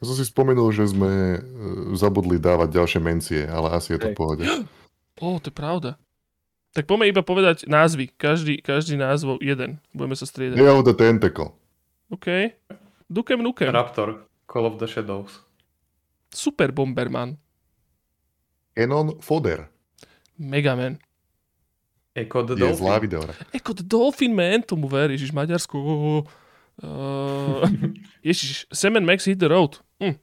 [0.01, 1.39] Ja som si spomenul, že sme e,
[1.95, 4.43] zabudli dávať ďalšie mencie, ale asi je to v pohode.
[5.23, 5.95] Ó, to je pravda.
[6.75, 8.11] Tak poďme iba povedať názvy.
[8.11, 9.79] Každý, každý názov jeden.
[9.95, 10.59] Budeme sa striedať.
[10.59, 11.55] The Tentacle.
[12.11, 12.51] OK.
[13.13, 13.69] Dukem Nukem.
[13.69, 15.39] Raptor, Call of the Shadows.
[16.33, 17.37] Super Bomberman.
[18.73, 19.69] Canon Fodder.
[20.39, 20.97] Megaman.
[22.15, 23.01] Echo the Je zlá Dolphin.
[23.01, 23.33] videohra.
[23.53, 25.77] Eko the Dolphin Man, tomu ver, Ježiš, Maďarsko.
[26.81, 27.61] Uh,
[28.25, 29.77] Ježiš, Sam Max Hit the Road.
[30.01, 30.17] Hm.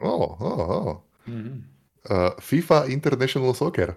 [0.00, 0.96] Oh, oh, oh.
[1.26, 1.64] Mhm.
[2.04, 3.96] Uh, FIFA International Soccer.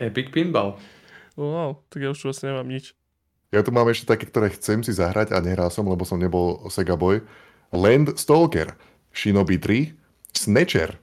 [0.00, 0.78] Epic Pinball.
[1.38, 2.97] Wow, tak ja už tu vlastne nemám nič.
[3.48, 6.68] Ja tu mám ešte také, ktoré chcem si zahrať a nehral som, lebo som nebol
[6.68, 7.24] Sega Boy.
[7.72, 8.76] Land Stalker,
[9.12, 9.96] Shinobi 3,
[10.36, 11.00] Snatcher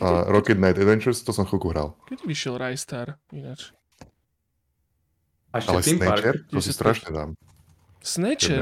[0.00, 1.96] a Rocket Knight Adventures, to som chvíľku hral.
[2.04, 3.72] Kedy vyšiel Rystar ináč?
[5.52, 5.80] A ešte Ale.
[5.80, 7.30] Snatcher, to si strašne dám.
[8.04, 8.60] Snatcher.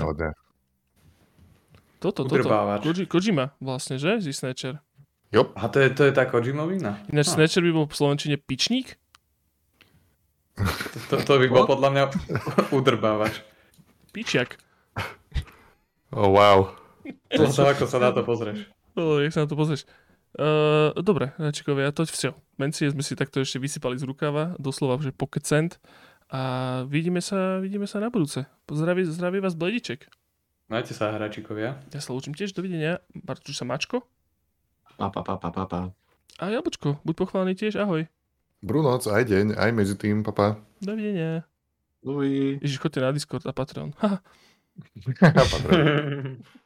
[1.98, 2.46] Toto, toto.
[2.84, 4.22] Koji, Kojima vlastne, že?
[4.22, 4.78] Zi Snatcher.
[5.34, 7.02] Jop, A to je, to je tá Kojimovina?
[7.10, 7.42] Ináč Ah.
[7.42, 8.94] Snatcher by bol v Slovenčine pičník?
[11.10, 12.04] To, to by bol podľa mňa
[12.70, 13.42] udrbávač.
[14.14, 14.54] Pičiak.
[16.14, 16.70] oh, wow.
[17.34, 18.70] To sa ako sa na to pozrieš.
[18.94, 19.82] O, jak sa na to pozrieš.
[20.34, 22.34] Uh, dobre, Načíkovia, to vše.
[22.58, 25.82] Mencie sme si takto ešte vysypali z rukava, doslova, že pocket cent.
[26.30, 28.46] A vidíme sa, vidíme sa na budúce.
[28.66, 30.10] Pozdraví, zdraví vás Blediček.
[30.66, 31.78] Majte sa, hračikovia.
[31.92, 33.04] Ja sa učím tiež, dovidenia.
[33.12, 34.02] Bartuš sa Mačko.
[34.96, 35.80] Pa, pa, pa, pa, pa, pa.
[36.40, 38.10] A Jablčko, buď pochválený tiež, ahoj.
[38.64, 40.56] Brunoc, aj deň, aj medzi tým, papa.
[40.80, 41.44] Dovidenia.
[42.00, 42.56] Uj.
[42.64, 43.92] Ježiš, chodte na Discord a Patreon.
[45.20, 46.40] Patreon.